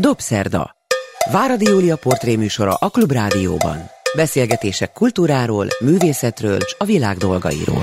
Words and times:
Dobszerda. 0.00 0.70
Váradi 1.32 1.64
Júlia 1.64 1.96
portréműsora 1.96 2.74
a 2.74 2.88
Klubrádióban. 2.88 3.90
Beszélgetések 4.16 4.92
kultúráról, 4.92 5.66
művészetről 5.80 6.56
és 6.56 6.74
a 6.78 6.84
világ 6.84 7.16
dolgairól. 7.16 7.82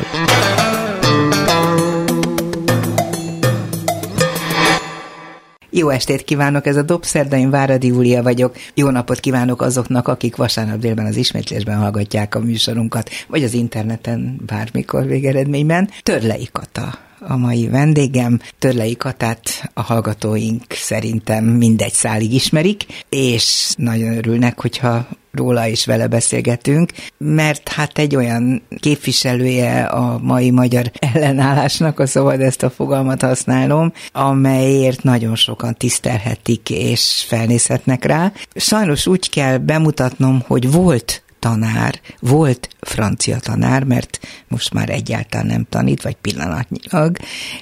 Jó 5.69 5.89
estét 5.89 6.23
kívánok, 6.23 6.65
ez 6.65 6.75
a 6.75 6.81
Dobszerda, 6.81 7.35
én 7.35 7.49
Váradi 7.49 7.87
Júlia 7.87 8.23
vagyok. 8.23 8.55
Jó 8.73 8.89
napot 8.89 9.19
kívánok 9.19 9.61
azoknak, 9.61 10.07
akik 10.07 10.35
vasárnap 10.35 10.79
délben 10.79 11.05
az 11.05 11.15
ismétlésben 11.15 11.77
hallgatják 11.77 12.35
a 12.35 12.39
műsorunkat, 12.39 13.09
vagy 13.27 13.43
az 13.43 13.53
interneten 13.53 14.39
bármikor 14.45 15.05
végeredményben. 15.05 15.89
Törlei 16.03 16.49
Kata 16.51 17.05
a 17.27 17.37
mai 17.37 17.67
vendégem. 17.67 18.39
Törlei 18.59 18.95
Katát 18.95 19.69
a 19.73 19.81
hallgatóink 19.81 20.63
szerintem 20.69 21.43
mindegy 21.45 21.93
szálig 21.93 22.33
ismerik, 22.33 22.85
és 23.09 23.73
nagyon 23.77 24.17
örülnek, 24.17 24.61
hogyha 24.61 25.07
róla 25.35 25.67
is 25.67 25.85
vele 25.85 26.07
beszélgetünk, 26.07 26.91
mert 27.17 27.69
hát 27.69 27.97
egy 27.97 28.15
olyan 28.15 28.61
képviselője 28.79 29.83
a 29.83 30.19
mai 30.21 30.51
magyar 30.51 30.91
ellenállásnak, 30.99 31.99
a 31.99 32.07
szabad 32.07 32.41
ezt 32.41 32.63
a 32.63 32.69
fogalmat 32.69 33.21
használom, 33.21 33.93
amelyért 34.11 35.03
nagyon 35.03 35.35
sokan 35.35 35.75
tisztelhetik 35.77 36.69
és 36.69 37.25
felnézhetnek 37.27 38.05
rá. 38.05 38.31
Sajnos 38.55 39.07
úgy 39.07 39.29
kell 39.29 39.57
bemutatnom, 39.57 40.43
hogy 40.47 40.71
volt 40.71 41.23
tanár, 41.45 41.99
volt 42.19 42.69
francia 42.79 43.39
tanár, 43.39 43.83
mert 43.83 44.19
most 44.47 44.73
már 44.73 44.89
egyáltalán 44.89 45.45
nem 45.45 45.65
tanít, 45.69 46.01
vagy 46.01 46.15
pillanatnyilag, 46.15 47.17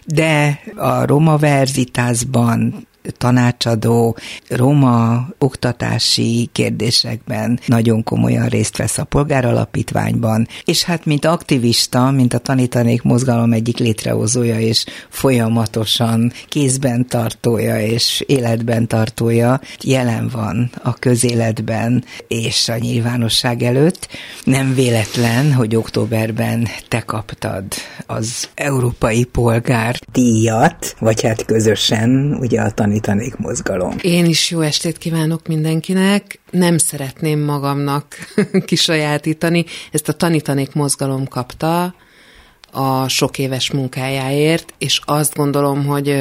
de 0.06 0.60
a 0.76 1.06
Roma 1.06 1.38
Verzitásban 1.38 2.88
tanácsadó, 3.18 4.18
roma 4.50 5.28
oktatási 5.38 6.50
kérdésekben 6.52 7.60
nagyon 7.66 8.04
komolyan 8.04 8.48
részt 8.48 8.78
vesz 8.78 8.98
a 8.98 9.04
polgáralapítványban, 9.04 10.48
és 10.66 10.84
hát 10.84 11.06
mint 11.06 11.26
aktivista, 11.26 12.12
mint 12.12 12.34
a 12.34 12.38
tanítanék 12.38 13.02
mozgalom 13.02 13.54
egyik 13.54 13.78
létrehozója, 13.78 14.60
és 14.60 14.86
folyamatosan 15.10 16.32
kézben 16.48 17.08
tartója 17.08 17.82
és 17.82 18.24
életben 18.28 18.88
tartója, 18.88 19.62
jelen 19.82 20.30
van 20.30 20.70
a 20.84 20.94
közéletben 20.94 22.04
és 22.28 22.70
a 22.70 22.78
nyilvánosság 22.78 23.64
előtt. 23.64 24.08
Nem 24.44 24.74
véletlen, 24.74 25.54
hogy 25.54 25.76
októberben 25.76 26.68
te 26.88 27.00
kaptad 27.00 27.64
az 28.06 28.50
Európai 28.56 29.24
Polgár 29.24 30.00
díjat, 30.12 30.96
vagy 31.00 31.22
hát 31.22 31.46
közösen, 31.46 32.38
ugye 32.40 32.62
a 32.62 32.72
tan 32.72 32.93
tanítanék 33.00 33.38
mozgalom. 33.38 33.96
Én 34.02 34.26
is 34.26 34.52
jó 34.52 34.60
estét 34.60 34.98
kívánok 34.98 35.48
mindenkinek. 35.48 36.40
Nem 36.52 36.78
szeretném 36.78 37.40
magamnak 37.40 38.16
kisajátítani. 38.66 39.66
Ezt 39.92 40.10
a 40.10 40.14
tanítanék 40.14 40.74
mozgalom 40.74 41.28
kapta 41.28 41.96
a 42.72 43.08
sok 43.08 43.38
éves 43.38 43.72
munkájáért, 43.72 44.74
és 44.78 45.02
azt 45.06 45.36
gondolom, 45.36 45.86
hogy 45.86 46.18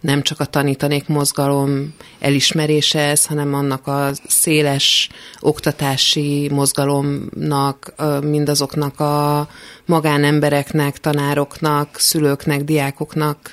nem 0.00 0.22
csak 0.22 0.40
a 0.40 0.44
tanítanék 0.44 1.08
mozgalom 1.08 1.94
elismerése 2.18 3.00
ez, 3.00 3.26
hanem 3.26 3.54
annak 3.54 3.86
a 3.86 4.10
széles 4.26 5.08
oktatási 5.40 6.48
mozgalomnak, 6.52 7.94
mindazoknak 8.22 9.00
a 9.00 9.48
magánembereknek, 9.86 10.98
tanároknak, 10.98 11.88
szülőknek, 11.98 12.64
diákoknak, 12.64 13.52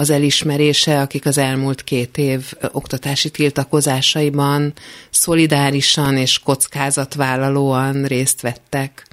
az 0.00 0.10
elismerése, 0.10 1.00
akik 1.00 1.26
az 1.26 1.38
elmúlt 1.38 1.84
két 1.84 2.18
év 2.18 2.52
oktatási 2.72 3.30
tiltakozásaiban 3.30 4.72
szolidárisan 5.10 6.16
és 6.16 6.38
kockázatvállalóan 6.38 8.04
részt 8.04 8.40
vettek 8.40 9.06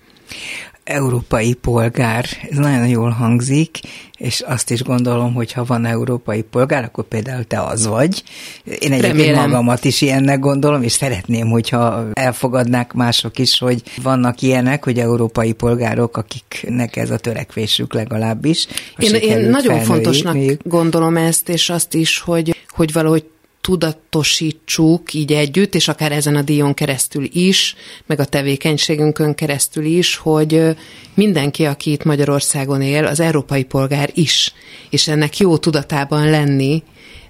európai 0.88 1.53
polgár, 1.53 2.25
ez 2.51 2.57
nagyon 2.57 2.88
jól 2.88 3.09
hangzik, 3.09 3.79
és 4.17 4.39
azt 4.39 4.72
is 4.72 4.84
gondolom, 4.84 5.34
hogy 5.34 5.51
ha 5.51 5.63
van 5.63 5.85
európai 5.85 6.41
polgár, 6.41 6.84
akkor 6.84 7.03
például 7.03 7.44
te 7.44 7.62
az 7.62 7.88
vagy. 7.88 8.23
Én 8.63 8.91
egyébként 8.91 9.17
Remélem. 9.17 9.50
magamat 9.50 9.85
is 9.85 10.01
ilyennek 10.01 10.39
gondolom, 10.39 10.84
és 10.84 10.91
szeretném, 10.91 11.50
hogyha 11.50 12.06
elfogadnák 12.13 12.94
mások 12.94 13.39
is, 13.39 13.59
hogy 13.59 13.81
vannak 14.03 14.41
ilyenek, 14.41 14.84
hogy 14.84 15.00
európai 15.00 15.53
polgárok, 15.53 16.17
akiknek 16.17 16.95
ez 16.95 17.09
a 17.09 17.17
törekvésük 17.17 17.94
legalábbis. 17.94 18.67
Én, 18.97 19.13
én 19.13 19.50
nagyon 19.50 19.79
fontosnak 19.79 20.38
gondolom 20.63 21.17
ezt, 21.17 21.50
és 21.50 21.69
azt 21.69 21.94
is, 21.94 22.19
hogy, 22.19 22.56
hogy 22.69 22.91
valahogy 22.91 23.25
tudatosítsuk 23.67 25.13
így 25.13 25.33
együtt, 25.33 25.75
és 25.75 25.88
akár 25.88 26.11
ezen 26.11 26.35
a 26.35 26.41
díjon 26.41 26.73
keresztül 26.73 27.29
is, 27.31 27.75
meg 28.05 28.19
a 28.19 28.25
tevékenységünkön 28.25 29.35
keresztül 29.35 29.85
is, 29.85 30.16
hogy 30.16 30.75
mindenki, 31.13 31.66
aki 31.66 31.91
itt 31.91 32.03
Magyarországon 32.03 32.81
él, 32.81 33.06
az 33.06 33.19
európai 33.19 33.63
polgár 33.63 34.09
is, 34.13 34.53
és 34.89 35.07
ennek 35.07 35.38
jó 35.38 35.57
tudatában 35.57 36.29
lenni, 36.29 36.83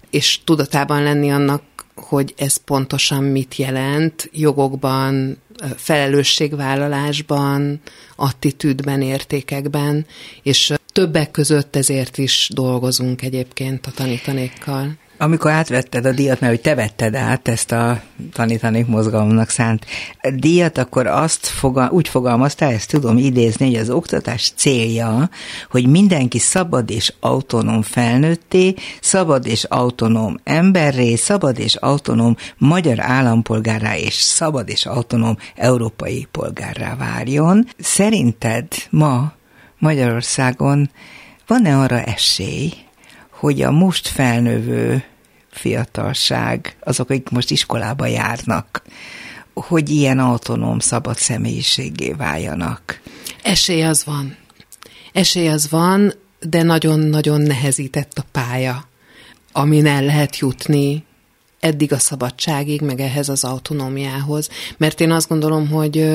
és 0.09 0.39
tudatában 0.43 1.03
lenni 1.03 1.31
annak, 1.31 1.61
hogy 1.95 2.33
ez 2.37 2.57
pontosan 2.57 3.23
mit 3.23 3.55
jelent 3.55 4.29
jogokban, 4.33 5.37
felelősségvállalásban, 5.75 7.81
attitűdben, 8.15 9.01
értékekben, 9.01 10.05
és 10.43 10.73
többek 10.91 11.31
között 11.31 11.75
ezért 11.75 12.17
is 12.17 12.49
dolgozunk 12.53 13.21
egyébként 13.21 13.85
a 13.85 13.91
tanítanékkal. 13.91 14.97
Amikor 15.19 15.51
átvetted 15.51 16.05
a 16.05 16.11
díjat, 16.11 16.39
mert 16.39 16.53
hogy 16.53 16.61
te 16.61 16.75
vetted 16.75 17.15
át 17.15 17.47
ezt 17.47 17.71
a 17.71 18.01
tanítanék 18.33 18.87
mozgalomnak 18.87 19.49
szánt 19.49 19.85
díjat, 20.33 20.77
akkor 20.77 21.07
azt 21.07 21.47
fogal, 21.47 21.89
úgy 21.91 22.07
fogalmaztál, 22.07 22.71
ezt 22.71 22.89
tudom 22.89 23.17
idézni, 23.17 23.65
hogy 23.65 23.75
az 23.75 23.89
oktatás 23.89 24.51
célja, 24.55 25.29
hogy 25.69 25.87
mindenki 25.87 26.39
szabad 26.39 26.89
és 26.89 27.13
autonóm 27.19 27.81
felnőtté, 27.81 28.73
szabad 29.01 29.47
és 29.47 29.63
autonóm 29.63 30.37
emberré, 30.43 31.15
szabad 31.15 31.59
és 31.59 31.75
autonóm 31.75 32.35
magyar 32.57 32.99
állampolgárrá 32.99 33.97
és 33.97 34.13
szabad 34.13 34.69
és 34.69 34.85
autonóm 34.85 35.37
európai 35.55 36.27
polgárrá 36.31 36.95
várjon. 36.95 37.67
Szerinted 37.79 38.67
ma 38.89 39.31
Magyarországon 39.77 40.89
van-e 41.47 41.77
arra 41.77 42.01
esély, 42.01 42.73
hogy 43.37 43.61
a 43.61 43.71
most 43.71 44.07
felnövő 44.07 45.03
fiatalság, 45.51 46.75
azok, 46.83 47.09
akik 47.09 47.29
most 47.29 47.51
iskolába 47.51 48.05
járnak, 48.05 48.81
hogy 49.53 49.89
ilyen 49.89 50.19
autonóm, 50.19 50.79
szabad 50.79 51.17
személyiségé 51.17 52.11
váljanak. 52.11 53.01
Esély 53.43 53.83
az 53.83 54.05
van. 54.05 54.37
Esély 55.13 55.47
az 55.47 55.69
van, 55.69 56.13
de 56.39 56.63
nagyon-nagyon 56.63 57.41
nehezített 57.41 58.17
a 58.17 58.25
pálya, 58.31 58.87
amin 59.51 59.85
el 59.85 60.03
lehet 60.03 60.37
jutni 60.37 61.05
eddig 61.59 61.93
a 61.93 61.99
szabadságig, 61.99 62.81
meg 62.81 62.99
ehhez 62.99 63.29
az 63.29 63.43
autonómiához. 63.43 64.49
Mert 64.77 65.01
én 65.01 65.11
azt 65.11 65.29
gondolom, 65.29 65.67
hogy 65.69 66.07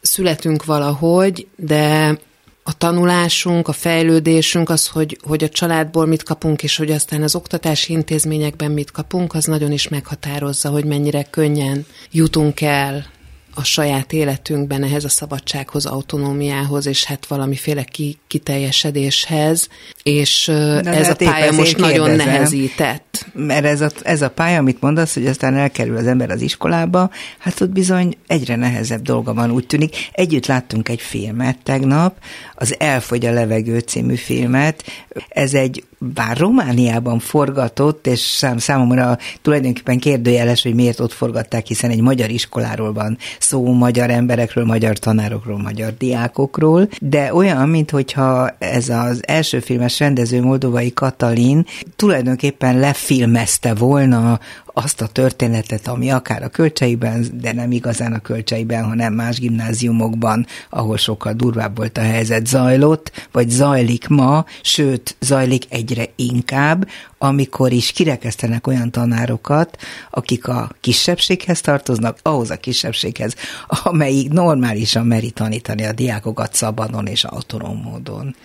születünk 0.00 0.64
valahogy, 0.64 1.46
de 1.56 2.18
a 2.62 2.76
tanulásunk, 2.76 3.68
a 3.68 3.72
fejlődésünk, 3.72 4.68
az, 4.68 4.88
hogy, 4.88 5.18
hogy 5.22 5.44
a 5.44 5.48
családból 5.48 6.06
mit 6.06 6.22
kapunk, 6.22 6.62
és 6.62 6.76
hogy 6.76 6.90
aztán 6.90 7.22
az 7.22 7.34
oktatási 7.34 7.92
intézményekben 7.92 8.70
mit 8.70 8.90
kapunk, 8.90 9.34
az 9.34 9.44
nagyon 9.44 9.72
is 9.72 9.88
meghatározza, 9.88 10.68
hogy 10.68 10.84
mennyire 10.84 11.22
könnyen 11.22 11.86
jutunk 12.10 12.60
el 12.60 13.06
a 13.54 13.64
saját 13.64 14.12
életünkben 14.12 14.82
ehhez 14.82 15.04
a 15.04 15.08
szabadsághoz, 15.08 15.86
autonómiához, 15.86 16.86
és 16.86 17.04
hát 17.04 17.26
valamiféle 17.26 17.84
ki, 17.84 18.18
kiteljesedéshez, 18.26 19.68
és 20.02 20.46
Na, 20.46 20.90
ez 20.90 21.06
hát 21.06 21.22
a 21.22 21.24
pálya 21.24 21.52
most 21.52 21.76
nagyon 21.76 22.06
kérdezem, 22.06 22.32
nehezített. 22.32 23.26
Mert 23.32 23.64
ez 23.64 23.80
a, 23.80 23.88
ez 24.02 24.22
a 24.22 24.30
pálya, 24.30 24.58
amit 24.58 24.80
mondasz, 24.80 25.14
hogy 25.14 25.26
aztán 25.26 25.56
elkerül 25.56 25.96
az 25.96 26.06
ember 26.06 26.30
az 26.30 26.40
iskolába, 26.40 27.10
hát 27.38 27.60
ott 27.60 27.70
bizony 27.70 28.16
egyre 28.26 28.56
nehezebb 28.56 29.02
dolga 29.02 29.34
van, 29.34 29.50
úgy 29.50 29.66
tűnik. 29.66 29.96
Együtt 30.12 30.46
láttunk 30.46 30.88
egy 30.88 31.00
filmet 31.00 31.58
tegnap, 31.62 32.14
az 32.54 32.74
Elfogy 32.78 33.26
a 33.26 33.32
levegő 33.32 33.78
című 33.78 34.14
filmet. 34.14 34.84
Ez 35.28 35.54
egy 35.54 35.84
bár 35.98 36.36
Romániában 36.36 37.18
forgatott, 37.18 38.06
és 38.06 38.18
szám, 38.18 38.58
számomra 38.58 39.18
tulajdonképpen 39.42 39.98
kérdőjeles, 39.98 40.62
hogy 40.62 40.74
miért 40.74 41.00
ott 41.00 41.12
forgatták, 41.12 41.66
hiszen 41.66 41.90
egy 41.90 42.00
magyar 42.00 42.30
iskoláról 42.30 42.92
van 42.92 43.18
szó, 43.38 43.72
magyar 43.72 44.10
emberekről, 44.10 44.64
magyar 44.64 44.98
tanárokról, 44.98 45.58
magyar 45.58 45.96
diákokról, 45.98 46.88
de 47.00 47.34
olyan, 47.34 47.68
mintha 47.68 48.56
ez 48.58 48.88
az 48.88 49.20
első 49.26 49.60
filmes 49.60 49.91
rendező 49.98 50.42
Moldovai 50.42 50.92
Katalin 50.92 51.66
tulajdonképpen 51.96 52.78
lefilmezte 52.78 53.74
volna 53.74 54.40
azt 54.72 55.00
a 55.00 55.06
történetet, 55.06 55.88
ami 55.88 56.10
akár 56.10 56.42
a 56.42 56.48
kölcseiben, 56.48 57.26
de 57.32 57.52
nem 57.52 57.72
igazán 57.72 58.12
a 58.12 58.18
kölcseiben, 58.18 58.84
hanem 58.84 59.14
más 59.14 59.38
gimnáziumokban, 59.38 60.46
ahol 60.70 60.96
sokkal 60.96 61.32
durvább 61.32 61.76
volt 61.76 61.98
a 61.98 62.00
helyzet, 62.00 62.46
zajlott, 62.46 63.28
vagy 63.32 63.50
zajlik 63.50 64.08
ma, 64.08 64.44
sőt, 64.62 65.16
zajlik 65.20 65.64
egyre 65.68 66.04
inkább, 66.16 66.88
amikor 67.18 67.72
is 67.72 67.92
kirekesztenek 67.92 68.66
olyan 68.66 68.90
tanárokat, 68.90 69.76
akik 70.10 70.48
a 70.48 70.70
kisebbséghez 70.80 71.60
tartoznak, 71.60 72.18
ahhoz 72.22 72.50
a 72.50 72.56
kisebbséghez, 72.56 73.34
amelyik 73.66 74.30
normálisan 74.30 75.06
meri 75.06 75.30
tanítani 75.30 75.84
a 75.84 75.92
diákokat 75.92 76.54
szabadon 76.54 77.06
és 77.06 77.24
autonóm 77.24 77.76
módon. 77.76 78.36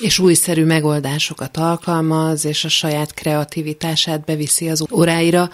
És 0.00 0.18
újszerű 0.18 0.64
megoldásokat 0.64 1.56
alkalmaz, 1.56 2.44
és 2.44 2.64
a 2.64 2.68
saját 2.68 3.14
kreativitását 3.14 4.24
beviszi 4.24 4.68
az 4.68 4.84
óráira. 4.92 5.50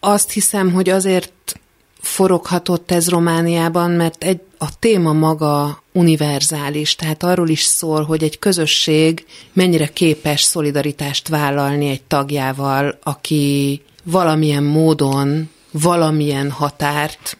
Azt 0.00 0.30
hiszem, 0.30 0.72
hogy 0.72 0.88
azért 0.88 1.60
foroghatott 2.00 2.90
ez 2.90 3.08
Romániában, 3.08 3.90
mert 3.90 4.24
egy, 4.24 4.40
a 4.58 4.78
téma 4.78 5.12
maga 5.12 5.82
univerzális, 5.92 6.96
tehát 6.96 7.22
arról 7.22 7.48
is 7.48 7.62
szól, 7.62 8.04
hogy 8.04 8.22
egy 8.22 8.38
közösség 8.38 9.26
mennyire 9.52 9.86
képes 9.86 10.42
szolidaritást 10.42 11.28
vállalni 11.28 11.88
egy 11.88 12.02
tagjával, 12.02 12.98
aki 13.02 13.82
valamilyen 14.02 14.62
módon, 14.62 15.50
valamilyen 15.70 16.50
határt, 16.50 17.36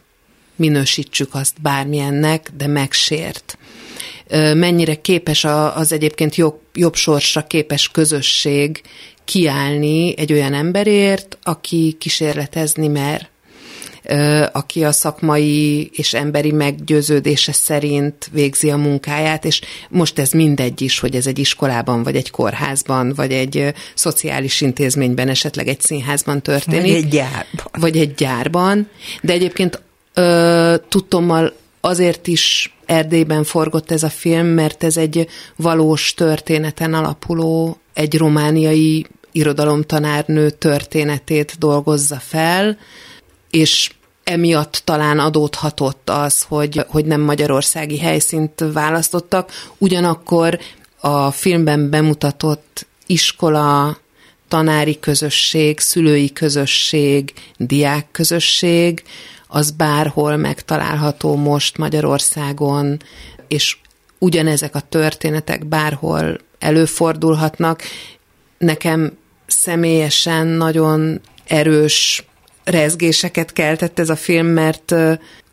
minősítsük 0.57 1.35
azt 1.35 1.61
bármilyennek, 1.63 2.51
de 2.57 2.67
megsért. 2.67 3.59
Mennyire 4.55 5.01
képes 5.01 5.45
az 5.75 5.93
egyébként 5.93 6.35
jobb, 6.35 6.61
jobb 6.73 6.95
sorsra 6.95 7.47
képes 7.47 7.89
közösség 7.89 8.83
kiállni 9.31 10.15
egy 10.19 10.33
olyan 10.33 10.55
emberért, 10.55 11.39
aki 11.43 11.97
kísérletezni 11.99 12.89
mer, 12.89 13.29
aki 14.53 14.85
a 14.85 14.93
szakmai 14.93 15.91
és 15.93 16.15
emberi 16.15 16.53
meggyőződése 16.53 17.53
szerint 17.53 18.29
végzi 18.33 18.71
a 18.71 18.77
munkáját, 18.77 19.45
és 19.45 19.61
most 19.89 20.19
ez 20.19 20.31
mindegy 20.31 20.83
is, 20.83 20.99
hogy 20.99 21.15
ez 21.17 21.27
egy 21.27 21.39
iskolában, 21.39 22.03
vagy 22.03 22.17
egy 22.17 22.31
kórházban, 22.31 23.13
vagy 23.15 23.33
egy 23.33 23.75
szociális 23.95 24.61
intézményben, 24.61 25.29
esetleg 25.29 25.69
egy 25.69 25.81
színházban 25.81 26.43
történik. 26.43 26.81
Vagy 26.81 27.03
egy 27.03 27.09
gyárban. 27.09 27.67
Vagy 27.73 27.97
egy 27.97 28.15
gyárban. 28.15 28.89
De 29.23 29.33
egyébként 29.33 29.83
ö, 30.15 30.75
tudtommal 30.89 31.53
azért 31.81 32.27
is 32.27 32.75
Erdélyben 32.87 33.45
forgott 33.45 33.91
ez 33.91 34.03
a 34.03 34.09
film, 34.09 34.47
mert 34.47 34.85
ez 34.85 34.97
egy 34.97 35.29
valós 35.57 36.15
történeten 36.15 36.95
alapuló, 36.95 37.79
egy 37.95 38.17
romániai 38.17 39.07
irodalomtanárnő 39.33 40.51
történetét 40.51 41.59
dolgozza 41.59 42.17
fel, 42.17 42.79
és 43.51 43.91
emiatt 44.25 44.83
talán 44.85 45.19
adódhatott 45.19 46.11
az, 46.11 46.43
hogy, 46.43 46.85
hogy 46.89 47.05
nem 47.05 47.21
magyarországi 47.21 47.99
helyszínt 47.99 48.65
választottak. 48.73 49.51
Ugyanakkor 49.79 50.59
a 51.01 51.31
filmben 51.31 51.91
bemutatott 51.91 52.87
iskola, 53.07 53.99
tanári 54.49 54.99
közösség, 55.01 55.81
szülői 55.81 56.33
közösség, 56.33 57.33
diák 57.57 58.07
közösség, 58.11 59.03
az 59.47 59.71
bárhol 59.71 60.37
megtalálható 60.37 61.37
most 61.37 61.77
Magyarországon, 61.77 63.03
és 63.49 63.77
ugyanezek 64.19 64.75
a 64.75 64.81
történetek 64.81 65.67
bárhol 65.67 66.39
előfordulhatnak. 66.59 67.83
Nekem 68.59 69.19
személyesen 69.51 70.47
nagyon 70.47 71.21
erős 71.47 72.25
rezgéseket 72.65 73.53
keltett 73.53 73.99
ez 73.99 74.11
a 74.11 74.17
film, 74.17 74.47
mert 74.47 74.95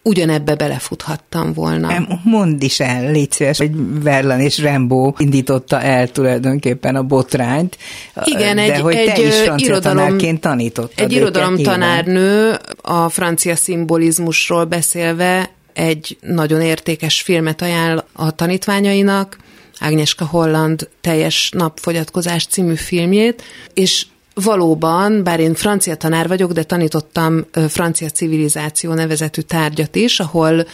ugyanebbe 0.07 0.55
belefuthattam 0.55 1.53
volna. 1.53 2.07
Mondd 2.23 2.61
is 2.61 2.79
el, 2.79 3.11
légy 3.11 3.31
szíves, 3.31 3.57
hogy 3.57 4.01
Verlan 4.03 4.39
és 4.39 4.57
Rembo 4.57 5.13
indította 5.17 5.81
el 5.81 6.11
tulajdonképpen 6.11 6.95
a 6.95 7.03
botrányt. 7.03 7.77
Igen, 8.23 8.55
de 8.55 8.73
egy, 8.73 8.79
hogy 8.79 8.95
egy 8.95 9.13
te 9.13 9.21
is 9.21 9.35
francia 9.35 9.67
irodalom, 9.67 9.97
tanárként 9.97 10.41
tanítottad 10.41 11.05
Egy 11.05 11.11
irodalomtanárnő 11.11 12.59
a 12.81 13.09
francia 13.09 13.55
szimbolizmusról 13.55 14.65
beszélve 14.65 15.49
egy 15.73 16.17
nagyon 16.21 16.61
értékes 16.61 17.21
filmet 17.21 17.61
ajánl 17.61 18.03
a 18.13 18.31
tanítványainak, 18.31 19.37
Ágneska 19.79 20.25
Holland 20.25 20.89
teljes 21.01 21.49
napfogyatkozás 21.53 22.45
című 22.45 22.75
filmjét, 22.75 23.43
és 23.73 24.05
valóban, 24.43 25.23
bár 25.23 25.39
én 25.39 25.53
francia 25.53 25.95
tanár 25.95 26.27
vagyok, 26.27 26.51
de 26.51 26.63
tanítottam 26.63 27.45
francia 27.67 28.09
civilizáció 28.09 28.93
nevezetű 28.93 29.41
tárgyat 29.41 29.95
is, 29.95 30.19
ahol 30.19 30.65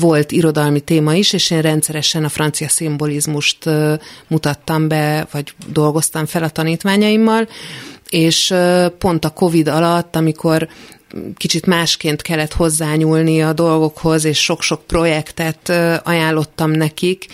volt 0.00 0.32
irodalmi 0.32 0.80
téma 0.80 1.14
is, 1.14 1.32
és 1.32 1.50
én 1.50 1.60
rendszeresen 1.60 2.24
a 2.24 2.28
francia 2.28 2.68
szimbolizmust 2.68 3.58
mutattam 4.28 4.88
be, 4.88 5.26
vagy 5.30 5.54
dolgoztam 5.66 6.26
fel 6.26 6.42
a 6.42 6.48
tanítványaimmal, 6.48 7.48
és 8.08 8.54
pont 8.98 9.24
a 9.24 9.30
Covid 9.30 9.68
alatt, 9.68 10.16
amikor 10.16 10.68
kicsit 11.36 11.66
másként 11.66 12.22
kellett 12.22 12.52
hozzányúlni 12.52 13.42
a 13.42 13.52
dolgokhoz, 13.52 14.24
és 14.24 14.42
sok-sok 14.42 14.86
projektet 14.86 15.68
ajánlottam 16.04 16.70
nekik, 16.70 17.26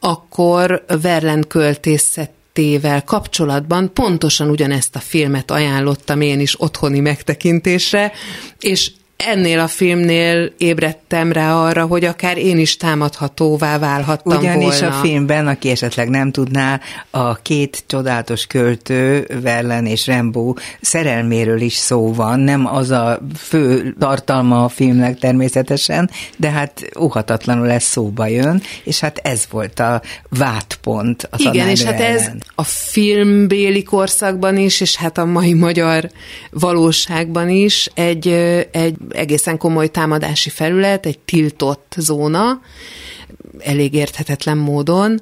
akkor 0.00 0.84
Verlen 1.02 1.44
költészet 1.48 2.30
tével 2.52 3.04
kapcsolatban 3.04 3.92
pontosan 3.92 4.48
ugyanezt 4.48 4.96
a 4.96 4.98
filmet 4.98 5.50
ajánlottam 5.50 6.20
én 6.20 6.40
is 6.40 6.60
otthoni 6.60 7.00
megtekintésre, 7.00 8.12
és 8.60 8.90
ennél 9.20 9.58
a 9.58 9.66
filmnél 9.66 10.52
ébredtem 10.58 11.32
rá 11.32 11.54
arra, 11.54 11.86
hogy 11.86 12.04
akár 12.04 12.38
én 12.38 12.58
is 12.58 12.76
támadhatóvá 12.76 13.78
válhattam 13.78 14.38
Ugyanis 14.38 14.80
volna. 14.80 14.96
a 14.96 15.00
filmben, 15.00 15.46
aki 15.46 15.70
esetleg 15.70 16.08
nem 16.08 16.30
tudná, 16.30 16.80
a 17.10 17.34
két 17.34 17.84
csodálatos 17.86 18.46
költő, 18.46 19.26
Verlen 19.42 19.86
és 19.86 20.06
Rembo 20.06 20.54
szerelméről 20.80 21.60
is 21.60 21.74
szó 21.74 22.12
van, 22.12 22.40
nem 22.40 22.66
az 22.66 22.90
a 22.90 23.18
fő 23.36 23.94
tartalma 23.98 24.64
a 24.64 24.68
filmnek 24.68 25.18
természetesen, 25.18 26.10
de 26.36 26.50
hát 26.50 26.88
óhatatlanul 26.98 27.70
ez 27.70 27.82
szóba 27.82 28.26
jön, 28.26 28.62
és 28.84 29.00
hát 29.00 29.18
ez 29.18 29.46
volt 29.50 29.80
a 29.80 30.02
vádpont 30.28 31.28
a 31.30 31.36
Igen, 31.38 31.68
és 31.68 31.82
hát 31.82 32.00
ellen. 32.00 32.16
ez 32.16 32.30
a 32.54 32.62
filmbéli 32.64 33.82
korszakban 33.82 34.56
is, 34.56 34.80
és 34.80 34.96
hát 34.96 35.18
a 35.18 35.24
mai 35.24 35.54
magyar 35.54 36.10
valóságban 36.50 37.48
is 37.48 37.90
egy, 37.94 38.28
egy 38.70 38.96
egészen 39.12 39.58
komoly 39.58 39.88
támadási 39.88 40.50
felület, 40.50 41.06
egy 41.06 41.18
tiltott 41.18 41.94
zóna, 41.96 42.60
elég 43.58 43.94
érthetetlen 43.94 44.58
módon, 44.58 45.20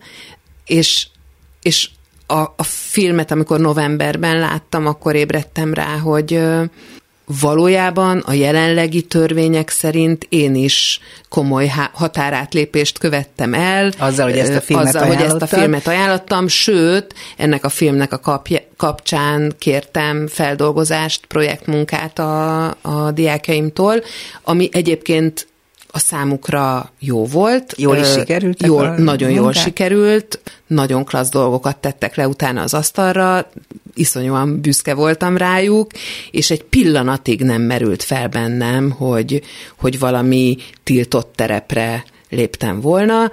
és, 0.67 1.06
és 1.62 1.90
a, 2.26 2.40
a 2.40 2.62
filmet, 2.62 3.31
amikor 3.31 3.61
novemberben 3.61 4.38
láttam, 4.38 4.87
akkor 4.87 5.14
ébredtem 5.14 5.75
rá, 5.75 5.99
hogy 5.99 6.40
valójában 7.40 8.19
a 8.19 8.32
jelenlegi 8.32 9.02
törvények 9.02 9.70
szerint 9.70 10.26
én 10.28 10.54
is 10.54 11.00
komoly 11.28 11.73
határátlépést 11.92 12.99
követtem 12.99 13.54
el. 13.54 13.92
Azzal, 13.99 14.28
hogy 14.28 14.38
ezt 14.38 14.54
a 14.54 14.61
filmet 14.61 14.94
azzal, 14.94 15.06
hogy 15.06 15.23
ezt 15.23 15.42
a 15.42 15.47
filmet 15.47 15.87
ajánlottam, 15.87 16.49
sőt, 16.49 17.14
ennek 17.37 17.64
a 17.64 17.68
filmnek 17.68 18.12
a 18.12 18.18
kapja, 18.18 18.58
kapcsán 18.76 19.54
kértem 19.58 20.26
feldolgozást, 20.26 21.26
projektmunkát 21.26 22.18
a, 22.18 22.66
a 22.66 23.11
diákjaimtól, 23.11 24.02
ami 24.42 24.68
egyébként 24.73 25.47
a 25.99 26.00
számukra 26.00 26.93
jó 26.99 27.26
volt. 27.26 27.75
Jól 27.76 27.97
is 27.97 28.12
sikerült? 28.12 28.62
Jól, 28.62 28.88
nagyon 28.88 29.28
munkát? 29.28 29.45
jól 29.45 29.52
sikerült, 29.52 30.40
nagyon 30.67 31.05
klassz 31.05 31.31
dolgokat 31.31 31.76
tettek 31.76 32.14
le 32.14 32.28
utána 32.28 32.62
az 32.62 32.75
asztalra, 32.75 33.50
iszonyúan 33.95 34.61
büszke 34.61 34.95
voltam 34.95 35.37
rájuk, 35.37 35.90
és 36.31 36.50
egy 36.50 36.64
pillanatig 36.64 37.43
nem 37.43 37.62
merült 37.62 38.02
fel 38.02 38.28
bennem, 38.28 38.90
hogy, 38.90 39.43
hogy 39.78 39.99
valami 39.99 40.57
tiltott 40.83 41.33
terepre 41.35 42.05
léptem 42.31 42.81
volna. 42.81 43.31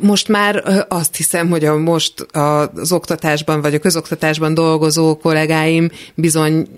Most 0.00 0.28
már 0.28 0.84
azt 0.88 1.16
hiszem, 1.16 1.48
hogy 1.50 1.64
a 1.64 1.76
most 1.76 2.20
az 2.32 2.92
oktatásban 2.92 3.60
vagy 3.60 3.74
a 3.74 3.78
közoktatásban 3.78 4.54
dolgozó 4.54 5.16
kollégáim 5.16 5.90
bizony 6.14 6.68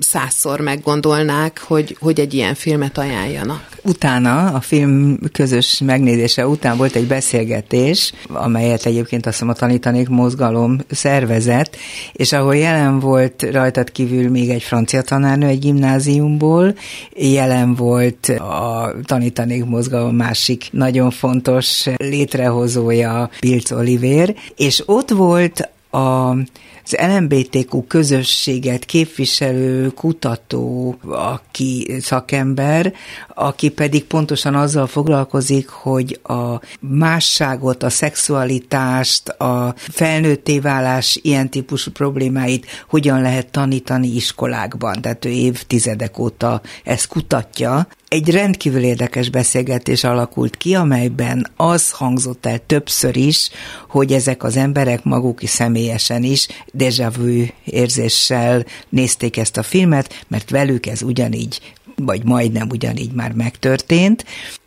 százszor 0.00 0.60
meggondolnák, 0.60 1.60
hogy, 1.66 1.96
hogy 2.00 2.20
egy 2.20 2.34
ilyen 2.34 2.54
filmet 2.54 2.98
ajánljanak. 2.98 3.70
Utána, 3.82 4.46
a 4.46 4.60
film 4.60 5.18
közös 5.32 5.80
megnézése 5.84 6.46
után 6.46 6.76
volt 6.76 6.94
egy 6.94 7.06
beszélgetés, 7.06 8.12
amelyet 8.28 8.86
egyébként 8.86 9.26
azt 9.26 9.34
hiszem 9.34 9.48
a 9.48 9.52
Tanítanék 9.52 10.08
Mozgalom 10.08 10.78
szervezett, 10.90 11.76
és 12.12 12.32
ahol 12.32 12.56
jelen 12.56 12.98
volt 12.98 13.46
rajtad 13.52 13.92
kívül 13.92 14.30
még 14.30 14.48
egy 14.50 14.62
francia 14.62 15.02
tanárnő 15.02 15.46
egy 15.46 15.58
gimnáziumból, 15.58 16.74
jelen 17.16 17.74
volt 17.74 18.28
a 18.28 18.94
Tanítanék 19.04 19.64
Mozgalom 19.64 20.16
másik 20.16 20.68
nagyon 20.70 21.10
fontos 21.10 21.86
létrehozója, 21.96 23.30
Pilc 23.40 23.70
Oliver, 23.70 24.34
és 24.56 24.82
ott 24.86 25.10
volt 25.10 25.70
a 25.92 26.36
az 26.84 26.96
LMBTQ 26.98 27.86
közösséget 27.86 28.84
képviselő 28.84 29.88
kutató, 29.88 30.96
aki 31.08 31.96
szakember, 32.00 32.92
aki 33.34 33.68
pedig 33.68 34.04
pontosan 34.04 34.54
azzal 34.54 34.86
foglalkozik, 34.86 35.68
hogy 35.68 36.20
a 36.22 36.60
másságot, 36.80 37.82
a 37.82 37.90
szexualitást, 37.90 39.28
a 39.28 39.74
felnőtté 39.76 40.58
válás 40.58 41.18
ilyen 41.22 41.50
típusú 41.50 41.90
problémáit 41.90 42.66
hogyan 42.88 43.20
lehet 43.20 43.50
tanítani 43.50 44.08
iskolákban. 44.08 45.00
Tehát 45.00 45.24
ő 45.24 45.28
évtizedek 45.30 46.18
óta 46.18 46.60
ezt 46.84 47.06
kutatja, 47.06 47.86
egy 48.12 48.30
rendkívül 48.30 48.82
érdekes 48.82 49.30
beszélgetés 49.30 50.04
alakult 50.04 50.56
ki, 50.56 50.74
amelyben 50.74 51.46
az 51.56 51.90
hangzott 51.90 52.46
el 52.46 52.66
többször 52.66 53.16
is, 53.16 53.50
hogy 53.88 54.12
ezek 54.12 54.42
az 54.42 54.56
emberek 54.56 55.04
maguk 55.04 55.42
is 55.42 55.50
személyesen 55.50 56.22
is 56.22 56.48
déjà 56.78 57.12
vu 57.16 57.44
érzéssel 57.64 58.64
nézték 58.88 59.36
ezt 59.36 59.56
a 59.56 59.62
filmet, 59.62 60.24
mert 60.28 60.50
velük 60.50 60.86
ez 60.86 61.02
ugyanígy 61.02 61.60
vagy 61.96 62.24
majdnem 62.24 62.68
ugyanígy 62.70 63.12
már 63.12 63.32
megtörtént, 63.32 64.24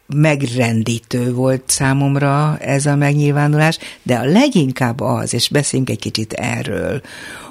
megrendítő 0.07 1.33
volt 1.33 1.63
számomra 1.65 2.57
ez 2.57 2.85
a 2.85 2.95
megnyilvánulás, 2.95 3.77
de 4.03 4.15
a 4.15 4.25
leginkább 4.25 4.99
az, 4.99 5.33
és 5.33 5.49
beszéljünk 5.49 5.89
egy 5.89 5.99
kicsit 5.99 6.33
erről, 6.33 7.01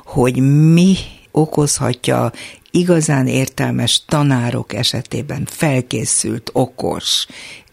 hogy 0.05 0.37
mi 0.73 0.97
okozhatja 1.31 2.33
igazán 2.75 3.27
értelmes 3.27 4.05
tanárok 4.07 4.73
esetében 4.73 5.47
felkészült, 5.51 6.51
okos, 6.53 7.27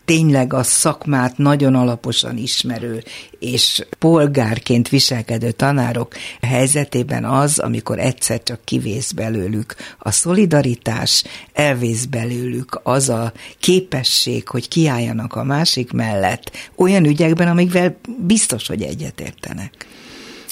tényleg 0.05 0.53
a 0.53 0.63
szakmát 0.63 1.37
nagyon 1.37 1.75
alaposan 1.75 2.37
ismerő 2.37 3.03
és 3.39 3.85
polgárként 3.99 4.89
viselkedő 4.89 5.51
tanárok 5.51 6.13
helyzetében 6.41 7.25
az, 7.25 7.59
amikor 7.59 7.99
egyszer 7.99 8.43
csak 8.43 8.65
kivész 8.65 9.11
belőlük 9.11 9.75
a 9.99 10.11
szolidaritás, 10.11 11.23
elvész 11.53 12.05
belőlük 12.05 12.79
az 12.83 13.09
a 13.09 13.33
képesség, 13.59 14.47
hogy 14.47 14.67
kiálljanak 14.67 15.35
a 15.35 15.43
másik 15.43 15.91
mellett 15.91 16.51
olyan 16.75 17.05
ügyekben, 17.05 17.47
amikvel 17.47 17.97
biztos, 18.17 18.67
hogy 18.67 18.81
egyetértenek. 18.81 19.85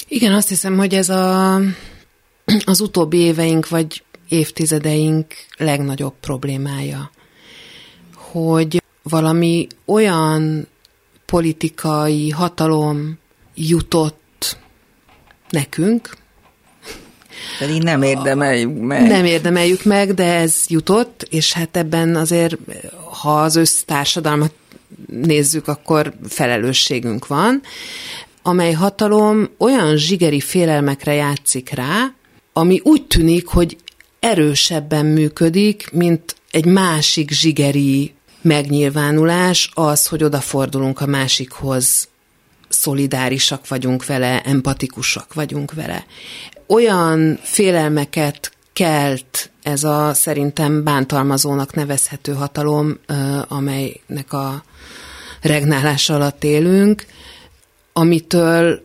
Igen, 0.08 0.32
azt 0.32 0.48
hiszem, 0.48 0.76
hogy 0.76 0.94
ez 0.94 1.08
a, 1.08 1.54
az 2.64 2.80
utóbbi 2.80 3.18
éveink, 3.18 3.68
vagy 3.68 4.02
évtizedeink 4.30 5.34
legnagyobb 5.56 6.14
problémája, 6.20 7.10
hogy 8.14 8.82
valami 9.02 9.66
olyan 9.84 10.66
politikai 11.26 12.30
hatalom 12.30 13.18
jutott 13.54 14.58
nekünk, 15.50 16.18
pedig 17.58 17.82
nem 17.82 18.02
érdemeljük 18.02 18.80
meg. 18.80 19.08
Nem 19.08 19.24
érdemeljük 19.24 19.84
meg, 19.84 20.14
de 20.14 20.34
ez 20.34 20.64
jutott, 20.68 21.26
és 21.30 21.52
hát 21.52 21.76
ebben 21.76 22.16
azért, 22.16 22.56
ha 23.20 23.40
az 23.40 23.56
össztársadalmat 23.56 24.52
nézzük, 25.06 25.68
akkor 25.68 26.12
felelősségünk 26.28 27.26
van, 27.26 27.62
amely 28.42 28.72
hatalom 28.72 29.48
olyan 29.58 29.96
zsigeri 29.96 30.40
félelmekre 30.40 31.14
játszik 31.14 31.70
rá, 31.70 32.12
ami 32.52 32.80
úgy 32.82 33.06
tűnik, 33.06 33.46
hogy 33.46 33.76
erősebben 34.20 35.06
működik, 35.06 35.88
mint 35.92 36.36
egy 36.50 36.64
másik 36.64 37.30
zsigeri 37.30 38.14
megnyilvánulás, 38.40 39.70
az, 39.74 40.06
hogy 40.06 40.24
odafordulunk 40.24 41.00
a 41.00 41.06
másikhoz, 41.06 42.08
szolidárisak 42.68 43.68
vagyunk 43.68 44.06
vele, 44.06 44.42
empatikusak 44.42 45.34
vagyunk 45.34 45.72
vele. 45.74 46.06
Olyan 46.66 47.38
félelmeket 47.42 48.52
kelt 48.72 49.50
ez 49.62 49.84
a 49.84 50.14
szerintem 50.14 50.84
bántalmazónak 50.84 51.74
nevezhető 51.74 52.32
hatalom, 52.32 52.98
amelynek 53.48 54.32
a 54.32 54.62
regnálás 55.40 56.10
alatt 56.10 56.44
élünk, 56.44 57.06
amitől 57.92 58.82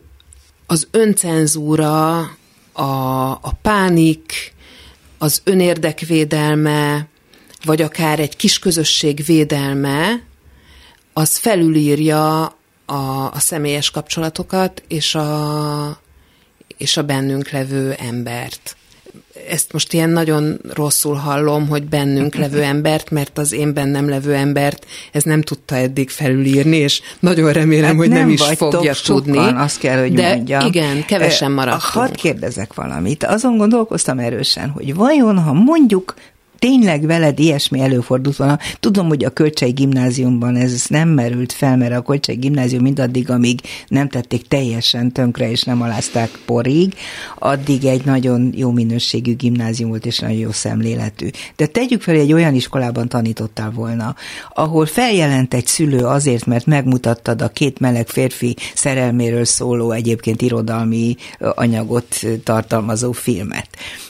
az 0.68 0.88
öncenzúra, 0.92 2.18
a, 2.72 3.32
a 3.32 3.52
pánik, 3.62 4.55
az 5.26 5.42
önérdekvédelme, 5.44 7.08
vagy 7.64 7.82
akár 7.82 8.20
egy 8.20 8.36
kis 8.36 8.60
közösség 8.60 9.26
védelme, 9.26 10.24
az 11.14 11.38
felülírja 11.38 12.44
a, 12.86 13.32
a 13.32 13.40
személyes 13.40 13.92
kapcsolatokat 13.92 14.84
és 14.88 15.16
a, 15.16 16.00
és 16.78 16.98
a 16.98 17.04
bennünk 17.04 17.50
levő 17.50 17.92
embert. 17.92 18.76
Ezt 19.50 19.74
most 19.74 19.94
ilyen 19.94 20.10
nagyon 20.10 20.60
rosszul 20.74 21.16
hallom, 21.16 21.68
hogy 21.68 21.84
bennünk 21.84 22.36
levő 22.36 22.62
embert, 22.62 23.12
mert 23.12 23.38
az 23.38 23.54
én 23.54 23.74
bennem 23.74 24.10
levő 24.10 24.34
embert 24.34 24.86
ez 25.12 25.24
nem 25.24 25.42
tudta 25.42 25.76
eddig 25.76 26.10
felülírni, 26.10 26.76
és 26.78 27.02
nagyon 27.20 27.54
remélem, 27.54 27.86
hát 27.90 27.96
hogy 27.96 28.10
nem, 28.10 28.18
nem 28.18 28.30
is 28.30 28.42
fogja 28.42 28.94
tudni. 29.04 29.38
Sokan, 29.38 29.56
azt 29.58 29.80
kell, 29.80 30.00
hogy 30.00 30.14
De 30.14 30.36
mondjam. 30.36 30.66
igen, 30.66 31.06
kevesen 31.06 31.52
maradtunk. 31.52 31.82
Hadd 31.84 32.16
kérdezek 32.16 32.74
valamit. 32.74 33.24
Azon 33.24 33.58
gondolkoztam 33.58 34.20
erősen, 34.20 34.70
hogy 34.70 34.96
vajon, 34.96 35.40
ha 35.40 35.54
mondjuk 35.54 36.14
tényleg 36.60 37.06
veled 37.06 37.40
ilyesmi 37.40 37.80
előfordult 37.80 38.36
volna. 38.36 38.60
Tudom, 38.80 39.08
hogy 39.08 39.24
a 39.24 39.30
Kölcsei 39.30 39.72
gimnáziumban 39.72 40.56
ez 40.56 40.86
nem 40.88 41.10
merült 41.10 41.52
fel, 41.52 41.78
mert 41.78 41.94
a 41.94 42.02
Kölcsei 42.02 42.36
gimnázium 42.36 42.82
mindaddig, 42.82 43.30
amíg 43.30 43.62
nem 43.88 44.10
tették 44.10 44.48
teljesen 44.48 45.12
tönkre, 45.12 45.50
és 45.50 45.64
nem 45.64 45.82
alázták 45.82 46.30
porig, 46.46 46.94
addig 47.40 47.86
egy 47.86 48.06
nagyon 48.06 48.54
jó 48.56 48.72
minőségű 48.72 49.36
gimnázium 49.36 49.90
volt, 49.90 50.06
és 50.06 50.20
nagyon 50.20 50.38
jó 50.38 50.52
szemléletű. 50.52 51.30
De 51.56 51.66
tegyük 51.66 52.02
fel, 52.02 52.14
hogy 52.14 52.24
egy 52.24 52.34
olyan 52.34 52.54
iskolában 52.54 53.08
tanítottál 53.08 53.72
volna, 53.72 54.16
ahol 54.54 54.86
feljelent 54.86 55.54
egy 55.54 55.68
szülő 55.68 56.06
azért, 56.06 56.46
mert 56.46 56.66
megmutattad 56.66 57.42
a 57.42 57.48
két 57.48 57.80
meleg 57.80 58.08
férfi 58.08 58.56
szerelméről 58.76 59.46
szóló 59.46 59.92
egyébként 59.92 60.42
irodalmi 60.42 61.16
anyagot 61.40 62.22
tartalmazó 62.44 63.12
filmet. 63.12 63.68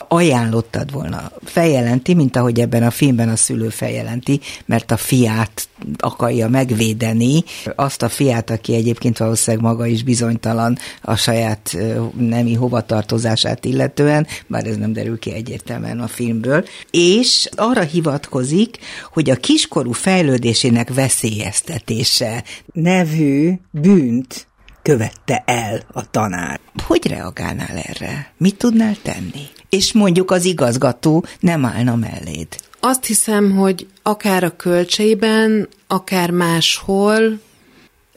Ajánlottad 0.08 0.92
volna. 0.92 1.30
Feljelenti, 1.44 2.14
mint 2.14 2.35
ahogy 2.36 2.60
ebben 2.60 2.82
a 2.82 2.90
filmben 2.90 3.28
a 3.28 3.36
szülő 3.36 3.68
feljelenti, 3.68 4.40
mert 4.66 4.90
a 4.90 4.96
fiát 4.96 5.68
akarja 5.98 6.48
megvédeni, 6.48 7.44
azt 7.76 8.02
a 8.02 8.08
fiát, 8.08 8.50
aki 8.50 8.74
egyébként 8.74 9.18
valószínűleg 9.18 9.66
maga 9.66 9.86
is 9.86 10.02
bizonytalan 10.02 10.78
a 11.02 11.16
saját 11.16 11.76
nemi 12.18 12.54
hovatartozását 12.54 13.64
illetően, 13.64 14.26
bár 14.46 14.66
ez 14.66 14.76
nem 14.76 14.92
derül 14.92 15.18
ki 15.18 15.32
egyértelműen 15.32 16.00
a 16.00 16.06
filmből, 16.06 16.64
és 16.90 17.48
arra 17.56 17.82
hivatkozik, 17.82 18.78
hogy 19.12 19.30
a 19.30 19.36
kiskorú 19.36 19.92
fejlődésének 19.92 20.94
veszélyeztetése 20.94 22.44
nevű 22.72 23.52
bűnt 23.70 24.46
követte 24.86 25.42
el 25.46 25.82
a 25.92 26.10
tanár. 26.10 26.60
Hogy 26.86 27.06
reagálnál 27.06 27.76
erre? 27.76 28.32
Mit 28.36 28.56
tudnál 28.56 28.96
tenni? 29.02 29.46
És 29.68 29.92
mondjuk 29.92 30.30
az 30.30 30.44
igazgató 30.44 31.24
nem 31.40 31.64
állna 31.64 31.96
melléd. 31.96 32.46
Azt 32.80 33.04
hiszem, 33.04 33.56
hogy 33.56 33.86
akár 34.02 34.44
a 34.44 34.56
kölcseiben, 34.56 35.68
akár 35.86 36.30
máshol 36.30 37.40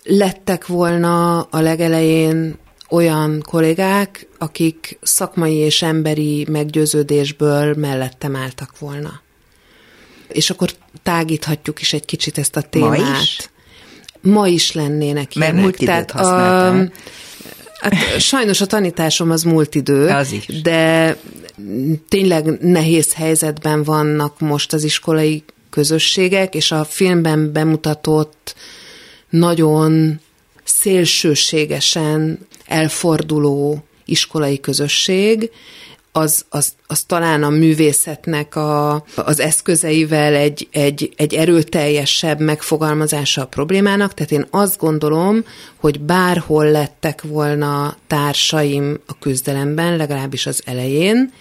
lettek 0.03 0.67
volna 0.67 1.41
a 1.41 1.59
legelején 1.59 2.57
olyan 2.89 3.41
kollégák, 3.41 4.27
akik 4.38 4.97
szakmai 5.01 5.55
és 5.55 5.81
emberi 5.81 6.45
meggyőződésből 6.49 7.75
mellettem 7.75 8.35
álltak 8.35 8.79
volna. 8.79 9.21
És 10.27 10.49
akkor 10.49 10.71
tágíthatjuk 11.03 11.81
is 11.81 11.93
egy 11.93 12.05
kicsit 12.05 12.38
ezt 12.38 12.55
a 12.55 12.61
témát. 12.61 12.99
Ma 12.99 13.19
is? 13.21 13.49
Ma 14.21 14.47
is 14.47 14.71
lennének 14.71 15.35
ilyenek. 15.35 15.53
Mert 15.53 15.63
múlt 15.63 15.79
időt 15.79 16.11
a, 16.11 16.89
Hát 17.79 18.19
sajnos 18.19 18.61
a 18.61 18.65
tanításom 18.65 19.31
az 19.31 19.43
múlt 19.43 19.75
idő, 19.75 20.07
az 20.07 20.31
is. 20.31 20.61
de 20.61 21.17
tényleg 22.07 22.61
nehéz 22.61 23.13
helyzetben 23.13 23.83
vannak 23.83 24.39
most 24.39 24.73
az 24.73 24.83
iskolai 24.83 25.43
közösségek, 25.69 26.55
és 26.55 26.71
a 26.71 26.83
filmben 26.83 27.51
bemutatott 27.51 28.55
nagyon 29.29 30.19
szélsőségesen 30.63 32.39
elforduló 32.65 33.83
iskolai 34.05 34.59
közösség, 34.59 35.51
az, 36.11 36.45
az, 36.49 36.73
az 36.87 37.03
talán 37.03 37.43
a 37.43 37.49
művészetnek 37.49 38.55
a, 38.55 39.03
az 39.15 39.39
eszközeivel 39.39 40.35
egy, 40.35 40.67
egy, 40.71 41.13
egy 41.15 41.33
erőteljesebb 41.33 42.39
megfogalmazása 42.39 43.41
a 43.41 43.47
problémának, 43.47 44.13
tehát 44.13 44.31
én 44.31 44.45
azt 44.49 44.77
gondolom, 44.77 45.43
hogy 45.75 45.99
bárhol 45.99 46.71
lettek 46.71 47.21
volna 47.21 47.97
társaim 48.07 48.99
a 49.05 49.17
küzdelemben, 49.19 49.97
legalábbis 49.97 50.45
az 50.45 50.61
elején, 50.65 51.31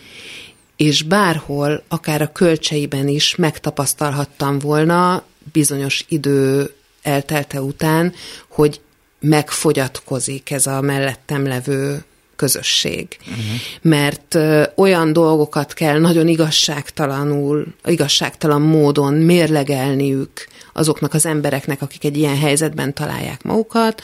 és 0.76 1.02
bárhol, 1.02 1.82
akár 1.88 2.22
a 2.22 2.32
kölcseiben 2.32 3.08
is 3.08 3.36
megtapasztalhattam 3.36 4.58
volna 4.58 5.24
bizonyos 5.52 6.04
idő 6.08 6.70
eltelte 7.02 7.60
után, 7.62 8.12
hogy 8.48 8.80
megfogyatkozik 9.20 10.50
ez 10.50 10.66
a 10.66 10.80
mellettem 10.80 11.46
levő 11.46 12.04
közösség. 12.38 13.06
Uh-huh. 13.20 13.44
Mert 13.82 14.34
ö, 14.34 14.62
olyan 14.76 15.12
dolgokat 15.12 15.72
kell 15.72 15.98
nagyon 15.98 16.28
igazságtalanul, 16.28 17.66
igazságtalan 17.84 18.62
módon 18.62 19.14
mérlegelniük 19.14 20.46
azoknak 20.72 21.14
az 21.14 21.26
embereknek, 21.26 21.82
akik 21.82 22.04
egy 22.04 22.16
ilyen 22.16 22.38
helyzetben 22.38 22.94
találják 22.94 23.42
magukat, 23.42 24.02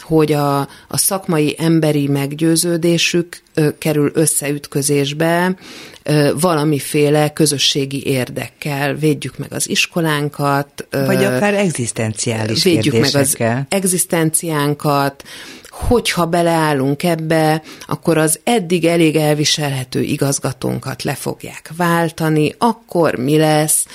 hogy 0.00 0.32
a, 0.32 0.58
a 0.88 0.96
szakmai 0.96 1.54
emberi 1.58 2.08
meggyőződésük 2.08 3.42
ö, 3.54 3.78
kerül 3.78 4.10
összeütközésbe 4.14 5.56
valamiféle 6.40 7.32
közösségi 7.32 8.06
érdekkel. 8.06 8.94
Védjük 8.94 9.38
meg 9.38 9.52
az 9.52 9.68
iskolánkat. 9.68 10.86
Vagy 10.90 11.24
akár 11.24 11.54
egzisztenciális 11.54 12.62
Védjük 12.62 12.98
meg 12.98 13.14
az 13.14 13.36
egzisztenciánkat, 13.68 15.24
hogyha 15.70 16.26
beleállunk 16.26 17.02
ebbe, 17.02 17.62
akkor 17.86 18.18
az 18.18 18.40
eddig 18.44 18.84
elég 18.84 19.16
elviselhető 19.16 20.02
igazgatónkat 20.02 21.02
le 21.02 21.14
fogják 21.14 21.70
váltani, 21.76 22.54
akkor 22.58 23.14
mi 23.14 23.36
lesz, 23.36 23.86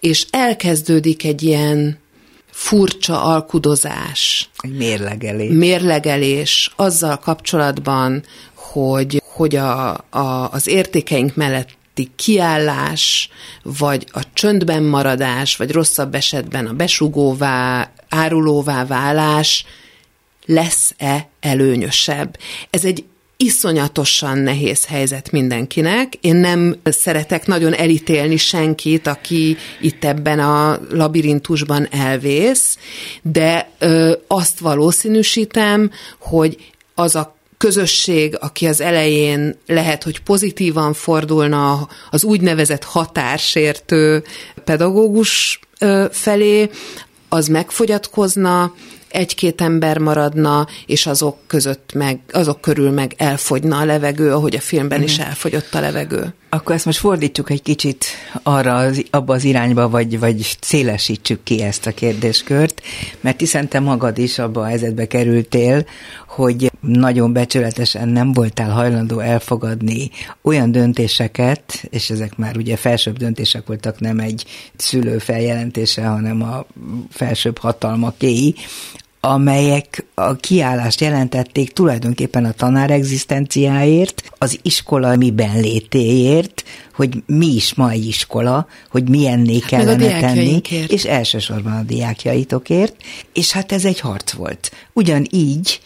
és 0.00 0.26
elkezdődik 0.30 1.24
egy 1.24 1.42
ilyen 1.42 1.98
furcsa 2.50 3.22
alkudozás. 3.22 4.50
Mérlegelés. 4.76 5.50
Mérlegelés 5.52 6.72
azzal 6.76 7.18
kapcsolatban, 7.18 8.24
hogy, 8.54 9.22
hogy 9.36 9.56
a, 9.56 9.90
a, 10.10 10.50
az 10.50 10.66
értékeink 10.66 11.34
melletti 11.34 12.10
kiállás, 12.16 13.30
vagy 13.62 14.06
a 14.12 14.20
csöndben 14.32 14.82
maradás, 14.82 15.56
vagy 15.56 15.70
rosszabb 15.70 16.14
esetben 16.14 16.66
a 16.66 16.72
besugóvá, 16.72 17.90
árulóvá 18.08 18.84
válás 18.84 19.64
lesz-e 20.46 21.28
előnyösebb. 21.40 22.38
Ez 22.70 22.84
egy 22.84 23.04
iszonyatosan 23.36 24.38
nehéz 24.38 24.86
helyzet 24.86 25.30
mindenkinek. 25.30 26.14
Én 26.20 26.36
nem 26.36 26.76
szeretek 26.84 27.46
nagyon 27.46 27.74
elítélni 27.74 28.36
senkit, 28.36 29.06
aki 29.06 29.56
itt 29.80 30.04
ebben 30.04 30.38
a 30.38 30.80
labirintusban 30.90 31.88
elvész, 31.90 32.78
de 33.22 33.70
ö, 33.78 34.12
azt 34.26 34.58
valószínűsítem, 34.58 35.90
hogy 36.18 36.72
az 36.94 37.14
a 37.14 37.35
közösség, 37.58 38.36
aki 38.40 38.66
az 38.66 38.80
elején 38.80 39.58
lehet, 39.66 40.02
hogy 40.02 40.20
pozitívan 40.20 40.92
fordulna 40.92 41.88
az 42.10 42.24
úgynevezett 42.24 42.84
határsértő 42.84 44.24
pedagógus 44.64 45.60
felé, 46.10 46.70
az 47.28 47.46
megfogyatkozna, 47.46 48.72
egy-két 49.08 49.60
ember 49.60 49.98
maradna, 49.98 50.66
és 50.86 51.06
azok 51.06 51.36
között 51.46 51.92
meg, 51.94 52.20
azok 52.32 52.60
körül 52.60 52.90
meg 52.90 53.14
elfogyna 53.16 53.78
a 53.78 53.84
levegő, 53.84 54.32
ahogy 54.32 54.56
a 54.56 54.60
filmben 54.60 55.02
is 55.02 55.18
mhm. 55.18 55.26
elfogyott 55.26 55.74
a 55.74 55.80
levegő. 55.80 56.34
Akkor 56.48 56.74
ezt 56.74 56.84
most 56.84 56.98
fordítsuk 56.98 57.50
egy 57.50 57.62
kicsit 57.62 58.04
arra, 58.42 58.76
az, 58.76 59.04
abba 59.10 59.34
az 59.34 59.44
irányba, 59.44 59.88
vagy, 59.88 60.18
vagy 60.18 60.56
szélesítsük 60.60 61.42
ki 61.42 61.62
ezt 61.62 61.86
a 61.86 61.90
kérdéskört, 61.90 62.82
mert 63.20 63.40
hiszen 63.40 63.68
te 63.68 63.80
magad 63.80 64.18
is 64.18 64.38
abba 64.38 64.60
a 64.60 64.66
helyzetbe 64.66 65.06
kerültél, 65.06 65.86
hogy 66.36 66.72
nagyon 66.80 67.32
becsületesen 67.32 68.08
nem 68.08 68.32
voltál 68.32 68.70
hajlandó 68.70 69.18
elfogadni 69.18 70.10
olyan 70.42 70.72
döntéseket, 70.72 71.86
és 71.90 72.10
ezek 72.10 72.36
már 72.36 72.56
ugye 72.56 72.76
felsőbb 72.76 73.16
döntések 73.16 73.66
voltak, 73.66 74.00
nem 74.00 74.18
egy 74.18 74.44
szülő 74.76 75.18
feljelentése, 75.18 76.06
hanem 76.06 76.42
a 76.42 76.66
felsőbb 77.10 77.58
hatalmakéi, 77.58 78.54
amelyek 79.20 80.04
a 80.14 80.36
kiállást 80.36 81.00
jelentették 81.00 81.72
tulajdonképpen 81.72 82.44
a 82.44 82.52
tanár 82.52 82.90
egzisztenciáért, 82.90 84.22
az 84.38 84.58
iskola 84.62 85.16
miben 85.16 85.60
létéért, 85.60 86.64
hogy 86.94 87.22
mi 87.26 87.46
is 87.46 87.74
ma 87.74 87.90
egy 87.90 88.06
iskola, 88.06 88.66
hogy 88.90 89.08
milyenné 89.08 89.58
hát 89.58 89.68
kellene 89.68 90.20
tenni, 90.20 90.60
és 90.88 91.04
elsősorban 91.04 91.72
a 91.72 91.82
diákjaitokért, 91.82 92.96
és 93.32 93.50
hát 93.50 93.72
ez 93.72 93.84
egy 93.84 94.00
harc 94.00 94.32
volt. 94.32 94.72
Ugyanígy 94.92 95.80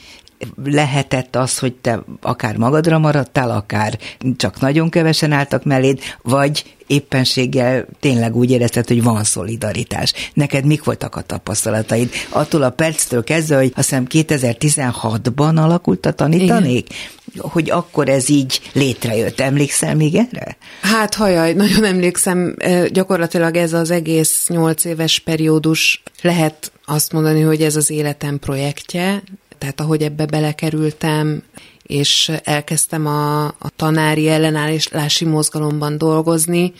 lehetett 0.64 1.36
az, 1.36 1.58
hogy 1.58 1.74
te 1.74 2.02
akár 2.20 2.56
magadra 2.56 2.98
maradtál, 2.98 3.50
akár 3.50 3.98
csak 4.36 4.60
nagyon 4.60 4.90
kevesen 4.90 5.32
álltak 5.32 5.64
melléd, 5.64 6.00
vagy 6.22 6.76
éppenséggel 6.86 7.86
tényleg 8.00 8.36
úgy 8.36 8.50
érezted, 8.50 8.88
hogy 8.88 9.02
van 9.02 9.24
szolidaritás. 9.24 10.12
Neked 10.34 10.64
mik 10.64 10.84
voltak 10.84 11.16
a 11.16 11.20
tapasztalataid? 11.20 12.10
Attól 12.28 12.62
a 12.62 12.70
perctől 12.70 13.24
kezdve, 13.24 13.56
hogy 13.56 13.72
azt 13.76 13.88
hiszem 13.88 14.06
2016-ban 14.08 15.56
alakult 15.56 16.06
a 16.06 16.12
tanítanék? 16.12 16.88
Igen. 16.88 17.50
Hogy 17.50 17.70
akkor 17.70 18.08
ez 18.08 18.28
így 18.28 18.60
létrejött. 18.72 19.40
Emlékszel 19.40 19.94
még 19.94 20.14
erre? 20.14 20.56
Hát 20.80 21.14
hajaj, 21.14 21.52
nagyon 21.52 21.84
emlékszem. 21.84 22.56
Gyakorlatilag 22.88 23.56
ez 23.56 23.72
az 23.72 23.90
egész 23.90 24.46
nyolc 24.48 24.84
éves 24.84 25.18
periódus 25.18 26.02
lehet 26.22 26.72
azt 26.84 27.12
mondani, 27.12 27.40
hogy 27.40 27.62
ez 27.62 27.76
az 27.76 27.90
életem 27.90 28.38
projektje, 28.38 29.22
tehát 29.60 29.80
ahogy 29.80 30.02
ebbe 30.02 30.26
belekerültem, 30.26 31.42
és 31.82 32.32
elkezdtem 32.44 33.06
a, 33.06 33.44
a 33.46 33.70
tanári 33.76 34.28
ellenállási 34.28 35.24
mozgalomban 35.24 35.98
dolgozni, 35.98 36.72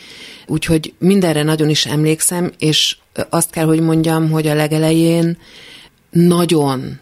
úgyhogy 0.47 0.95
mindenre 0.99 1.43
nagyon 1.43 1.69
is 1.69 1.87
emlékszem, 1.87 2.53
és 2.59 2.97
azt 3.31 3.51
kell, 3.51 3.65
hogy 3.65 3.81
mondjam, 3.81 4.31
hogy 4.31 4.47
a 4.47 4.55
legelején 4.55 5.39
nagyon, 6.11 6.99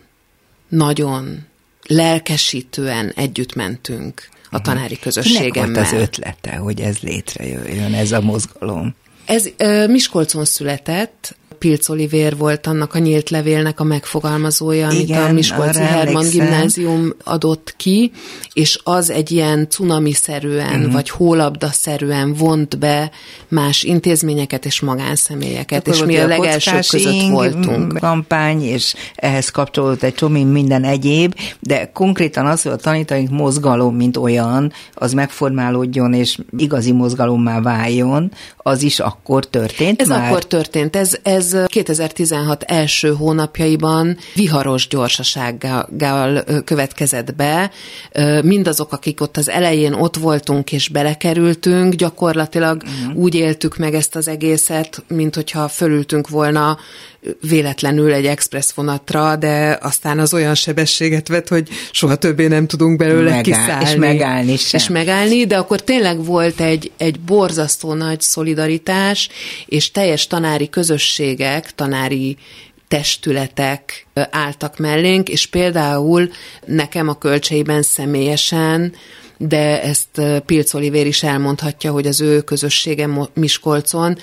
nagyon 0.68 1.46
lelkesítően 1.86 3.12
együtt 3.16 3.54
mentünk 3.54 4.28
a 4.50 4.60
tanári 4.60 4.98
közösségemmel. 4.98 5.50
Kinek 5.50 5.74
volt 5.74 5.86
az 5.86 5.92
ötlete, 5.92 6.56
hogy 6.56 6.80
ez 6.80 6.98
létrejöjjön, 6.98 7.94
ez 7.94 8.12
a 8.12 8.20
mozgalom? 8.20 8.94
Ez 9.24 9.48
Miskolcon 9.88 10.44
született, 10.44 11.36
Pilc 11.58 11.88
Olivér 11.88 12.36
volt 12.36 12.66
annak 12.66 12.94
a 12.94 12.98
nyílt 12.98 13.30
levélnek 13.30 13.80
a 13.80 13.84
megfogalmazója, 13.84 14.88
amit 14.88 15.00
Igen, 15.00 15.22
a 15.22 15.32
Miskolci 15.32 15.80
Herman 15.80 16.28
gimnázium 16.30 17.12
adott 17.24 17.74
ki, 17.76 18.12
és 18.52 18.78
az 18.82 19.10
egy 19.10 19.30
ilyen 19.30 19.68
cunami-szerűen, 19.68 20.78
uh-huh. 20.78 20.92
vagy 20.92 21.10
hólabda-szerűen 21.10 22.34
vont 22.34 22.78
be 22.78 23.10
más 23.48 23.82
intézményeket 23.82 24.64
és 24.66 24.80
magánszemélyeket, 24.80 25.80
Akkor 25.88 25.94
és 25.94 26.04
mi 26.04 26.16
a 26.16 26.26
legelsők 26.26 26.86
között 26.90 27.28
voltunk. 27.30 27.98
kampány, 27.98 28.62
és 28.62 28.94
ehhez 29.14 29.48
kapcsolódott 29.50 30.02
egy 30.02 30.14
csomó 30.14 30.44
minden 30.44 30.84
egyéb, 30.84 31.34
de 31.60 31.90
konkrétan 31.92 32.46
az, 32.46 32.62
hogy 32.62 32.72
a 32.72 32.76
tanítaink 32.76 33.30
mozgalom, 33.30 33.96
mint 33.96 34.16
olyan, 34.16 34.72
az 34.94 35.12
megformálódjon, 35.12 36.12
és 36.12 36.38
igazi 36.56 36.92
mozgalommá 36.92 37.60
váljon, 37.60 38.32
az 38.56 38.82
is 38.82 39.00
akkor 39.00 39.44
történt 39.46 40.00
Ez 40.00 40.08
már? 40.08 40.30
akkor 40.30 40.46
történt. 40.46 40.96
Ez, 40.96 41.16
ez 41.22 41.47
2016 41.66 42.62
első 42.62 43.14
hónapjaiban 43.14 44.16
viharos 44.34 44.88
gyorsasággal 44.88 46.44
következett 46.64 47.34
be. 47.34 47.70
Mindazok, 48.42 48.92
akik 48.92 49.20
ott 49.20 49.36
az 49.36 49.48
elején 49.48 49.92
ott 49.92 50.16
voltunk 50.16 50.72
és 50.72 50.88
belekerültünk, 50.88 51.94
gyakorlatilag 51.94 52.82
uh-huh. 52.82 53.16
úgy 53.22 53.34
éltük 53.34 53.76
meg 53.76 53.94
ezt 53.94 54.16
az 54.16 54.28
egészet, 54.28 55.02
mint 55.08 55.34
hogyha 55.34 55.68
fölültünk 55.68 56.28
volna 56.28 56.78
véletlenül 57.40 58.12
egy 58.12 58.26
express 58.26 58.72
vonatra, 58.74 59.36
de 59.36 59.78
aztán 59.82 60.18
az 60.18 60.34
olyan 60.34 60.54
sebességet 60.54 61.28
vett, 61.28 61.48
hogy 61.48 61.68
soha 61.90 62.16
többé 62.16 62.46
nem 62.46 62.66
tudunk 62.66 62.98
belőle 62.98 63.30
Megáll, 63.30 63.42
kiszállni. 63.42 63.88
És 63.88 63.94
megállni 63.94 64.56
sem. 64.56 64.80
És 64.80 64.88
megállni, 64.88 65.46
de 65.46 65.56
akkor 65.56 65.80
tényleg 65.80 66.24
volt 66.24 66.60
egy, 66.60 66.90
egy 66.96 67.20
borzasztó 67.20 67.94
nagy 67.94 68.20
szolidaritás, 68.20 69.28
és 69.66 69.90
teljes 69.90 70.26
tanári 70.26 70.68
közösségek, 70.68 71.74
tanári 71.74 72.36
testületek 72.88 74.06
álltak 74.30 74.78
mellénk, 74.78 75.28
és 75.28 75.46
például 75.46 76.30
nekem 76.66 77.08
a 77.08 77.18
kölcseiben 77.18 77.82
személyesen 77.82 78.92
de 79.38 79.82
ezt 79.82 80.22
Pilc 80.46 80.74
Olivér 80.74 81.06
is 81.06 81.22
elmondhatja, 81.22 81.92
hogy 81.92 82.06
az 82.06 82.20
ő 82.20 82.40
közössége 82.40 83.08
Miskolcon, 83.34 84.18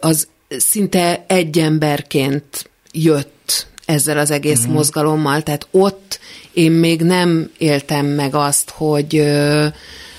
az 0.00 0.28
szinte 0.58 1.24
egy 1.26 1.58
emberként 1.58 2.70
jött 2.92 3.66
ezzel 3.84 4.18
az 4.18 4.30
egész 4.30 4.58
uh-huh. 4.58 4.74
mozgalommal, 4.74 5.42
tehát 5.42 5.66
ott 5.70 6.18
én 6.52 6.72
még 6.72 7.02
nem 7.02 7.50
éltem 7.58 8.06
meg 8.06 8.34
azt, 8.34 8.70
hogy 8.70 9.22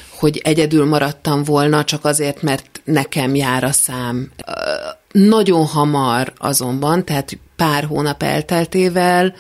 hogy 0.10 0.42
egyedül 0.44 0.86
maradtam 0.86 1.44
volna, 1.44 1.84
csak 1.84 2.06
azért, 2.06 2.42
mert 2.42 2.82
nekem 2.84 3.36
jár 3.36 3.64
a 3.64 3.72
szám. 3.72 4.32
Nagyon 5.12 5.66
hamar 5.66 6.34
azonban, 6.38 7.06
tehát 7.06 7.38
pár 7.56 7.84
hónap 7.84 8.24
elteltével 8.24 9.36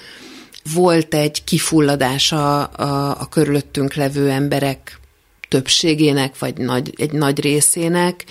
volt 0.74 1.14
egy 1.14 1.44
kifulladása 1.44 2.64
a, 2.64 3.18
a 3.20 3.30
körülöttünk 3.30 3.94
levő 3.94 4.30
emberek 4.30 5.00
többségének, 5.50 6.40
vagy 6.40 6.58
nagy, 6.58 6.94
egy 6.98 7.12
nagy 7.12 7.40
részének, 7.40 8.26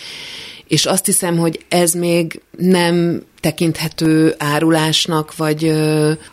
és 0.69 0.87
azt 0.87 1.07
hiszem, 1.07 1.39
hogy 1.39 1.65
ez 1.69 1.93
még 1.93 2.41
nem 2.57 3.23
tekinthető 3.41 4.35
árulásnak, 4.39 5.37
vagy 5.37 5.69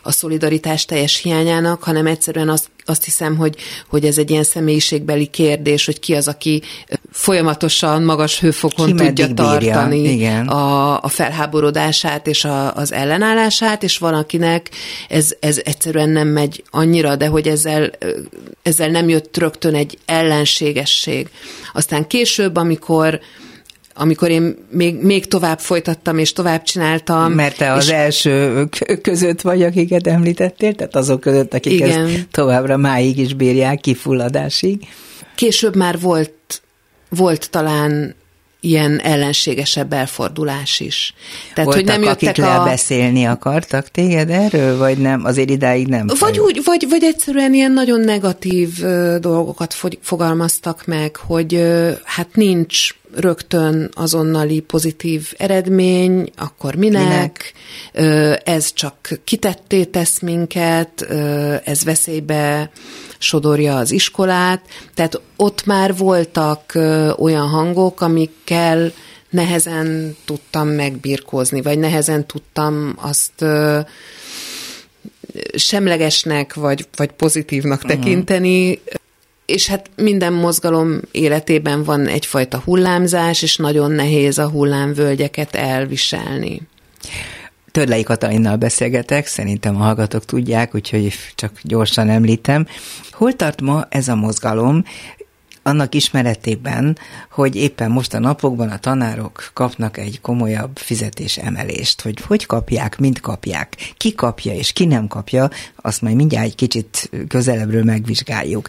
a 0.02 0.12
szolidaritás 0.12 0.84
teljes 0.84 1.20
hiányának, 1.20 1.82
hanem 1.82 2.06
egyszerűen 2.06 2.48
azt 2.48 2.70
azt 2.84 3.04
hiszem, 3.04 3.36
hogy, 3.36 3.56
hogy 3.88 4.04
ez 4.04 4.18
egy 4.18 4.30
ilyen 4.30 4.42
személyiségbeli 4.42 5.26
kérdés, 5.26 5.86
hogy 5.86 6.00
ki 6.00 6.14
az, 6.14 6.28
aki 6.28 6.62
folyamatosan 7.10 8.02
magas 8.02 8.40
hőfokon 8.40 8.86
ki 8.86 9.04
tudja 9.04 9.34
tartani 9.34 10.12
Igen. 10.12 10.48
a, 10.48 11.00
a 11.02 11.08
felháborodását 11.08 12.26
és 12.26 12.44
a, 12.44 12.74
az 12.74 12.92
ellenállását, 12.92 13.82
és 13.82 13.98
van, 13.98 14.14
akinek 14.14 14.70
ez, 15.08 15.34
ez 15.40 15.60
egyszerűen 15.64 16.08
nem 16.08 16.28
megy 16.28 16.64
annyira, 16.70 17.16
de 17.16 17.26
hogy 17.26 17.48
ezzel, 17.48 17.90
ezzel 18.62 18.88
nem 18.88 19.08
jött 19.08 19.36
rögtön 19.36 19.74
egy 19.74 19.98
ellenségesség. 20.04 21.28
Aztán 21.72 22.06
később, 22.06 22.56
amikor 22.56 23.20
amikor 23.94 24.30
én 24.30 24.56
még, 24.70 25.02
még 25.02 25.26
tovább 25.26 25.58
folytattam 25.58 26.18
és 26.18 26.32
tovább 26.32 26.62
csináltam. 26.62 27.32
Mert 27.32 27.56
te 27.56 27.72
az 27.72 27.90
első 27.90 28.68
között 29.02 29.40
vagy, 29.40 29.62
akiket 29.62 30.06
említettél, 30.06 30.74
tehát 30.74 30.96
azok 30.96 31.20
között, 31.20 31.54
akik 31.54 31.72
igen. 31.72 32.06
ezt 32.06 32.28
továbbra 32.30 32.76
máig 32.76 33.18
is 33.18 33.34
bírják 33.34 33.80
kifulladásig. 33.80 34.88
Később 35.34 35.76
már 35.76 36.00
volt, 36.00 36.62
volt 37.08 37.50
talán 37.50 38.14
ilyen 38.64 39.00
ellenségesebb 39.00 39.92
elfordulás 39.92 40.80
is. 40.80 41.14
Tehát, 41.54 41.64
Voltak, 41.64 41.74
hogy 41.74 41.84
nem 41.84 42.02
jöttek 42.02 42.28
akik 42.28 42.44
a... 42.44 42.64
beszélni 42.64 43.24
akartak 43.24 43.88
téged 43.88 44.30
erről, 44.30 44.78
vagy 44.78 44.98
nem? 44.98 45.24
Azért 45.24 45.50
idáig 45.50 45.86
nem. 45.86 46.06
Vagy 46.18 46.38
úgy, 46.38 46.60
vagy, 46.64 46.86
vagy 46.88 47.04
egyszerűen 47.04 47.54
ilyen 47.54 47.72
nagyon 47.72 48.00
negatív 48.00 48.68
dolgokat 49.20 49.76
fogalmaztak 50.00 50.86
meg, 50.86 51.16
hogy 51.16 51.62
hát 52.04 52.28
nincs 52.32 52.94
rögtön 53.14 53.90
azonnali 53.94 54.60
pozitív 54.60 55.32
eredmény, 55.36 56.30
akkor 56.36 56.74
minek? 56.74 57.52
minek? 57.92 58.40
Ez 58.44 58.72
csak 58.72 58.94
kitetté 59.24 59.84
tesz 59.84 60.20
minket, 60.20 61.02
ez 61.64 61.84
veszélybe 61.84 62.70
sodorja 63.18 63.76
az 63.76 63.90
iskolát, 63.90 64.60
tehát 64.94 65.20
ott 65.36 65.66
már 65.66 65.96
voltak 65.96 66.72
olyan 67.18 67.48
hangok, 67.48 68.00
amikkel 68.00 68.92
nehezen 69.30 70.16
tudtam 70.24 70.68
megbirkózni, 70.68 71.62
vagy 71.62 71.78
nehezen 71.78 72.26
tudtam 72.26 72.94
azt 72.96 73.44
semlegesnek, 75.54 76.54
vagy, 76.54 76.86
vagy 76.96 77.10
pozitívnak 77.10 77.84
uh-huh. 77.84 78.00
És 79.52 79.66
hát 79.66 79.90
minden 79.96 80.32
mozgalom 80.32 81.00
életében 81.10 81.84
van 81.84 82.06
egyfajta 82.06 82.62
hullámzás, 82.64 83.42
és 83.42 83.56
nagyon 83.56 83.90
nehéz 83.90 84.38
a 84.38 84.48
hullámvölgyeket 84.48 85.54
elviselni. 85.54 86.60
Törlei 87.70 88.02
Katalinnal 88.02 88.56
beszélgetek, 88.56 89.26
szerintem 89.26 89.76
a 89.76 89.84
hallgatók 89.84 90.24
tudják, 90.24 90.74
úgyhogy 90.74 91.12
csak 91.34 91.52
gyorsan 91.62 92.08
említem. 92.08 92.66
Hol 93.10 93.32
tart 93.32 93.60
ma 93.60 93.86
ez 93.88 94.08
a 94.08 94.14
mozgalom? 94.14 94.84
Annak 95.62 95.94
ismeretében, 95.94 96.98
hogy 97.30 97.56
éppen 97.56 97.90
most 97.90 98.14
a 98.14 98.18
napokban 98.18 98.68
a 98.68 98.78
tanárok 98.78 99.50
kapnak 99.54 99.96
egy 99.96 100.20
komolyabb 100.20 100.78
fizetésemelést, 100.78 102.00
hogy 102.00 102.20
hogy 102.20 102.46
kapják, 102.46 102.98
mint 102.98 103.20
kapják, 103.20 103.92
ki 103.96 104.14
kapja 104.14 104.54
és 104.54 104.72
ki 104.72 104.84
nem 104.84 105.06
kapja, 105.06 105.50
azt 105.76 106.02
majd 106.02 106.16
mindjárt 106.16 106.46
egy 106.46 106.54
kicsit 106.54 107.10
közelebbről 107.28 107.84
megvizsgáljuk. 107.84 108.68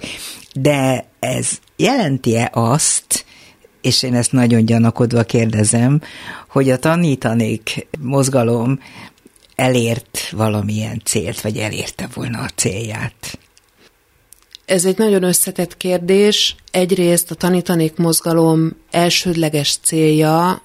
De 0.54 1.06
ez 1.20 1.60
jelenti-e 1.76 2.50
azt, 2.54 3.26
és 3.82 4.04
én 4.04 4.16
ezt 4.16 4.32
nagyon 4.32 4.66
gyanakodva 4.66 5.24
kérdezem, 5.24 6.02
hogy 6.48 6.70
a 6.70 6.78
tanítanék 6.78 7.88
mozgalom 8.00 8.80
elért 9.56 10.30
valamilyen 10.32 11.02
célt, 11.04 11.42
vagy 11.42 11.58
elérte 11.58 12.08
volna 12.14 12.40
a 12.40 12.50
célját? 12.56 13.38
Ez 14.66 14.86
egy 14.86 14.98
nagyon 14.98 15.24
összetett 15.24 15.78
kérdés. 15.78 16.56
Egyrészt 16.72 17.32
a 17.32 17.36
tanítanék 17.36 17.96
mozgalom 17.96 18.72
elsődleges 18.92 19.78
célja 19.84 20.62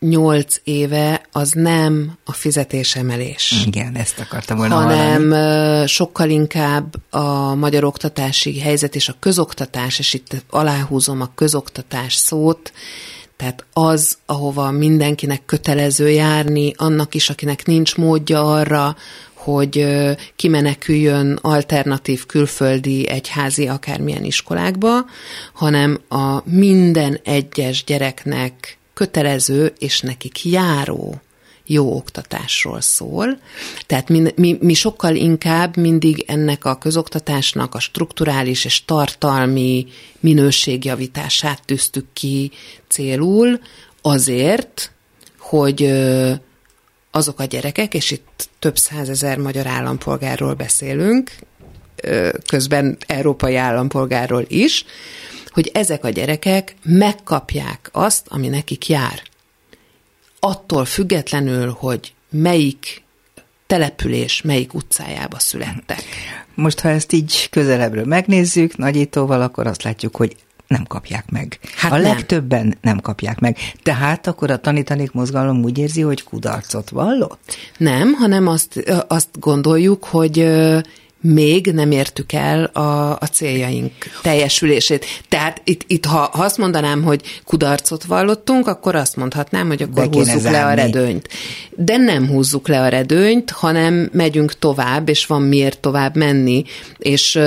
nyolc 0.00 0.56
éve 0.64 1.22
az 1.32 1.50
nem 1.52 2.18
a 2.24 2.32
fizetésemelés. 2.32 3.54
Igen, 3.66 3.96
ezt 3.96 4.18
akartam 4.18 4.56
volna 4.56 4.74
Hanem 4.74 5.30
hallani. 5.30 5.86
sokkal 5.86 6.30
inkább 6.30 6.94
a 7.10 7.54
magyar 7.54 7.84
oktatási 7.84 8.60
helyzet 8.60 8.94
és 8.94 9.08
a 9.08 9.14
közoktatás, 9.18 9.98
és 9.98 10.14
itt 10.14 10.44
aláhúzom 10.50 11.20
a 11.20 11.30
közoktatás 11.34 12.14
szót, 12.14 12.72
tehát 13.36 13.64
az, 13.72 14.16
ahova 14.26 14.70
mindenkinek 14.70 15.44
kötelező 15.46 16.10
járni, 16.10 16.72
annak 16.76 17.14
is, 17.14 17.30
akinek 17.30 17.66
nincs 17.66 17.96
módja 17.96 18.52
arra, 18.52 18.96
hogy 19.42 19.86
kimeneküljön 20.36 21.38
alternatív 21.40 22.26
külföldi 22.26 23.08
egyházi 23.08 23.68
akármilyen 23.68 24.24
iskolákba, 24.24 25.04
hanem 25.52 26.00
a 26.08 26.50
minden 26.50 27.20
egyes 27.24 27.84
gyereknek 27.84 28.78
kötelező 28.94 29.72
és 29.78 30.00
nekik 30.00 30.44
járó 30.44 31.20
jó 31.66 31.96
oktatásról 31.96 32.80
szól. 32.80 33.38
Tehát 33.86 34.08
mi, 34.08 34.22
mi, 34.36 34.58
mi 34.60 34.74
sokkal 34.74 35.14
inkább 35.14 35.76
mindig 35.76 36.24
ennek 36.26 36.64
a 36.64 36.78
közoktatásnak 36.78 37.74
a 37.74 37.80
strukturális 37.80 38.64
és 38.64 38.84
tartalmi 38.84 39.86
minőségjavítását 40.20 41.62
tűztük 41.64 42.06
ki 42.12 42.50
célul, 42.88 43.60
azért, 44.02 44.92
hogy 45.38 45.92
azok 47.14 47.40
a 47.40 47.44
gyerekek, 47.44 47.94
és 47.94 48.10
itt 48.10 48.48
több 48.58 48.78
százezer 48.78 49.38
magyar 49.38 49.66
állampolgárról 49.66 50.54
beszélünk, 50.54 51.30
közben 52.46 52.96
európai 53.06 53.56
állampolgárról 53.56 54.44
is, 54.48 54.84
hogy 55.48 55.70
ezek 55.74 56.04
a 56.04 56.08
gyerekek 56.08 56.76
megkapják 56.82 57.88
azt, 57.92 58.26
ami 58.28 58.48
nekik 58.48 58.88
jár. 58.88 59.22
Attól 60.40 60.84
függetlenül, 60.84 61.76
hogy 61.78 62.14
melyik 62.30 63.02
település 63.66 64.42
melyik 64.42 64.74
utcájába 64.74 65.38
születtek. 65.38 66.02
Most, 66.54 66.80
ha 66.80 66.88
ezt 66.88 67.12
így 67.12 67.48
közelebbről 67.50 68.04
megnézzük, 68.04 68.76
nagyítóval, 68.76 69.42
akkor 69.42 69.66
azt 69.66 69.82
látjuk, 69.82 70.16
hogy 70.16 70.36
nem 70.72 70.84
kapják 70.84 71.30
meg. 71.30 71.58
Hát 71.76 71.92
a 71.92 71.96
nem. 71.96 72.04
legtöbben 72.04 72.78
nem 72.80 73.00
kapják 73.00 73.38
meg. 73.40 73.56
Tehát 73.82 74.26
akkor 74.26 74.50
a 74.50 74.56
tanítanék 74.56 75.12
mozgalom 75.12 75.62
úgy 75.62 75.78
érzi, 75.78 76.00
hogy 76.00 76.22
kudarcot 76.22 76.90
vallott? 76.90 77.56
Nem, 77.76 78.12
hanem 78.12 78.46
azt, 78.46 79.04
azt 79.08 79.28
gondoljuk, 79.40 80.04
hogy 80.04 80.48
még 81.22 81.66
nem 81.66 81.90
értük 81.90 82.32
el 82.32 82.64
a, 82.64 83.10
a 83.10 83.26
céljaink 83.32 83.92
teljesülését. 84.22 85.06
Tehát 85.28 85.60
itt, 85.64 85.84
itt 85.86 86.04
ha, 86.04 86.30
ha 86.32 86.42
azt 86.42 86.58
mondanám, 86.58 87.02
hogy 87.02 87.40
kudarcot 87.44 88.04
vallottunk, 88.04 88.66
akkor 88.66 88.94
azt 88.94 89.16
mondhatnám, 89.16 89.66
hogy 89.66 89.82
akkor 89.82 90.08
húzzuk 90.12 90.42
le 90.42 90.66
a 90.66 90.74
redőnyt. 90.74 91.28
De 91.70 91.96
nem 91.96 92.28
húzzuk 92.28 92.68
le 92.68 92.80
a 92.80 92.88
redőnyt, 92.88 93.50
hanem 93.50 94.08
megyünk 94.12 94.58
tovább, 94.58 95.08
és 95.08 95.26
van 95.26 95.42
miért 95.42 95.80
tovább 95.80 96.16
menni. 96.16 96.64
És 96.98 97.38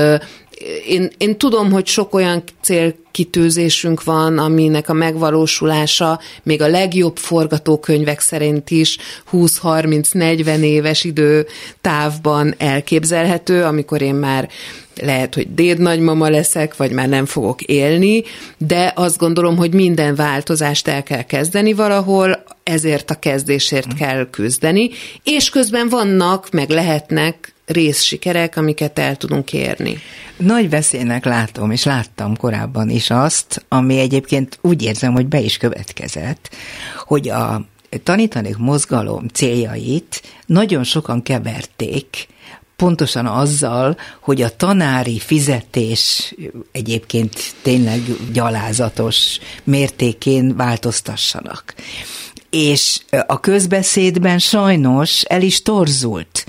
én, 0.87 1.11
én 1.17 1.37
tudom, 1.37 1.71
hogy 1.71 1.85
sok 1.85 2.13
olyan 2.13 2.43
célkitűzésünk 3.15 4.03
van, 4.03 4.37
aminek 4.37 4.89
a 4.89 4.93
megvalósulása 4.93 6.19
még 6.43 6.61
a 6.61 6.67
legjobb 6.67 7.17
forgatókönyvek 7.17 8.19
szerint 8.19 8.69
is 8.69 8.97
20-30-40 9.31 10.59
éves 10.59 11.03
idő 11.03 11.47
távban 11.81 12.53
elképzelhető, 12.57 13.63
amikor 13.63 14.01
én 14.01 14.15
már 14.15 14.49
lehet, 15.01 15.35
hogy 15.35 15.53
déd 15.53 15.79
nagymama 15.79 16.29
leszek, 16.29 16.77
vagy 16.77 16.91
már 16.91 17.09
nem 17.09 17.25
fogok 17.25 17.61
élni, 17.61 18.23
de 18.57 18.91
azt 18.95 19.17
gondolom, 19.17 19.57
hogy 19.57 19.73
minden 19.73 20.15
változást 20.15 20.87
el 20.87 21.03
kell 21.03 21.23
kezdeni 21.23 21.73
valahol, 21.73 22.43
ezért 22.63 23.11
a 23.11 23.19
kezdésért 23.19 23.93
kell 23.93 24.29
küzdeni, 24.29 24.89
és 25.23 25.49
közben 25.49 25.89
vannak, 25.89 26.49
meg 26.51 26.69
lehetnek 26.69 27.55
részsikerek, 27.65 28.57
amiket 28.57 28.99
el 28.99 29.15
tudunk 29.15 29.53
érni. 29.53 29.97
Nagy 30.37 30.69
veszélynek 30.69 31.25
látom, 31.25 31.71
és 31.71 31.83
láttam 31.83 32.37
korábban 32.37 32.89
is 33.05 33.11
azt, 33.11 33.65
ami 33.67 33.99
egyébként 33.99 34.57
úgy 34.61 34.83
érzem, 34.83 35.13
hogy 35.13 35.27
be 35.27 35.39
is 35.39 35.57
következett, 35.57 36.49
hogy 37.05 37.29
a 37.29 37.65
tanítanék 38.03 38.57
mozgalom 38.57 39.27
céljait 39.27 40.21
nagyon 40.45 40.83
sokan 40.83 41.23
keverték, 41.23 42.27
pontosan 42.75 43.25
azzal, 43.25 43.97
hogy 44.21 44.41
a 44.41 44.55
tanári 44.55 45.19
fizetés 45.19 46.33
egyébként 46.71 47.53
tényleg 47.61 48.01
gyalázatos 48.33 49.39
mértékén 49.63 50.55
változtassanak. 50.55 51.75
És 52.49 52.99
a 53.27 53.39
közbeszédben 53.39 54.39
sajnos 54.39 55.21
el 55.21 55.41
is 55.41 55.61
torzult 55.61 56.45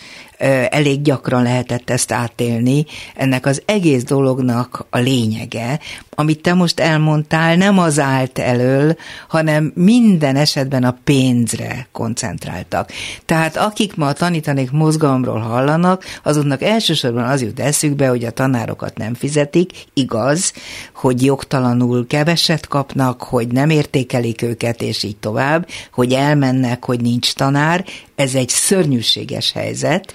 elég 0.68 1.02
gyakran 1.02 1.42
lehetett 1.42 1.90
ezt 1.90 2.12
átélni. 2.12 2.86
Ennek 3.14 3.46
az 3.46 3.62
egész 3.66 4.04
dolognak 4.04 4.86
a 4.90 4.98
lényege, 4.98 5.80
amit 6.16 6.42
te 6.42 6.54
most 6.54 6.80
elmondtál, 6.80 7.56
nem 7.56 7.78
az 7.78 7.98
állt 7.98 8.38
elől, 8.38 8.96
hanem 9.28 9.72
minden 9.74 10.36
esetben 10.36 10.84
a 10.84 10.96
pénzre 11.04 11.88
koncentráltak. 11.92 12.90
Tehát 13.24 13.56
akik 13.56 13.96
ma 13.96 14.06
a 14.06 14.12
tanítanék 14.12 14.70
mozgalomról 14.70 15.38
hallanak, 15.38 16.04
azoknak 16.22 16.62
elsősorban 16.62 17.24
az 17.24 17.42
jut 17.42 17.60
eszükbe, 17.60 18.08
hogy 18.08 18.24
a 18.24 18.30
tanárokat 18.30 18.96
nem 18.96 19.14
fizetik, 19.14 19.70
igaz, 19.94 20.52
hogy 20.94 21.24
jogtalanul 21.24 22.06
keveset 22.06 22.66
kapnak, 22.66 23.22
hogy 23.22 23.48
nem 23.48 23.70
értékelik 23.70 24.42
őket, 24.42 24.82
és 24.82 25.02
így 25.02 25.16
tovább, 25.16 25.68
hogy 25.92 26.12
elmennek, 26.12 26.84
hogy 26.84 27.00
nincs 27.00 27.34
tanár. 27.34 27.84
Ez 28.14 28.34
egy 28.34 28.48
szörnyűséges 28.48 29.52
helyzet, 29.52 30.14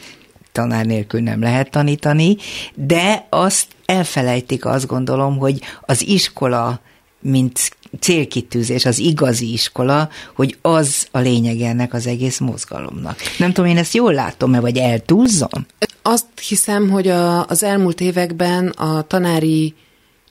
tanár 0.51 0.85
nélkül 0.85 1.21
nem 1.21 1.41
lehet 1.41 1.71
tanítani, 1.71 2.37
de 2.75 3.27
azt 3.29 3.67
elfelejtik, 3.85 4.65
azt 4.65 4.87
gondolom, 4.87 5.37
hogy 5.37 5.59
az 5.81 6.07
iskola, 6.07 6.79
mint 7.19 7.75
célkitűzés, 7.99 8.85
az 8.85 8.99
igazi 8.99 9.51
iskola, 9.51 10.09
hogy 10.35 10.57
az 10.61 11.07
a 11.11 11.19
lényeg 11.19 11.61
ennek 11.61 11.93
az 11.93 12.07
egész 12.07 12.37
mozgalomnak. 12.37 13.17
Nem 13.37 13.53
tudom, 13.53 13.69
én 13.69 13.77
ezt 13.77 13.93
jól 13.93 14.13
látom-e, 14.13 14.59
vagy 14.59 14.77
eltúzzom? 14.77 15.65
Azt 16.01 16.25
hiszem, 16.47 16.89
hogy 16.89 17.07
a, 17.07 17.47
az 17.47 17.63
elmúlt 17.63 18.01
években 18.01 18.67
a 18.67 19.01
tanári 19.01 19.73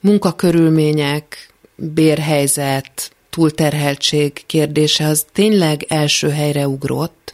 munkakörülmények, 0.01 1.53
bérhelyzet, 1.75 3.11
túlterheltség 3.29 4.45
kérdése 4.45 5.07
az 5.07 5.25
tényleg 5.33 5.85
első 5.87 6.29
helyre 6.29 6.67
ugrott, 6.67 7.33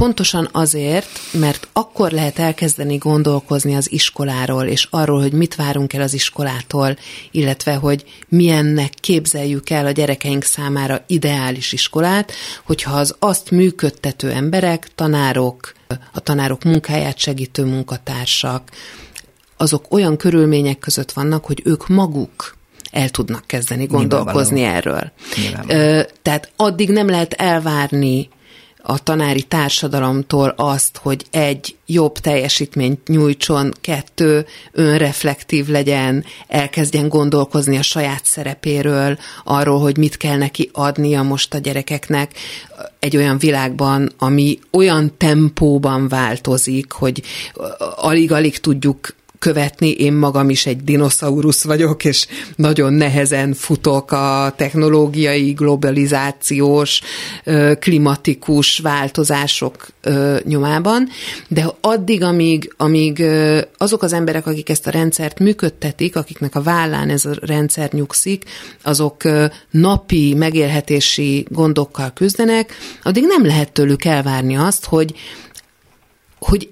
Pontosan 0.00 0.48
azért, 0.52 1.06
mert 1.32 1.68
akkor 1.72 2.10
lehet 2.10 2.38
elkezdeni 2.38 2.96
gondolkozni 2.96 3.74
az 3.74 3.92
iskoláról, 3.92 4.64
és 4.64 4.86
arról, 4.90 5.20
hogy 5.20 5.32
mit 5.32 5.54
várunk 5.54 5.92
el 5.92 6.00
az 6.00 6.14
iskolától, 6.14 6.96
illetve 7.30 7.74
hogy 7.74 8.04
milyennek 8.28 8.92
képzeljük 9.00 9.70
el 9.70 9.86
a 9.86 9.90
gyerekeink 9.90 10.42
számára 10.44 11.04
ideális 11.06 11.72
iskolát, 11.72 12.32
hogyha 12.64 12.96
az 12.96 13.14
azt 13.18 13.50
működtető 13.50 14.30
emberek, 14.30 14.88
tanárok, 14.94 15.72
a 16.12 16.20
tanárok 16.20 16.64
munkáját 16.64 17.18
segítő 17.18 17.64
munkatársak, 17.64 18.70
azok 19.56 19.92
olyan 19.92 20.16
körülmények 20.16 20.78
között 20.78 21.12
vannak, 21.12 21.44
hogy 21.44 21.62
ők 21.64 21.88
maguk 21.88 22.56
el 22.90 23.08
tudnak 23.08 23.46
kezdeni 23.46 23.86
gondolkozni 23.86 24.62
erről. 24.62 25.12
Ö, 25.66 26.02
tehát 26.22 26.52
addig 26.56 26.90
nem 26.90 27.08
lehet 27.08 27.32
elvárni 27.32 28.28
a 28.82 29.02
tanári 29.02 29.42
társadalomtól 29.42 30.54
azt, 30.56 30.98
hogy 31.02 31.24
egy 31.30 31.76
jobb 31.86 32.18
teljesítményt 32.18 33.08
nyújtson, 33.08 33.72
kettő 33.80 34.46
önreflektív 34.72 35.68
legyen, 35.68 36.24
elkezdjen 36.48 37.08
gondolkozni 37.08 37.76
a 37.76 37.82
saját 37.82 38.24
szerepéről, 38.24 39.18
arról, 39.44 39.80
hogy 39.80 39.96
mit 39.96 40.16
kell 40.16 40.36
neki 40.36 40.70
adnia 40.72 41.22
most 41.22 41.54
a 41.54 41.58
gyerekeknek 41.58 42.34
egy 42.98 43.16
olyan 43.16 43.38
világban, 43.38 44.12
ami 44.18 44.58
olyan 44.70 45.14
tempóban 45.16 46.08
változik, 46.08 46.92
hogy 46.92 47.22
alig-alig 47.96 48.58
tudjuk 48.58 49.14
követni. 49.40 49.90
Én 49.90 50.12
magam 50.12 50.50
is 50.50 50.66
egy 50.66 50.84
dinoszaurusz 50.84 51.64
vagyok, 51.64 52.04
és 52.04 52.26
nagyon 52.56 52.92
nehezen 52.92 53.54
futok 53.54 54.12
a 54.12 54.52
technológiai, 54.56 55.52
globalizációs, 55.52 57.00
klimatikus 57.78 58.78
változások 58.78 59.88
nyomában, 60.44 61.08
de 61.48 61.74
addig, 61.80 62.22
amíg, 62.22 62.74
amíg 62.76 63.24
azok 63.78 64.02
az 64.02 64.12
emberek, 64.12 64.46
akik 64.46 64.68
ezt 64.68 64.86
a 64.86 64.90
rendszert 64.90 65.38
működtetik, 65.38 66.16
akiknek 66.16 66.54
a 66.54 66.62
vállán 66.62 67.08
ez 67.08 67.24
a 67.24 67.32
rendszer 67.40 67.92
nyugszik, 67.92 68.44
azok 68.82 69.22
napi 69.70 70.34
megélhetési 70.34 71.46
gondokkal 71.48 72.12
küzdenek, 72.14 72.74
addig 73.02 73.24
nem 73.26 73.46
lehet 73.46 73.72
tőlük 73.72 74.04
elvárni 74.04 74.56
azt, 74.56 74.84
hogy 74.84 75.14
hogy 76.38 76.68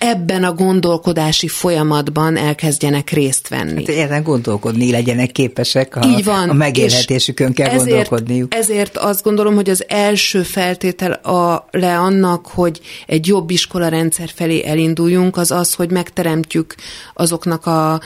ebben 0.00 0.44
a 0.44 0.52
gondolkodási 0.52 1.48
folyamatban 1.48 2.36
elkezdjenek 2.36 3.10
részt 3.10 3.48
venni. 3.48 3.86
Hát 3.86 3.96
ezen 3.96 4.22
gondolkodni 4.22 4.90
legyenek 4.90 5.32
képesek, 5.32 5.96
a, 5.96 6.06
Így 6.06 6.24
van, 6.24 6.48
a 6.48 6.52
megélhetésükön 6.52 7.52
kell 7.52 7.68
ezért, 7.68 7.86
gondolkodniuk. 7.86 8.54
Ezért 8.54 8.96
azt 8.96 9.22
gondolom, 9.22 9.54
hogy 9.54 9.70
az 9.70 9.84
első 9.88 10.42
feltétel 10.42 11.12
a, 11.12 11.68
le 11.70 11.98
annak, 11.98 12.46
hogy 12.46 12.80
egy 13.06 13.26
jobb 13.26 13.50
iskola 13.50 13.88
rendszer 13.88 14.30
felé 14.34 14.64
elinduljunk, 14.64 15.36
az 15.36 15.50
az, 15.50 15.74
hogy 15.74 15.90
megteremtjük 15.90 16.74
azoknak 17.14 17.66
a, 17.66 17.92
a, 17.92 18.00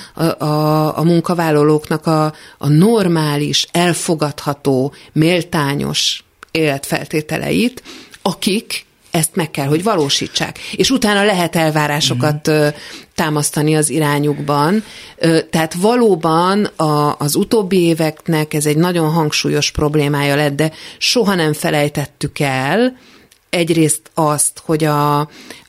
a, 0.45 0.99
a 0.99 1.03
munkavállalóknak 1.03 2.07
a, 2.07 2.25
a 2.59 2.69
normális, 2.69 3.67
elfogadható, 3.73 4.93
méltányos 5.13 6.25
életfeltételeit, 6.51 7.83
akik 8.23 8.87
ezt 9.15 9.35
meg 9.35 9.51
kell, 9.51 9.67
hogy 9.67 9.83
valósítsák. 9.83 10.59
És 10.59 10.91
utána 10.91 11.25
lehet 11.25 11.57
elvárásokat 11.57 12.51
mm. 12.51 12.67
támasztani 13.15 13.77
az 13.77 13.91
irányukban. 13.91 14.85
Tehát 15.51 15.75
valóban 15.75 16.65
a, 16.65 17.17
az 17.19 17.35
utóbbi 17.35 17.81
éveknek 17.81 18.55
ez 18.55 18.67
egy 18.67 18.77
nagyon 18.77 19.11
hangsúlyos 19.11 19.71
problémája 19.71 20.35
lett, 20.35 20.55
de 20.55 20.73
soha 20.99 21.35
nem 21.35 21.53
felejtettük 21.53 22.39
el 22.39 22.97
egyrészt 23.51 24.11
azt, 24.15 24.63
hogy 24.65 24.85
a, 24.85 25.19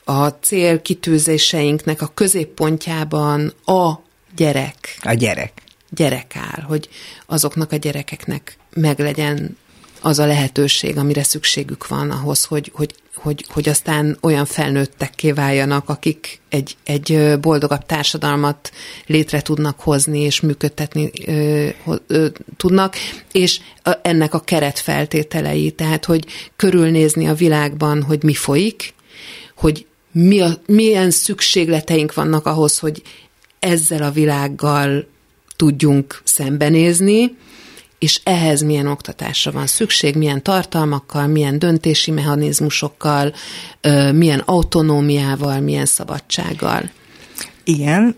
a 0.04 0.28
célkitűzéseinknek 0.40 2.02
a 2.02 2.10
középpontjában 2.14 3.52
a 3.64 3.92
gyerek. 4.36 4.98
A 5.02 5.12
gyerek. 5.12 5.62
Gyerek 5.90 6.36
áll, 6.36 6.62
hogy 6.62 6.88
azoknak 7.26 7.72
a 7.72 7.76
gyerekeknek 7.76 8.58
meglegyen 8.74 9.56
az 10.00 10.18
a 10.18 10.26
lehetőség, 10.26 10.96
amire 10.96 11.22
szükségük 11.22 11.86
van 11.88 12.10
ahhoz, 12.10 12.44
hogy, 12.44 12.70
hogy 12.74 12.94
hogy, 13.16 13.44
hogy 13.48 13.68
aztán 13.68 14.18
olyan 14.20 14.44
felnőttekké 14.44 15.32
váljanak, 15.32 15.88
akik 15.88 16.40
egy, 16.48 16.76
egy 16.84 17.38
boldogabb 17.40 17.86
társadalmat 17.86 18.70
létre 19.06 19.42
tudnak 19.42 19.80
hozni 19.80 20.20
és 20.20 20.40
működtetni 20.40 21.10
ö, 21.26 21.68
ö, 22.06 22.26
tudnak, 22.56 22.96
és 23.32 23.60
a, 23.82 23.98
ennek 24.02 24.34
a 24.34 24.40
keretfeltételei, 24.40 25.70
tehát 25.70 26.04
hogy 26.04 26.26
körülnézni 26.56 27.26
a 27.28 27.34
világban, 27.34 28.02
hogy 28.02 28.22
mi 28.22 28.34
folyik, 28.34 28.94
hogy 29.56 29.86
mi 30.12 30.40
a, 30.40 30.48
milyen 30.66 31.10
szükségleteink 31.10 32.14
vannak 32.14 32.46
ahhoz, 32.46 32.78
hogy 32.78 33.02
ezzel 33.58 34.02
a 34.02 34.10
világgal 34.10 35.06
tudjunk 35.56 36.20
szembenézni, 36.24 37.36
és 37.98 38.20
ehhez 38.24 38.62
milyen 38.62 38.86
oktatásra 38.86 39.52
van 39.52 39.66
szükség, 39.66 40.16
milyen 40.16 40.42
tartalmakkal, 40.42 41.26
milyen 41.26 41.58
döntési 41.58 42.10
mechanizmusokkal, 42.10 43.34
milyen 44.12 44.38
autonómiával, 44.38 45.60
milyen 45.60 45.86
szabadsággal. 45.86 46.90
Igen, 47.64 48.16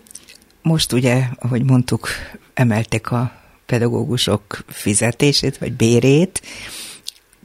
most 0.61 0.91
ugye, 0.93 1.23
ahogy 1.39 1.63
mondtuk, 1.63 2.07
emeltek 2.53 3.11
a 3.11 3.31
pedagógusok 3.65 4.63
fizetését, 4.67 5.57
vagy 5.57 5.73
bérét. 5.73 6.41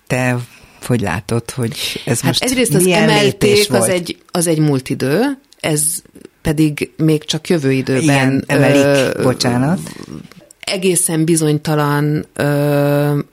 Te 0.06 0.38
hogy 0.86 1.00
látod, 1.00 1.50
hogy 1.50 2.02
ez 2.04 2.20
hát 2.20 2.26
most 2.26 2.42
egyrészt 2.42 2.74
az 2.74 2.86
emelték, 2.86 3.72
az 3.72 3.88
egy, 3.88 4.18
az 4.30 4.46
egy 4.46 4.58
múlt 4.58 4.88
idő, 4.88 5.38
ez 5.60 6.02
pedig 6.42 6.90
még 6.96 7.24
csak 7.24 7.48
jövő 7.48 7.72
időben 7.72 8.02
Igen, 8.02 8.44
emelik, 8.46 8.84
ö, 8.84 9.22
bocsánat 9.22 9.80
egészen 10.64 11.24
bizonytalan 11.24 12.26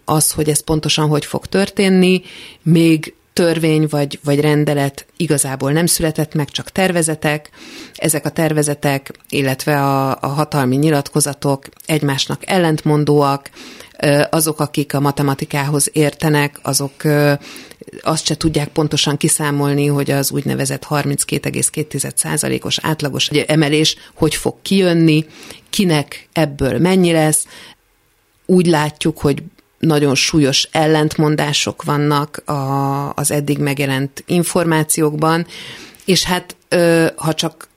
az, 0.05 0.31
hogy 0.31 0.49
ez 0.49 0.63
pontosan 0.63 1.07
hogy 1.07 1.25
fog 1.25 1.45
történni, 1.45 2.21
még 2.61 3.13
törvény 3.33 3.87
vagy, 3.89 4.19
vagy 4.23 4.39
rendelet 4.39 5.05
igazából 5.17 5.71
nem 5.71 5.85
született 5.85 6.33
meg, 6.33 6.49
csak 6.49 6.69
tervezetek. 6.69 7.49
Ezek 7.95 8.25
a 8.25 8.29
tervezetek, 8.29 9.11
illetve 9.29 9.83
a, 9.83 10.17
a 10.21 10.27
hatalmi 10.27 10.75
nyilatkozatok 10.75 11.65
egymásnak 11.85 12.49
ellentmondóak, 12.49 13.49
azok, 14.29 14.59
akik 14.59 14.93
a 14.93 14.99
matematikához 14.99 15.89
értenek, 15.93 16.59
azok 16.61 16.93
azt 18.01 18.25
se 18.25 18.37
tudják 18.37 18.67
pontosan 18.67 19.17
kiszámolni, 19.17 19.85
hogy 19.85 20.11
az 20.11 20.31
úgynevezett 20.31 20.85
32,2%-os 20.89 22.77
átlagos 22.81 23.27
emelés 23.27 23.95
hogy 24.13 24.35
fog 24.35 24.55
kijönni, 24.61 25.25
kinek 25.69 26.27
ebből 26.33 26.79
mennyi 26.79 27.11
lesz. 27.11 27.45
Úgy 28.45 28.65
látjuk, 28.65 29.19
hogy 29.19 29.43
nagyon 29.81 30.15
súlyos 30.15 30.67
ellentmondások 30.71 31.83
vannak 31.83 32.41
a, 32.45 33.13
az 33.13 33.31
eddig 33.31 33.57
megjelent 33.57 34.23
információkban, 34.27 35.45
és 36.05 36.23
hát 36.23 36.55
ha 37.15 37.33
csak 37.33 37.69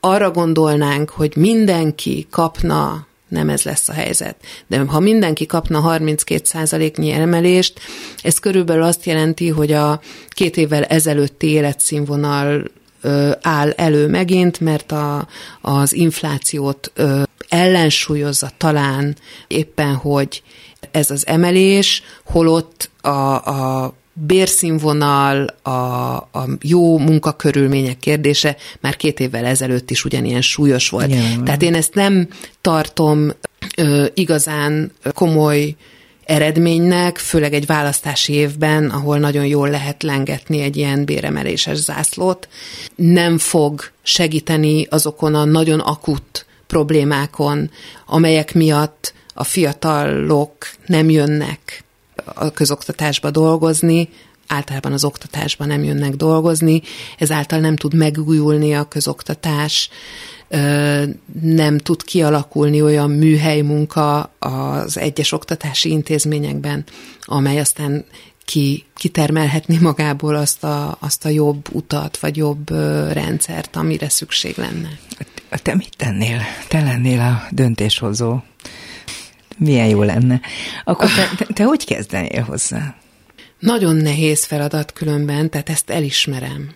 arra 0.00 0.30
gondolnánk, 0.30 1.10
hogy 1.10 1.36
mindenki 1.36 2.26
kapna 2.30 3.06
nem 3.28 3.48
ez 3.48 3.62
lesz 3.62 3.88
a 3.88 3.92
helyzet. 3.92 4.36
De 4.66 4.78
ha 4.78 5.00
mindenki 5.00 5.46
kapna 5.46 5.98
32%-nyi 5.98 7.10
emelést, 7.10 7.80
ez 8.22 8.38
körülbelül 8.38 8.82
azt 8.82 9.04
jelenti, 9.04 9.48
hogy 9.48 9.72
a 9.72 10.00
két 10.28 10.56
évvel 10.56 10.84
ezelőtti 10.84 11.46
életszínvonal 11.46 12.70
áll 13.40 13.70
elő 13.70 14.08
megint, 14.08 14.60
mert 14.60 14.92
a, 14.92 15.28
az 15.60 15.92
inflációt 15.92 16.92
ellensúlyozza 17.48 18.50
talán 18.56 19.16
éppen, 19.46 19.94
hogy 19.94 20.42
ez 20.90 21.10
az 21.10 21.26
emelés, 21.26 22.02
holott 22.24 22.90
a, 23.00 23.08
a 23.08 23.94
bérszínvonal, 24.26 25.46
a, 25.62 25.70
a 26.16 26.48
jó 26.60 26.98
munkakörülmények 26.98 27.98
kérdése 27.98 28.56
már 28.80 28.96
két 28.96 29.20
évvel 29.20 29.44
ezelőtt 29.44 29.90
is 29.90 30.04
ugyanilyen 30.04 30.40
súlyos 30.40 30.88
volt. 30.88 31.10
Jaj. 31.10 31.36
Tehát 31.44 31.62
én 31.62 31.74
ezt 31.74 31.94
nem 31.94 32.28
tartom 32.60 33.32
ö, 33.76 34.06
igazán 34.14 34.92
komoly 35.14 35.76
eredménynek, 36.24 37.18
főleg 37.18 37.52
egy 37.54 37.66
választási 37.66 38.32
évben, 38.32 38.90
ahol 38.90 39.18
nagyon 39.18 39.46
jól 39.46 39.70
lehet 39.70 40.02
lengetni 40.02 40.60
egy 40.60 40.76
ilyen 40.76 41.04
béremeléses 41.04 41.76
zászlót, 41.76 42.48
nem 42.94 43.38
fog 43.38 43.90
segíteni 44.02 44.86
azokon 44.90 45.34
a 45.34 45.44
nagyon 45.44 45.80
akut 45.80 46.46
problémákon, 46.66 47.70
amelyek 48.06 48.54
miatt 48.54 49.14
a 49.38 49.44
fiatalok 49.44 50.54
nem 50.86 51.10
jönnek 51.10 51.84
a 52.24 52.50
közoktatásba 52.50 53.30
dolgozni, 53.30 54.08
általában 54.46 54.92
az 54.92 55.04
oktatásban 55.04 55.66
nem 55.66 55.84
jönnek 55.84 56.16
dolgozni, 56.16 56.82
ezáltal 57.18 57.58
nem 57.58 57.76
tud 57.76 57.94
megújulni 57.94 58.74
a 58.74 58.84
közoktatás, 58.84 59.90
nem 61.40 61.78
tud 61.78 62.02
kialakulni 62.02 62.82
olyan 62.82 63.10
műhely 63.10 63.60
munka 63.60 64.32
az 64.38 64.98
egyes 64.98 65.32
oktatási 65.32 65.90
intézményekben, 65.90 66.84
amely 67.20 67.58
aztán 67.60 68.04
ki, 68.44 68.84
kitermelhetni 68.94 69.78
magából 69.80 70.34
azt 70.34 70.64
a, 70.64 70.96
azt 71.00 71.24
a 71.24 71.28
jobb 71.28 71.74
utat, 71.74 72.18
vagy 72.18 72.36
jobb 72.36 72.70
rendszert, 73.12 73.76
amire 73.76 74.08
szükség 74.08 74.56
lenne. 74.56 74.98
Te 75.62 75.74
mit 75.74 75.96
tennél? 75.96 76.40
Te 76.68 76.80
lennél 76.80 77.20
a 77.20 77.42
döntéshozó. 77.50 78.38
Milyen 79.58 79.88
jó 79.88 80.02
lenne. 80.02 80.40
Akkor 80.84 81.08
te, 81.10 81.46
te, 81.52 81.64
hogy 81.64 81.84
kezdenél 81.84 82.42
hozzá? 82.42 82.96
Nagyon 83.58 83.96
nehéz 83.96 84.44
feladat 84.44 84.92
különben, 84.92 85.50
tehát 85.50 85.68
ezt 85.68 85.90
elismerem. 85.90 86.74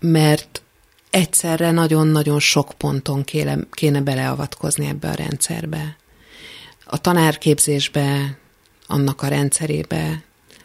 Mert 0.00 0.62
egyszerre 1.10 1.70
nagyon-nagyon 1.70 2.40
sok 2.40 2.72
ponton 2.76 3.24
kéne, 3.24 3.58
kéne 3.70 4.00
beleavatkozni 4.00 4.86
ebbe 4.86 5.08
a 5.08 5.14
rendszerbe. 5.14 5.96
A 6.84 6.98
tanárképzésbe, 6.98 8.38
annak 8.86 9.22
a 9.22 9.28
rendszerébe, 9.28 10.22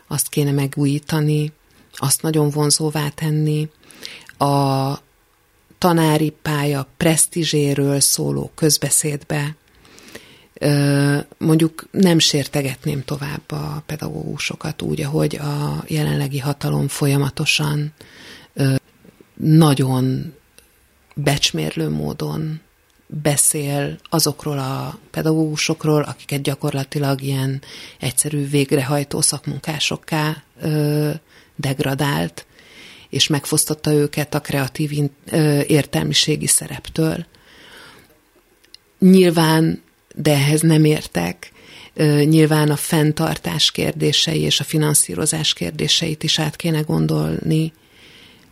azt 0.08 0.30
kéne 0.30 0.52
megújítani, 0.52 1.52
azt 1.96 2.22
nagyon 2.22 2.50
vonzóvá 2.50 3.10
tenni. 3.10 3.70
A 4.38 4.94
tanári 5.78 6.30
pálya 6.42 6.88
presztízséről 6.98 8.00
szóló 8.00 8.52
közbeszédbe 8.56 9.56
mondjuk 11.38 11.88
nem 11.92 12.20
sértegetném 12.20 13.04
tovább 13.04 13.52
a 13.52 13.84
pedagógusokat 13.86 14.82
úgy, 14.82 15.02
ahogy 15.02 15.36
a 15.36 15.84
jelenlegi 15.88 16.40
hatalom 16.40 16.88
folyamatosan 16.88 17.94
nagyon 19.36 20.34
becsmérlő 21.16 21.90
módon 21.90 22.62
beszél 23.08 23.98
azokról 24.10 24.60
a 24.60 25.00
pedagógusokról, 25.12 26.02
akiket 26.02 26.42
gyakorlatilag 26.42 27.22
ilyen 27.22 27.62
egyszerű 28.00 28.48
végrehajtó 28.48 29.22
szakmunkásokká 29.22 30.44
degradált, 31.56 32.46
és 33.10 33.28
megfosztotta 33.28 33.92
őket 33.92 34.34
a 34.34 34.42
kreatív 34.42 34.92
értelmiségi 35.68 36.48
szereptől. 36.48 37.26
Nyilván, 39.00 39.82
de 40.14 40.32
ehhez 40.32 40.62
nem 40.62 40.86
értek, 40.86 41.52
nyilván 42.24 42.70
a 42.70 42.76
fenntartás 42.76 43.72
kérdései 43.72 44.40
és 44.40 44.60
a 44.60 44.64
finanszírozás 44.64 45.54
kérdéseit 45.54 46.24
is 46.24 46.40
át 46.40 46.56
kéne 46.56 46.82
gondolni, 46.82 47.74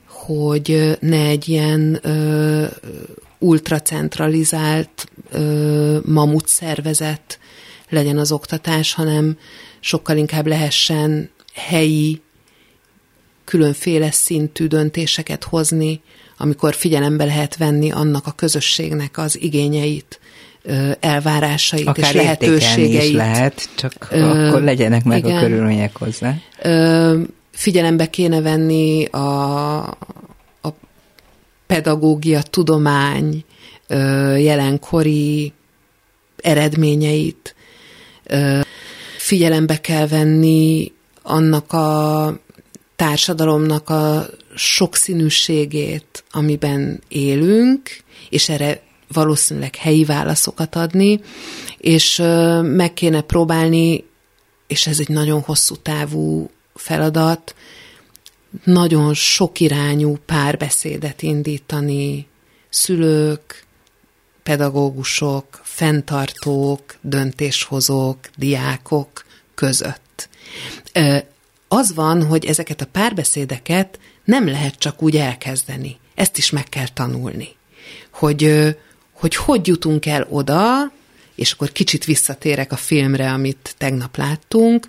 hogy 0.08 0.98
ne 1.00 1.26
egy 1.26 1.50
ilyen 1.50 2.00
ö, 2.02 2.66
ultracentralizált 3.40 5.12
ö, 5.32 6.00
mamut 6.06 6.48
szervezet 6.48 7.40
legyen 7.90 8.18
az 8.18 8.32
oktatás, 8.32 8.94
hanem 8.94 9.38
sokkal 9.80 10.18
inkább 10.18 10.48
lehessen 10.48 11.30
helyi, 11.54 12.22
különféle 13.46 14.12
szintű 14.12 14.68
döntéseket 14.68 15.44
hozni, 15.44 16.02
amikor 16.38 16.74
figyelembe 16.74 17.26
lehet 17.26 17.58
venni 17.58 17.92
annak 17.92 18.28
a 18.28 18.32
közösségnek 18.32 19.18
az 19.18 19.42
igényeit, 19.42 20.20
elvárásait 21.00 21.88
Akár 21.88 22.16
és 22.16 22.22
lehetőségeit. 22.22 23.04
is 23.04 23.12
lehet, 23.12 23.70
csak 23.76 24.08
ö, 24.12 24.48
akkor 24.48 24.62
legyenek 24.62 25.04
meg 25.04 25.26
igen. 25.26 25.38
a 25.38 25.42
körülmények 25.42 25.98
hozzá. 25.98 26.36
Ö, 26.62 27.22
figyelembe 27.52 28.10
kéne 28.10 28.42
venni 28.42 29.06
a, 29.06 29.78
a 30.62 30.74
pedagógia, 31.68 32.42
tudomány 32.42 33.44
jelenkori 34.38 35.54
eredményeit, 36.38 37.56
figyelembe 39.18 39.82
kell 39.82 40.08
venni 40.08 40.92
annak 41.22 41.74
a 41.74 42.40
társadalomnak 42.96 43.90
a 43.90 44.26
sokszínűségét, 44.56 46.24
amiben 46.32 47.02
élünk, 47.08 47.90
és 48.30 48.50
erre 48.50 48.82
valószínűleg 49.14 49.76
helyi 49.76 50.06
válaszokat 50.06 50.76
adni, 50.76 51.22
és 51.78 52.18
meg 52.62 52.94
kéne 52.94 53.22
próbálni, 53.22 54.04
és 54.68 54.88
ez 54.88 55.00
egy 55.00 55.10
nagyon 55.10 55.42
hosszú 55.42 55.76
távú 55.76 56.50
feladat, 56.76 57.56
nagyon 58.64 59.14
sokirányú 59.14 60.18
párbeszédet 60.26 61.22
indítani 61.22 62.28
szülők, 62.70 63.66
pedagógusok, 64.44 65.62
fenntartók, 65.64 66.96
döntéshozók, 67.02 68.18
diákok 68.36 69.26
között. 69.56 70.30
Az 71.68 71.94
van, 71.94 72.26
hogy 72.26 72.46
ezeket 72.46 72.82
a 72.82 72.86
párbeszédeket 72.86 74.00
nem 74.24 74.48
lehet 74.48 74.76
csak 74.76 75.02
úgy 75.02 75.18
elkezdeni. 75.18 75.98
Ezt 76.16 76.38
is 76.38 76.50
meg 76.50 76.64
kell 76.64 76.88
tanulni. 76.88 77.48
Hogy 78.12 78.76
hogy, 79.22 79.36
hogy 79.36 79.68
jutunk 79.68 80.06
el 80.06 80.28
oda, 80.30 80.92
és 81.36 81.52
akkor 81.52 81.72
kicsit 81.72 82.06
visszatérek 82.06 82.72
a 82.72 82.76
filmre, 82.76 83.32
amit 83.32 83.76
tegnap 83.78 84.18
láttunk, 84.18 84.88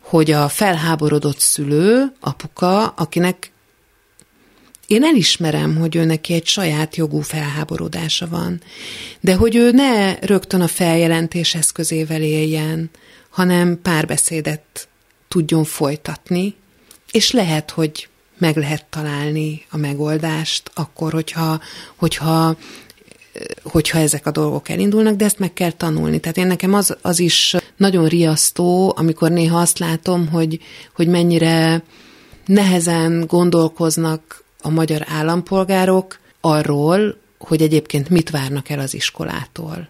hogy 0.00 0.30
a 0.30 0.48
felháborodott 0.48 1.38
szülő, 1.38 2.12
apuka, 2.20 2.86
akinek 2.86 3.50
én 4.86 5.04
elismerem, 5.04 5.76
hogy 5.76 5.96
ő 5.96 6.04
neki 6.04 6.34
egy 6.34 6.46
saját 6.46 6.96
jogú 6.96 7.20
felháborodása 7.20 8.28
van, 8.28 8.62
de 9.20 9.34
hogy 9.34 9.56
ő 9.56 9.70
ne 9.70 10.14
rögtön 10.14 10.60
a 10.60 10.66
feljelentés 10.66 11.54
eszközével 11.54 12.22
éljen, 12.22 12.90
hanem 13.30 13.82
párbeszédet 13.82 14.88
tudjon 15.28 15.64
folytatni, 15.64 16.54
és 17.10 17.30
lehet, 17.30 17.70
hogy 17.70 18.08
meg 18.38 18.56
lehet 18.56 18.84
találni 18.90 19.64
a 19.70 19.76
megoldást 19.76 20.70
akkor, 20.74 21.12
hogyha, 21.12 21.60
hogyha 21.96 22.56
hogyha 23.62 23.98
ezek 23.98 24.26
a 24.26 24.30
dolgok 24.30 24.68
elindulnak, 24.68 25.14
de 25.14 25.24
ezt 25.24 25.38
meg 25.38 25.52
kell 25.52 25.70
tanulni. 25.70 26.20
Tehát 26.20 26.36
én 26.36 26.46
nekem 26.46 26.74
az, 26.74 26.96
az 27.02 27.20
is 27.20 27.56
nagyon 27.76 28.06
riasztó, 28.08 28.94
amikor 28.96 29.30
néha 29.30 29.58
azt 29.58 29.78
látom, 29.78 30.28
hogy, 30.28 30.60
hogy 30.94 31.08
mennyire 31.08 31.82
nehezen 32.46 33.24
gondolkoznak 33.26 34.44
a 34.62 34.70
magyar 34.70 35.04
állampolgárok 35.08 36.18
arról, 36.40 37.16
hogy 37.38 37.62
egyébként 37.62 38.08
mit 38.08 38.30
várnak 38.30 38.68
el 38.68 38.78
az 38.78 38.94
iskolától. 38.94 39.88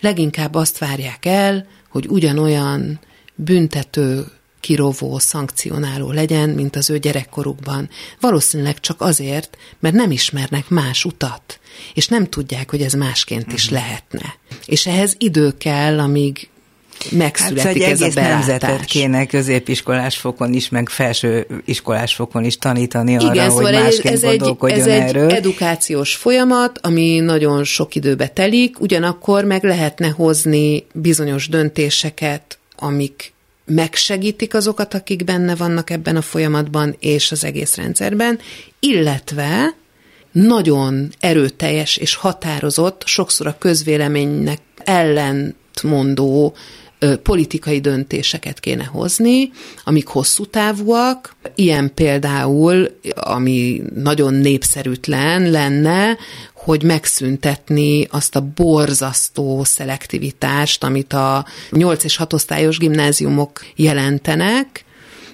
Leginkább 0.00 0.54
azt 0.54 0.78
várják 0.78 1.24
el, 1.26 1.66
hogy 1.88 2.06
ugyanolyan 2.08 3.00
büntető, 3.34 4.26
kirovó, 4.60 5.18
szankcionáló 5.18 6.12
legyen, 6.12 6.48
mint 6.48 6.76
az 6.76 6.90
ő 6.90 6.98
gyerekkorukban. 6.98 7.88
Valószínűleg 8.20 8.80
csak 8.80 9.00
azért, 9.00 9.56
mert 9.80 9.94
nem 9.94 10.10
ismernek 10.10 10.68
más 10.68 11.04
utat, 11.04 11.60
és 11.94 12.08
nem 12.08 12.26
tudják, 12.28 12.70
hogy 12.70 12.82
ez 12.82 12.92
másként 12.92 13.52
is 13.52 13.64
mhm. 13.64 13.74
lehetne. 13.74 14.34
És 14.66 14.86
ehhez 14.86 15.14
idő 15.18 15.54
kell, 15.58 15.98
amíg 15.98 16.48
megszületik 17.10 17.82
hát, 17.82 17.92
ez 17.92 18.00
egész 18.00 18.16
a 18.16 18.20
belátás. 18.20 18.46
nemzetet 18.46 18.84
kéne 18.84 19.26
középiskolás 19.26 20.16
fokon 20.16 20.52
is, 20.52 20.68
meg 20.68 20.88
felső 20.88 21.46
iskolás 21.64 22.14
fokon 22.14 22.44
is 22.44 22.56
tanítani 22.56 23.16
arra, 23.16 23.32
Igen, 23.32 23.50
szóval 23.50 23.64
hogy 23.64 23.82
másként 23.82 24.14
ez 24.14 24.22
gondolkodjon 24.22 24.80
egy, 24.80 24.88
ez 24.88 25.08
erről. 25.08 25.30
egy 25.30 25.36
edukációs 25.36 26.14
folyamat, 26.14 26.78
ami 26.82 27.18
nagyon 27.18 27.64
sok 27.64 27.94
időbe 27.94 28.28
telik, 28.28 28.80
ugyanakkor 28.80 29.44
meg 29.44 29.64
lehetne 29.64 30.08
hozni 30.08 30.86
bizonyos 30.92 31.48
döntéseket, 31.48 32.58
amik 32.76 33.32
megsegítik 33.68 34.54
azokat, 34.54 34.94
akik 34.94 35.24
benne 35.24 35.54
vannak 35.54 35.90
ebben 35.90 36.16
a 36.16 36.22
folyamatban 36.22 36.96
és 37.00 37.32
az 37.32 37.44
egész 37.44 37.76
rendszerben, 37.76 38.38
illetve 38.80 39.74
nagyon 40.32 41.12
erőteljes 41.20 41.96
és 41.96 42.14
határozott, 42.14 43.02
sokszor 43.06 43.46
a 43.46 43.58
közvéleménynek 43.58 44.60
ellentmondó 44.84 46.54
politikai 47.22 47.80
döntéseket 47.80 48.60
kéne 48.60 48.84
hozni, 48.84 49.50
amik 49.84 50.06
hosszú 50.06 50.44
távúak. 50.44 51.36
Ilyen 51.54 51.94
például, 51.94 52.98
ami 53.14 53.82
nagyon 53.94 54.34
népszerűtlen 54.34 55.50
lenne, 55.50 56.16
hogy 56.54 56.82
megszüntetni 56.82 58.06
azt 58.10 58.36
a 58.36 58.46
borzasztó 58.54 59.64
szelektivitást, 59.64 60.84
amit 60.84 61.12
a 61.12 61.46
8 61.70 62.04
és 62.04 62.16
6 62.16 62.32
osztályos 62.32 62.78
gimnáziumok 62.78 63.64
jelentenek, 63.76 64.84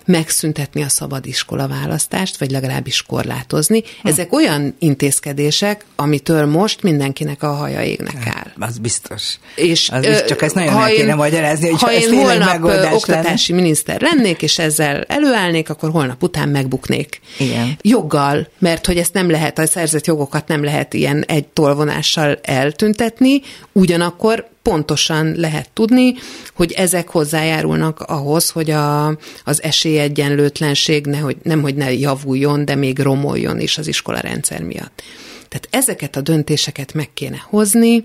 megszüntetni 0.05 0.83
a 0.83 0.89
szabadiskola 0.89 1.69
választást, 1.69 2.39
vagy 2.39 2.51
legalábbis 2.51 3.03
korlátozni. 3.03 3.83
Hm. 4.03 4.09
Ezek 4.09 4.33
olyan 4.33 4.75
intézkedések, 4.79 5.85
amitől 5.97 6.47
most 6.47 6.83
mindenkinek 6.83 7.43
a 7.43 7.53
haja 7.53 7.83
égnek 7.83 8.27
áll. 8.35 8.69
Az 8.69 8.79
biztos. 8.79 9.39
És 9.55 9.91
az 9.91 10.07
biztos, 10.07 10.29
csak 10.29 10.43
ezt 10.43 10.55
nagyon 10.55 10.83
el 10.83 10.91
kéne 10.91 11.15
magyarázni, 11.15 11.69
hogy 11.69 11.81
ha 11.81 11.93
én 11.93 12.15
holnap 12.15 12.93
oktatási 12.93 13.53
lenne. 13.53 13.63
miniszter 13.63 14.01
lennék, 14.01 14.43
és 14.43 14.59
ezzel 14.59 15.03
előállnék, 15.03 15.71
akkor 15.71 15.91
holnap 15.91 16.23
után 16.23 16.49
megbuknék. 16.49 17.21
Igen. 17.39 17.79
Joggal, 17.81 18.49
mert 18.59 18.87
hogy 18.87 18.97
ezt 18.97 19.13
nem 19.13 19.31
lehet, 19.31 19.59
a 19.59 19.67
szerzett 19.67 20.07
jogokat 20.07 20.49
nem 20.49 20.65
lehet 20.65 20.95
ilyen 20.95 21.23
egy 21.23 21.47
tolvonással 21.47 22.39
eltüntetni, 22.43 23.41
ugyanakkor 23.73 24.53
pontosan 24.65 25.35
lehet 25.37 25.71
tudni, 25.73 26.15
hogy 26.55 26.73
ezek 26.73 27.09
hozzájárulnak 27.09 28.01
ahhoz, 28.01 28.51
hogy 28.51 28.71
a, 28.71 29.07
az 29.45 29.62
esélyegyenlőtlenség 29.62 31.07
nehogy, 31.07 31.37
nem, 31.43 31.62
hogy 31.62 31.75
ne 31.75 31.93
javuljon, 31.93 32.65
de 32.65 32.75
még 32.75 32.99
romoljon 32.99 33.61
is 33.61 33.79
az 33.79 33.87
iskola 33.87 34.19
rendszer 34.19 34.62
miatt. 34.62 35.03
Tehát 35.49 35.69
ezeket 35.71 36.17
a 36.17 36.21
döntéseket 36.21 36.95
meg 36.95 37.09
kéne 37.15 37.45
hozni, 37.49 38.05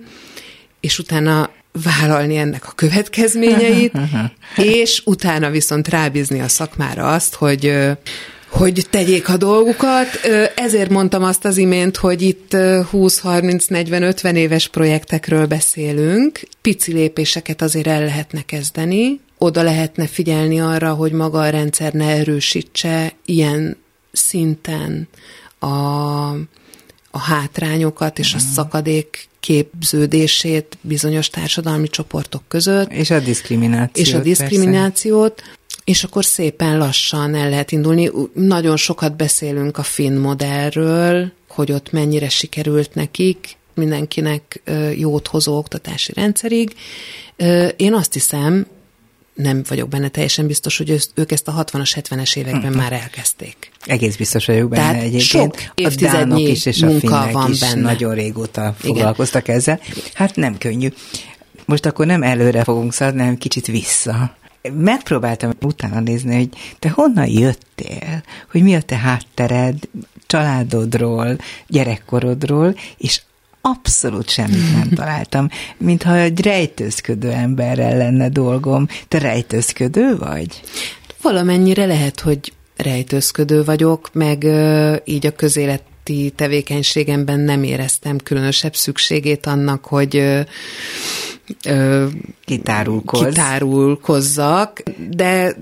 és 0.80 0.99
utána 0.99 1.49
vállalni 1.84 2.38
ennek 2.38 2.68
a 2.68 2.72
következményeit, 2.76 3.93
és 4.82 5.01
utána 5.05 5.49
viszont 5.49 5.88
rábízni 5.88 6.39
a 6.39 6.47
szakmára 6.47 7.14
azt, 7.14 7.36
hogy 7.36 7.74
hogy 8.50 8.86
tegyék 8.89 9.30
a 9.30 9.38
dolgukat. 9.38 10.08
Ezért 10.56 10.89
mondtam 10.89 11.24
azt 11.24 11.45
az 11.45 11.58
imént, 11.58 11.97
hogy 11.97 12.22
itt 12.22 12.56
20, 12.89 13.20
30, 13.20 13.66
40, 13.66 14.04
50 14.04 14.36
éves 14.36 14.68
projektekről 14.68 15.45
beszélünk. 15.45 16.39
Pici 16.62 16.93
lépéseket 16.93 17.62
azért 17.62 17.88
el 17.88 18.04
lehetne 18.04 18.41
kezdeni. 18.41 19.20
Oda 19.38 19.64
lehetne 19.64 20.08
figyelni 20.08 20.60
arra, 20.60 20.93
hogy 20.93 21.12
maga 21.12 21.39
a 21.39 21.50
rendszer 21.50 21.93
ne 21.93 22.06
erősítse 22.06 23.14
ilyen 23.26 23.78
szinten 24.12 25.08
a, 25.60 25.68
a 27.12 27.20
hátrányokat 27.20 28.20
és 28.20 28.34
a 28.34 28.38
mhm. 28.38 28.45
szakadék 28.45 29.28
képződését 29.39 30.78
bizonyos 30.82 31.30
társadalmi 31.30 31.88
csoportok 31.88 32.41
között. 32.47 32.91
És 32.91 33.10
a 33.10 33.20
diszkriminációt. 33.20 34.08
És 34.08 34.14
a 34.14 34.20
diszkriminációt. 34.20 35.34
Persze 35.36 35.59
és 35.90 36.04
akkor 36.04 36.26
szépen 36.26 36.78
lassan 36.78 37.36
el 37.36 37.50
lehet 37.50 37.72
indulni. 37.72 38.12
Nagyon 38.34 38.78
sokat 38.78 39.16
beszélünk 39.16 39.78
a 39.78 39.84
finn 39.84 40.18
modellről, 40.18 41.32
hogy 41.48 41.72
ott 41.72 41.92
mennyire 41.92 42.30
sikerült 42.30 42.96
nekik, 42.96 43.58
mindenkinek 43.74 44.62
jót 44.96 45.28
hozó 45.28 45.58
oktatási 45.58 46.14
rendszerig. 46.14 46.76
Én 47.76 47.94
azt 47.94 48.14
hiszem, 48.14 48.68
nem 49.34 49.64
vagyok 49.68 49.90
benne 49.90 50.10
teljesen 50.10 50.48
biztos, 50.48 50.78
hogy 50.78 51.10
ők 51.16 51.32
ezt 51.32 51.48
a 51.48 51.64
60-as, 51.64 52.02
70-es 52.10 52.36
években 52.36 52.74
már 52.74 52.94
elkezdték. 52.94 53.72
Egész 53.86 54.16
biztos 54.16 54.46
vagyok 54.46 54.70
benne 54.70 54.82
Tehát 54.82 55.02
egyébként. 55.02 55.24
Sok 55.24 55.56
a 55.76 55.90
dánok 55.96 56.40
is 56.40 56.66
és 56.66 56.82
a 56.82 56.90
finnek 56.90 57.32
van 57.32 57.52
is 57.52 57.60
benne. 57.60 57.82
nagyon 57.82 58.14
régóta 58.14 58.76
foglalkoztak 58.80 59.44
Igen. 59.44 59.56
ezzel. 59.56 59.80
Hát 60.14 60.36
nem 60.36 60.58
könnyű. 60.58 60.90
Most 61.66 61.86
akkor 61.86 62.06
nem 62.06 62.24
előre 62.24 62.64
fogunk 62.64 62.94
szaladni, 62.94 63.20
hanem 63.20 63.38
kicsit 63.38 63.68
vissza 63.68 64.38
megpróbáltam 64.74 65.51
utána 65.62 65.99
nézni, 65.99 66.36
hogy 66.36 66.49
te 66.80 66.89
honnan 66.89 67.28
jöttél, 67.28 68.24
hogy 68.51 68.64
mi 68.64 68.76
a 68.76 68.82
te 68.82 68.95
háttered, 68.95 69.76
családodról, 70.28 71.38
gyerekkorodról, 71.68 72.76
és 72.97 73.22
abszolút 73.62 74.30
semmit 74.30 74.74
nem 74.74 74.89
találtam, 74.99 75.49
mintha 75.78 76.16
egy 76.16 76.41
rejtőzködő 76.41 77.32
emberrel 77.32 77.97
lenne 77.97 78.30
dolgom. 78.30 78.88
Te 79.07 79.18
rejtőzködő 79.18 80.18
vagy? 80.18 80.62
Valamennyire 81.22 81.86
lehet, 81.86 82.20
hogy 82.20 82.53
rejtőzködő 82.76 83.64
vagyok, 83.64 84.10
meg 84.14 84.43
uh, 84.43 84.95
így 85.05 85.26
a 85.26 85.36
közéleti 86.10 86.30
tevékenységemben 86.36 87.39
nem 87.39 87.64
éreztem 87.64 88.18
különösebb 88.18 88.76
szükségét 88.76 89.45
annak, 89.45 89.86
hogy 89.86 90.16
uh, 91.66 92.05
Kitárulkoz. 92.45 93.26
kitárulkozzak, 93.26 94.84
de 95.10 95.55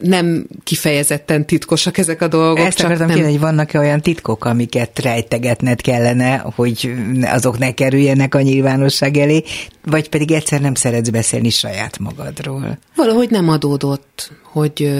nem 0.00 0.46
kifejezetten 0.64 1.46
titkosak 1.46 1.98
ezek 1.98 2.22
a 2.22 2.28
dolgok. 2.28 2.66
Ezt 2.66 2.80
akartam 2.80 3.06
nem... 3.06 3.16
kérdezni, 3.16 3.38
hogy 3.38 3.48
vannak-e 3.48 3.78
olyan 3.78 4.00
titkok, 4.00 4.44
amiket 4.44 4.98
rejtegetned 4.98 5.80
kellene, 5.80 6.36
hogy 6.36 6.94
azok 7.22 7.58
ne 7.58 7.74
kerüljenek 7.74 8.34
a 8.34 8.40
nyilvánosság 8.40 9.16
elé, 9.16 9.44
vagy 9.84 10.08
pedig 10.08 10.30
egyszer 10.30 10.60
nem 10.60 10.74
szeretsz 10.74 11.08
beszélni 11.08 11.50
saját 11.50 11.98
magadról? 11.98 12.78
Valahogy 12.96 13.30
nem 13.30 13.48
adódott, 13.48 14.32
hogy, 14.42 14.92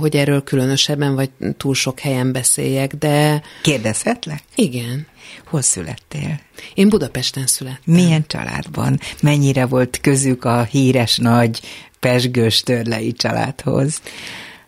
hogy 0.00 0.16
erről 0.16 0.42
különösebben, 0.42 1.14
vagy 1.14 1.30
túl 1.56 1.74
sok 1.74 2.00
helyen 2.00 2.32
beszéljek, 2.32 2.94
de... 2.94 3.42
Kérdezhetlek? 3.62 4.42
Igen. 4.54 5.06
Hol 5.46 5.62
születtél? 5.62 6.40
Én 6.74 6.88
Budapesten 6.88 7.46
születtem. 7.46 7.94
Milyen 7.94 8.24
családban? 8.26 9.00
Mennyire 9.22 9.66
volt 9.66 9.98
közük 10.00 10.44
a 10.44 10.62
híres 10.62 11.16
nagy 11.16 11.60
pesgős 12.06 12.60
törlei 12.60 13.12
családhoz? 13.12 14.00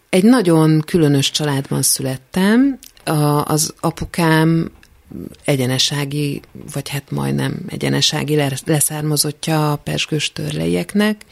Egy 0.08 0.24
nagyon 0.24 0.80
különös 0.86 1.30
családban 1.30 1.82
születtem. 1.82 2.78
Az 3.44 3.74
apukám 3.80 4.70
egyenesági, 5.44 6.40
vagy 6.72 6.88
hát 6.88 7.10
majdnem 7.10 7.56
egyenesági 7.68 8.42
leszármazottja 8.64 9.72
a 9.72 9.76
pesgős 9.76 10.32
törleieknek, 10.32 11.24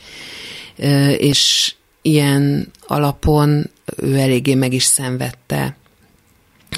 és 1.16 1.74
ilyen 2.02 2.70
alapon 2.86 3.70
ő 3.96 4.16
eléggé 4.16 4.54
meg 4.54 4.72
is 4.72 4.84
szenvedte 4.84 5.76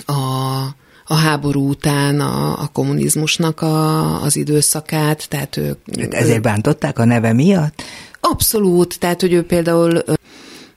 a 0.06 0.76
a 1.10 1.14
háború 1.14 1.68
után 1.68 2.20
a, 2.20 2.62
a 2.62 2.66
kommunizmusnak 2.66 3.60
a, 3.60 4.22
az 4.22 4.36
időszakát, 4.36 5.28
tehát 5.28 5.56
ők... 5.56 5.78
Ezért 6.10 6.42
bántották 6.42 6.98
a 6.98 7.04
neve 7.04 7.32
miatt? 7.32 7.82
Abszolút, 8.20 8.98
tehát 8.98 9.20
hogy 9.20 9.32
ő 9.32 9.42
például 9.42 10.02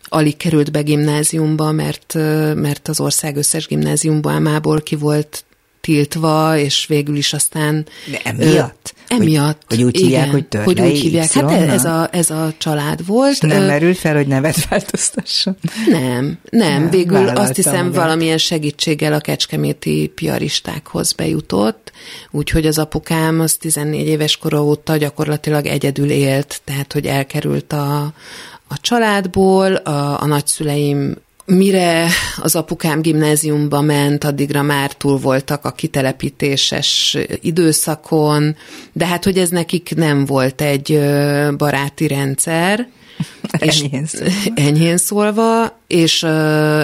alig 0.04 0.38
került 0.38 0.72
be 0.72 0.82
gimnáziumba, 0.82 1.72
mert, 1.72 2.14
mert 2.56 2.88
az 2.88 3.00
ország 3.00 3.36
összes 3.36 3.68
gimnáziumban 3.68 4.42
ki 4.84 4.96
volt 4.96 5.44
tiltva, 5.82 6.58
és 6.58 6.86
végül 6.86 7.16
is 7.16 7.34
aztán... 7.34 7.86
De 8.12 8.22
emiatt? 8.24 8.94
Emiatt. 9.12 9.62
Hogy, 9.68 9.78
hogy 9.78 9.86
úgy 9.86 9.98
hívják, 9.98 10.22
igen, 10.22 10.30
hogy 10.30 10.46
törlei 10.48 10.74
Hogy 10.74 10.92
úgy 10.92 11.00
hívják. 11.00 11.32
Hát 11.32 11.52
ez 11.52 11.86
a, 11.86 12.10
ez 12.12 12.30
a 12.30 12.54
család 12.58 13.06
volt. 13.06 13.32
És 13.32 13.40
nem 13.40 13.64
merült 13.64 13.98
fel, 13.98 14.16
hogy 14.16 14.28
nevet 14.28 14.66
változtasson? 14.70 15.58
Nem, 15.90 16.40
nem. 16.50 16.82
nem 16.82 16.90
végül 16.90 17.28
azt 17.28 17.56
hiszem 17.56 17.86
magát. 17.86 17.96
valamilyen 17.96 18.38
segítséggel 18.38 19.14
a 19.14 19.20
kecskeméti 19.20 20.12
piaristákhoz 20.16 21.12
bejutott, 21.12 21.92
úgyhogy 22.32 22.66
az 22.66 22.78
apukám 22.78 23.40
az 23.40 23.54
14 23.54 24.08
éves 24.08 24.38
kora 24.38 24.64
óta 24.64 24.98
gyakorlatilag 24.98 25.66
egyedül 25.66 26.10
élt, 26.10 26.62
tehát 26.64 26.94
hogy 26.94 27.06
elkerült 27.06 27.74
a, 27.74 28.02
a 28.68 28.80
családból, 28.82 29.74
a, 29.76 30.22
a 30.22 30.26
nagyszüleim 30.26 31.16
Mire 31.56 32.08
az 32.42 32.56
apukám 32.56 33.02
gimnáziumba 33.02 33.82
ment, 33.82 34.24
addigra 34.24 34.62
már 34.62 34.94
túl 34.94 35.18
voltak 35.18 35.66
a 35.66 35.72
kitelepítéses 35.72 37.18
időszakon, 37.42 38.56
de 38.94 39.06
hát, 39.06 39.24
hogy 39.24 39.38
ez 39.38 39.50
nekik 39.50 39.96
nem 39.96 40.26
volt 40.26 40.62
egy 40.62 41.00
baráti 41.58 42.08
rendszer, 42.08 42.88
enyhén 43.52 44.06
szólva. 44.06 44.32
enyhén 44.66 44.98
szólva, 44.98 45.80
és, 45.88 46.26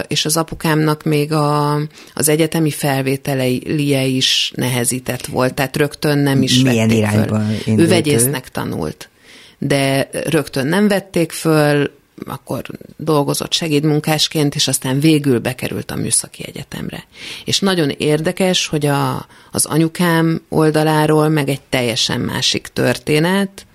és 0.07 0.26
az 0.26 0.38
apukámnak 0.38 1.03
még 1.03 1.32
a, 1.32 1.74
az 2.13 2.30
egyetemi 2.30 2.72
felvételie 2.72 4.05
is 4.05 4.51
nehezített 4.55 5.26
volt, 5.26 5.53
tehát 5.53 5.78
rögtön 5.78 6.18
nem 6.18 6.41
is 6.41 6.61
Milyen 6.61 6.88
vették 6.88 7.28
föl. 7.28 7.78
Ő 7.78 7.88
vegyésznek 7.88 8.49
tanult, 8.49 9.09
de 9.57 10.09
rögtön 10.11 10.68
nem 10.68 10.88
vették 10.88 11.32
föl, 11.32 11.91
akkor 12.26 12.61
dolgozott 12.97 13.53
segédmunkásként, 13.53 14.55
és 14.55 14.68
aztán 14.68 14.99
végül 14.99 15.39
bekerült 15.39 15.91
a 15.91 15.95
műszaki 15.95 16.43
egyetemre. 16.47 17.05
És 17.45 17.59
nagyon 17.59 17.89
érdekes, 17.89 18.68
hogy 18.68 18.86
a, 18.86 19.26
az 19.51 19.65
anyukám 19.65 20.41
oldaláról 20.49 21.30
meg 21.30 21.49
egy 21.49 21.61
teljesen 21.70 22.22
másik 22.22 22.68
történet. 22.68 23.65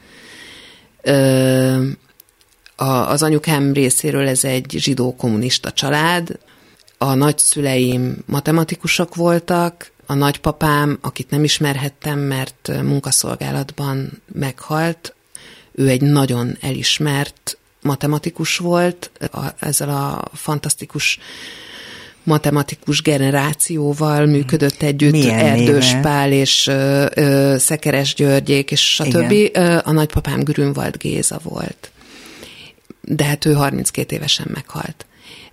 Ö, 1.03 1.87
a, 2.77 2.85
az 2.85 3.23
anyukám 3.23 3.73
részéről 3.73 4.29
ez 4.29 4.45
egy 4.45 4.75
zsidó 4.79 5.17
kommunista 5.17 5.73
család, 5.73 6.39
a 6.99 7.15
nagyszüleim 7.15 8.17
matematikusok 8.27 9.15
voltak, 9.15 9.91
A 10.07 10.15
nagypapám, 10.15 10.99
akit 11.01 11.31
nem 11.31 11.45
ismerhettem, 11.45 12.19
mert 12.19 12.71
munkaszolgálatban 12.83 14.23
meghalt, 14.33 15.15
ő 15.73 15.89
egy 15.89 16.01
nagyon 16.01 16.57
elismert 16.61 17.59
matematikus 17.83 18.57
volt, 18.57 19.11
a, 19.33 19.47
ezzel 19.59 19.89
a 19.89 20.25
fantasztikus 20.33 21.19
matematikus 22.25 23.03
generációval 23.03 24.27
működött 24.27 24.83
együtt, 24.83 25.13
Milyen 25.13 25.39
Erdős 25.39 25.91
néve? 25.91 26.01
Pál 26.01 26.33
és 26.33 26.67
ö, 26.67 27.07
ö, 27.15 27.55
Szekeres 27.59 28.15
Györgyék, 28.15 28.71
és 28.71 28.95
stb. 28.95 29.33
Ö, 29.53 29.79
A 29.85 29.93
nagypapám 29.93 30.41
Grünwald 30.41 30.97
Géza 30.97 31.41
volt. 31.43 31.91
De 33.01 33.25
hát 33.25 33.45
ő 33.45 33.53
32 33.53 34.17
évesen 34.17 34.47
meghalt. 34.55 35.07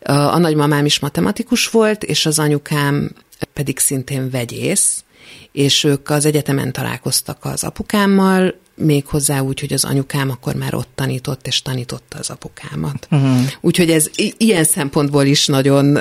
A 0.04 0.38
nagymamám 0.38 0.86
is 0.86 1.00
matematikus 1.00 1.70
volt, 1.70 2.04
és 2.04 2.26
az 2.26 2.40
anyukám 2.40 3.12
pedig 3.54 3.80
szintén 3.80 4.30
vegyész, 4.30 5.04
és 5.52 5.84
ők 5.84 6.10
az 6.10 6.26
egyetemen 6.26 6.72
találkoztak 6.72 7.46
az 7.46 7.64
apukámmal, 7.64 8.56
méghozzá 8.80 9.40
úgy, 9.40 9.60
hogy 9.60 9.74
az 9.74 9.84
anyukám 9.84 10.30
akkor 10.30 10.56
már 10.56 10.74
ott 10.74 10.90
tanított, 10.96 11.48
és 11.48 11.62
tanította 11.62 12.18
az 12.18 12.30
apukámat. 12.30 13.08
Uh-huh. 13.12 13.42
Úgyhogy 13.62 13.92
ez 13.92 14.10
ilyen 14.38 14.64
szempontból 14.64 15.26
is 15.26 15.46
nagyon 15.46 16.00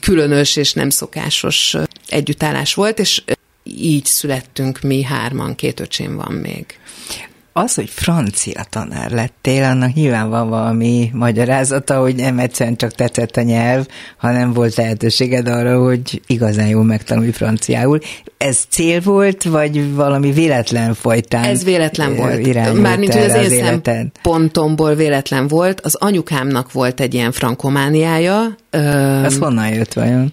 különös 0.00 0.56
és 0.56 0.72
nem 0.72 0.90
szokásos 0.90 1.76
együttállás 2.08 2.74
volt, 2.74 2.98
és 2.98 3.22
így 3.62 4.04
születtünk 4.04 4.80
mi 4.80 5.02
hárman, 5.02 5.54
két 5.54 5.80
öcsém 5.80 6.16
van 6.16 6.32
még. 6.32 6.66
Az, 7.62 7.74
hogy 7.74 7.90
francia 7.90 8.64
tanár 8.70 9.10
lettél, 9.10 9.64
annak 9.64 9.92
nyilván 9.92 10.30
van 10.30 10.48
valami 10.48 11.10
magyarázata, 11.12 12.00
hogy 12.00 12.14
nem 12.14 12.38
egyszerűen 12.38 12.76
csak 12.76 12.92
tetszett 12.92 13.36
a 13.36 13.42
nyelv, 13.42 13.86
hanem 14.16 14.52
volt 14.52 14.74
lehetőséged 14.74 15.48
arra, 15.48 15.82
hogy 15.82 16.22
igazán 16.26 16.66
jól 16.66 16.84
megtanulj 16.84 17.30
franciául. 17.30 17.98
Ez 18.36 18.58
cél 18.68 19.00
volt, 19.00 19.42
vagy 19.42 19.94
valami 19.94 20.32
véletlen 20.32 20.94
folytán? 20.94 21.44
Ez 21.44 21.64
véletlen 21.64 22.16
volt. 22.16 22.80
Mármint, 22.80 23.12
hogy 23.12 23.22
az 23.22 23.30
erre 23.30 23.42
én 23.42 23.50
életed? 23.50 24.10
szempontomból 24.14 24.94
véletlen 24.94 25.48
volt. 25.48 25.80
Az 25.80 25.94
anyukámnak 25.94 26.72
volt 26.72 27.00
egy 27.00 27.14
ilyen 27.14 27.32
frankomániája. 27.32 28.56
Ö, 28.70 28.78
Az 29.24 29.38
honnan 29.38 29.68
jött 29.68 29.92
vajon? 29.92 30.32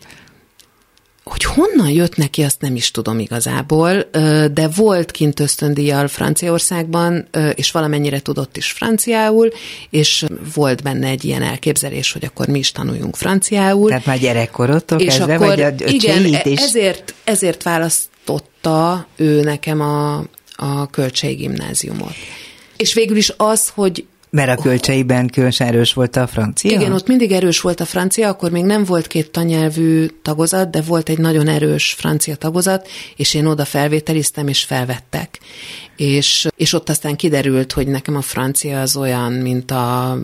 Hogy 1.26 1.44
honnan 1.44 1.90
jött 1.90 2.16
neki, 2.16 2.42
azt 2.42 2.62
nem 2.62 2.76
is 2.76 2.92
tudom 2.92 3.20
igazából, 3.20 4.10
de 4.54 4.68
volt 4.76 5.12
kint 5.12 5.40
ösztöndíjjal 5.40 6.08
Franciaországban, 6.08 7.28
és 7.56 7.72
valamennyire 7.72 8.20
tudott 8.20 8.58
is 8.58 8.72
franciául, 8.72 9.50
és 9.90 10.26
volt 10.54 10.84
benne 10.84 11.08
egy 11.08 11.24
ilyen 11.24 11.42
elképzelés, 11.42 12.12
hogy 12.12 12.26
akkor 12.26 12.48
mi 12.48 12.60
is 12.60 12.72
tanuljunk 12.72 13.16
franciául. 13.16 13.88
Tehát 13.88 14.06
már 14.06 14.20
gyerekkorottól 14.20 15.00
és 15.00 15.06
kezdve, 15.06 15.36
akkor 15.36 15.48
vagy 15.48 15.62
a 15.62 15.74
igen, 15.86 16.26
is? 16.44 16.60
ezért, 16.60 17.14
ezért 17.24 17.64
választotta 17.64 19.08
ő 19.16 19.42
nekem 19.42 19.82
a, 19.82 20.18
a 20.56 20.90
kölcsei 20.90 21.34
gimnáziumot. 21.34 22.14
És 22.78 22.94
végül 22.94 23.18
is 23.18 23.34
az, 23.38 23.70
hogy 23.74 24.06
Mert 24.36 24.60
a 24.60 24.62
kölcseiben 24.62 25.28
különösen 25.28 25.68
erős 25.68 25.94
volt 25.94 26.16
a 26.16 26.28
francia? 26.28 26.72
igen, 26.72 26.92
ott 26.92 27.08
mindig 27.08 27.32
erős 27.32 27.62
volt 27.62 27.80
a 27.80 27.86
francia, 27.86 28.28
akkor 28.28 28.52
még 28.52 28.64
nem 28.64 28.84
volt 28.84 29.08
két 29.08 29.32
tanyelvű 29.32 30.06
tagozat, 30.22 30.70
de 30.70 30.82
volt 30.82 31.10
egy 31.10 31.18
nagyon 31.18 31.48
erős 31.48 31.94
francia 31.98 32.36
tagozat, 32.36 32.88
és 33.16 33.34
én 33.34 33.46
oda 33.46 33.66
felvételiztem, 33.66 34.48
és 34.48 34.64
felvettek. 34.64 35.40
És, 35.96 36.48
és 36.56 36.74
ott 36.74 36.90
aztán 36.90 37.16
kiderült, 37.16 37.72
hogy 37.72 37.88
nekem 37.88 38.16
a 38.16 38.22
francia 38.22 38.82
az 38.82 38.96
olyan, 38.96 39.32
mint 39.32 39.72
a 39.72 40.18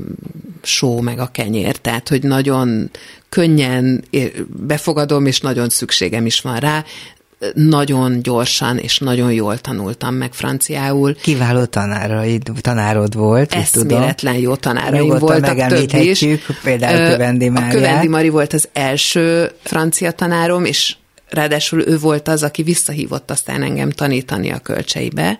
só 0.61 1.01
meg 1.01 1.19
a 1.19 1.27
kenyér, 1.27 1.77
tehát, 1.77 2.09
hogy 2.09 2.23
nagyon 2.23 2.89
könnyen 3.29 4.03
é- 4.09 4.45
befogadom, 4.47 5.25
és 5.25 5.39
nagyon 5.39 5.69
szükségem 5.69 6.25
is 6.25 6.41
van 6.41 6.57
rá, 6.57 6.83
nagyon 7.53 8.21
gyorsan 8.21 8.77
és 8.77 8.97
nagyon 8.97 9.33
jól 9.33 9.57
tanultam 9.57 10.13
meg 10.13 10.33
franciául. 10.33 11.15
Kiváló 11.15 11.65
tanáraid, 11.65 12.51
tanárod 12.61 13.15
volt, 13.15 13.55
úgy 13.55 13.69
tudom. 13.71 13.87
Eszméletlen 13.87 14.35
jó 14.35 14.55
tanáraim 14.55 15.01
Nyugodtan 15.01 15.41
voltak, 15.41 15.67
több 15.67 16.01
is. 16.01 16.25
például 16.63 17.11
Kövendi 17.11 17.47
A 17.47 17.51
Máriát. 17.51 17.71
Kövendi 17.73 18.07
Mari 18.07 18.29
volt 18.29 18.53
az 18.53 18.69
első 18.73 19.51
francia 19.63 20.11
tanárom, 20.11 20.65
és 20.65 20.95
ráadásul 21.29 21.87
ő 21.87 21.97
volt 21.97 22.27
az, 22.27 22.43
aki 22.43 22.63
visszahívott 22.63 23.31
aztán 23.31 23.63
engem 23.63 23.89
tanítani 23.89 24.51
a 24.51 24.59
kölcseibe, 24.59 25.39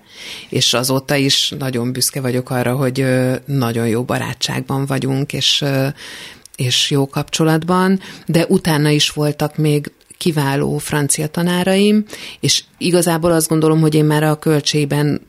és 0.50 0.74
azóta 0.74 1.16
is 1.16 1.54
nagyon 1.60 1.92
büszke 1.92 2.22
vagyok 2.22 2.50
arra, 2.50 2.76
hogy 2.76 3.06
nagyon 3.46 3.88
jó 3.88 4.04
barátságban 4.04 4.86
vagyunk, 4.86 5.34
és, 5.34 5.66
és 6.56 6.92
jó 6.92 7.08
kapcsolatban, 7.08 8.00
de 8.26 8.46
utána 8.48 8.90
is 8.90 9.10
voltak 9.10 9.58
még 9.58 9.92
kiváló 10.22 10.78
francia 10.78 11.28
tanáraim, 11.28 12.06
és 12.40 12.64
igazából 12.78 13.32
azt 13.32 13.48
gondolom, 13.48 13.82
hogy 13.82 13.96
én 13.96 14.06
már 14.06 14.24
a 14.24 14.40
kölcsében 14.40 15.22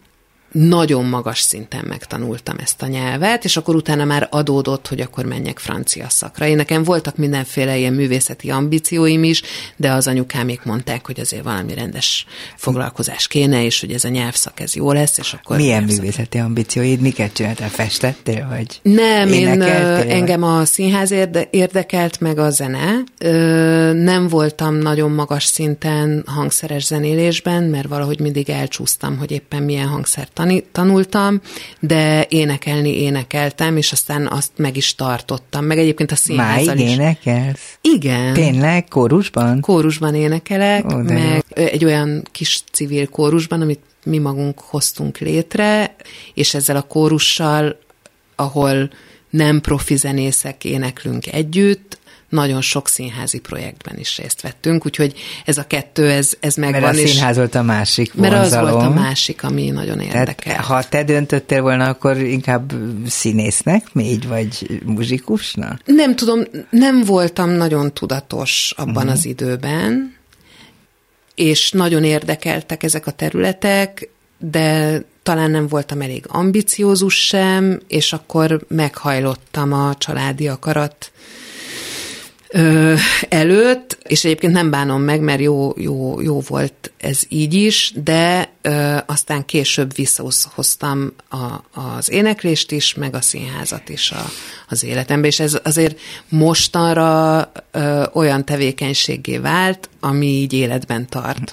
nagyon 0.53 1.05
magas 1.05 1.40
szinten 1.40 1.84
megtanultam 1.88 2.57
ezt 2.59 2.82
a 2.82 2.86
nyelvet, 2.86 3.44
és 3.44 3.57
akkor 3.57 3.74
utána 3.74 4.05
már 4.05 4.28
adódott, 4.30 4.88
hogy 4.88 5.00
akkor 5.00 5.24
menjek 5.24 5.59
francia 5.59 6.09
szakra. 6.09 6.46
Én 6.46 6.57
nekem 6.57 6.82
voltak 6.82 7.16
mindenféle 7.16 7.76
ilyen 7.76 7.92
művészeti 7.92 8.50
ambícióim 8.50 9.24
is, 9.24 9.42
de 9.76 9.90
az 9.92 10.07
anyukámék 10.07 10.62
mondták, 10.64 11.07
hogy 11.07 11.20
azért 11.20 11.42
valami 11.42 11.74
rendes 11.74 12.26
foglalkozás 12.57 13.26
kéne, 13.26 13.64
és 13.64 13.80
hogy 13.80 13.92
ez 13.92 14.05
a 14.05 14.09
nyelvszak 14.09 14.61
ez 14.61 14.74
jó 14.74 14.92
lesz, 14.92 15.18
és 15.18 15.32
akkor... 15.32 15.57
Milyen 15.57 15.78
nyelvszak. 15.78 16.00
művészeti 16.00 16.38
ambícióid? 16.38 17.00
Miket 17.00 17.32
csináltál? 17.32 17.68
Festettél, 17.68 18.46
vagy 18.48 18.80
Nem, 18.82 19.28
én, 19.32 19.62
engem 19.62 20.42
a 20.42 20.64
színház 20.64 21.11
érde, 21.11 21.48
érdekelt, 21.50 22.20
meg 22.20 22.38
a 22.38 22.50
zene. 22.50 23.03
Nem 23.92 24.28
voltam 24.28 24.74
nagyon 24.74 25.11
magas 25.11 25.44
szinten 25.44 26.24
hangszeres 26.26 26.84
zenélésben, 26.84 27.62
mert 27.62 27.88
valahogy 27.88 28.20
mindig 28.20 28.50
elcsúsztam, 28.50 29.18
hogy 29.18 29.30
éppen 29.30 29.62
milyen 29.62 29.88
hangszert 29.88 30.30
tani, 30.43 30.64
tanultam, 30.72 31.40
de 31.80 32.26
énekelni 32.28 33.01
énekeltem, 33.03 33.76
és 33.76 33.93
aztán 33.93 34.26
azt 34.26 34.51
meg 34.57 34.76
is 34.76 34.95
tartottam. 34.95 35.64
Meg 35.64 35.78
egyébként 35.78 36.11
a 36.11 36.16
színházal 36.16 36.74
Máig 36.74 36.86
is. 36.86 36.93
énekelsz? 36.93 37.78
Igen. 37.80 38.32
Tényleg? 38.32 38.88
Kórusban? 38.88 39.61
Kórusban 39.61 40.14
énekelek, 40.14 40.84
Ó, 40.93 40.97
meg 40.97 41.45
egy 41.49 41.84
olyan 41.84 42.22
kis 42.32 42.62
civil 42.72 43.09
kórusban, 43.09 43.61
amit 43.61 43.80
mi 44.05 44.18
magunk 44.18 44.61
hoztunk 44.61 45.18
létre, 45.18 45.97
és 46.34 46.55
ezzel 46.55 46.76
a 46.76 46.82
kórussal, 46.82 47.78
ahol 48.36 48.90
nem 49.30 49.61
profi 49.61 49.97
zenészek 49.97 50.64
éneklünk 50.64 51.26
együtt, 51.32 51.99
nagyon 52.32 52.60
sok 52.60 52.88
színházi 52.88 53.38
projektben 53.38 53.98
is 53.98 54.18
részt 54.18 54.40
vettünk, 54.40 54.86
úgyhogy 54.86 55.14
ez 55.44 55.58
a 55.58 55.66
kettő, 55.66 56.10
ez, 56.10 56.32
ez 56.40 56.54
megvan. 56.54 56.80
Mert 56.80 56.94
a 56.94 57.06
színház 57.06 57.36
volt 57.36 57.54
a 57.54 57.62
másik 57.62 58.14
mert 58.14 58.32
az 58.34 58.40
vonzalom. 58.40 58.70
volt 58.70 58.84
a 58.84 59.00
másik, 59.00 59.42
ami 59.42 59.70
nagyon 59.70 60.00
érdekel. 60.00 60.62
ha 60.62 60.82
te 60.82 61.04
döntöttél 61.04 61.62
volna, 61.62 61.88
akkor 61.88 62.16
inkább 62.16 62.72
színésznek 63.06 63.92
még, 63.92 64.26
vagy 64.26 64.80
muzsikusnak? 64.84 65.80
Nem 65.84 66.16
tudom, 66.16 66.40
nem 66.70 67.04
voltam 67.04 67.50
nagyon 67.50 67.92
tudatos 67.92 68.74
abban 68.76 68.96
uh-huh. 68.96 69.12
az 69.12 69.24
időben, 69.24 70.16
és 71.34 71.70
nagyon 71.70 72.04
érdekeltek 72.04 72.82
ezek 72.82 73.06
a 73.06 73.10
területek, 73.10 74.08
de 74.38 74.98
talán 75.22 75.50
nem 75.50 75.66
voltam 75.66 76.00
elég 76.00 76.24
ambiciózus 76.28 77.26
sem, 77.26 77.80
és 77.88 78.12
akkor 78.12 78.64
meghajlottam 78.68 79.72
a 79.72 79.94
családi 79.98 80.48
akarat 80.48 81.12
ö, 82.53 82.94
előtt, 83.28 83.98
és 84.03 84.24
egyébként 84.24 84.53
nem 84.53 84.70
bánom 84.70 85.03
meg, 85.03 85.20
mert 85.20 85.40
jó, 85.40 85.72
jó, 85.76 86.20
jó 86.20 86.40
volt 86.40 86.92
ez 86.98 87.20
így 87.28 87.55
is, 87.55 87.92
de 88.05 88.53
ö, 88.62 88.96
aztán 89.07 89.44
később 89.44 89.94
visszahoztam 89.94 91.12
a, 91.30 91.80
az 91.80 92.11
éneklést 92.11 92.72
is, 92.72 92.94
meg 92.94 93.14
a 93.14 93.20
színházat 93.20 93.88
is 93.88 94.11
a, 94.11 94.24
az 94.68 94.84
életembe, 94.84 95.26
és 95.26 95.40
ez 95.40 95.59
azért 95.62 96.00
mostanra 96.28 97.53
ö, 97.70 98.05
olyan 98.12 98.44
tevékenységé 98.44 99.38
vált, 99.38 99.88
ami 100.00 100.26
így 100.26 100.53
életben 100.53 101.07
tart. 101.07 101.53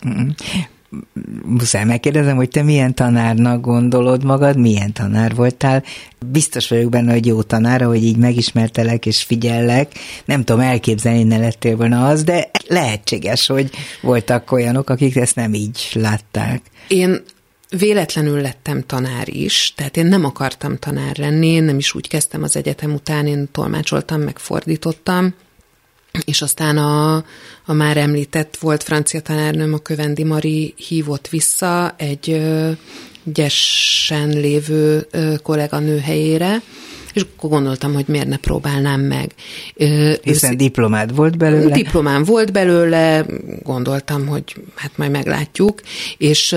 Muszáj 1.46 1.86
megkérdezem, 1.86 2.36
hogy 2.36 2.50
te 2.50 2.64
milyen 2.64 2.96
tanárnak 2.96 3.62
gondolod 3.62 4.24
magad, 4.24 4.58
milyen 4.58 4.94
tanár 4.94 5.36
voltál. 5.36 5.84
Biztos 6.32 6.70
vagyok 6.70 6.90
benne, 6.90 7.12
hogy 7.12 7.26
jó 7.26 7.42
tanár, 7.42 7.82
hogy 7.82 8.04
így 8.04 8.18
megismertelek 8.18 9.06
és 9.06 9.24
figyellek. 9.24 9.92
Nem 10.26 10.44
tudom 10.44 10.62
elképzelni, 10.62 11.24
ne 11.24 11.38
lettél 11.38 11.76
volna 11.76 12.08
az, 12.08 12.24
de 12.24 12.52
lehetséges, 12.68 13.48
hogy 13.48 13.70
voltak 14.02 14.52
olyanok, 14.52 14.90
akik 14.90 15.16
ezt 15.16 15.36
nem 15.36 15.54
így 15.54 15.90
látták. 15.94 16.62
Én 16.88 17.22
véletlenül 17.78 18.42
lettem 18.42 18.84
tanár 18.86 19.28
is, 19.28 19.74
tehát 19.76 19.98
én 19.98 20.06
nem 20.06 20.26
akartam 20.26 20.78
tanár 20.78 21.18
lenni, 21.18 21.48
én 21.48 21.64
nem 21.64 21.78
is 21.78 21.94
úgy 21.94 22.08
kezdtem 22.08 22.44
az 22.44 22.56
egyetem 22.56 22.94
után, 22.94 23.28
én 23.28 23.50
tolmácsoltam, 23.52 24.22
meg 24.22 24.40
fordítottam, 24.40 25.34
és 26.26 26.42
aztán 26.42 26.78
a, 26.78 27.24
a 27.70 27.74
már 27.74 27.98
említett 27.98 28.58
volt 28.58 28.84
francia 28.84 29.20
tanárnőm, 29.20 29.74
a 29.74 29.78
Kövendi 29.78 30.24
Mari 30.24 30.74
hívott 30.88 31.28
vissza 31.28 31.96
egy 31.98 32.42
gyesen 33.24 34.30
lévő 34.30 35.08
kolléganő 35.44 35.98
helyére, 35.98 36.62
és 37.14 37.22
akkor 37.22 37.50
gondoltam, 37.50 37.94
hogy 37.94 38.06
miért 38.08 38.28
ne 38.28 38.38
próbálnám 38.38 39.02
meg. 39.02 39.34
Hiszen 40.22 40.58
diplomád 40.58 41.16
volt 41.16 41.38
belőle? 41.38 41.76
Diplomám 41.76 42.24
volt 42.24 42.52
belőle, 42.52 43.26
gondoltam, 43.64 44.28
hogy 44.28 44.56
hát 44.76 44.92
majd 44.98 45.12
meglátjuk, 45.12 45.82
és 46.18 46.50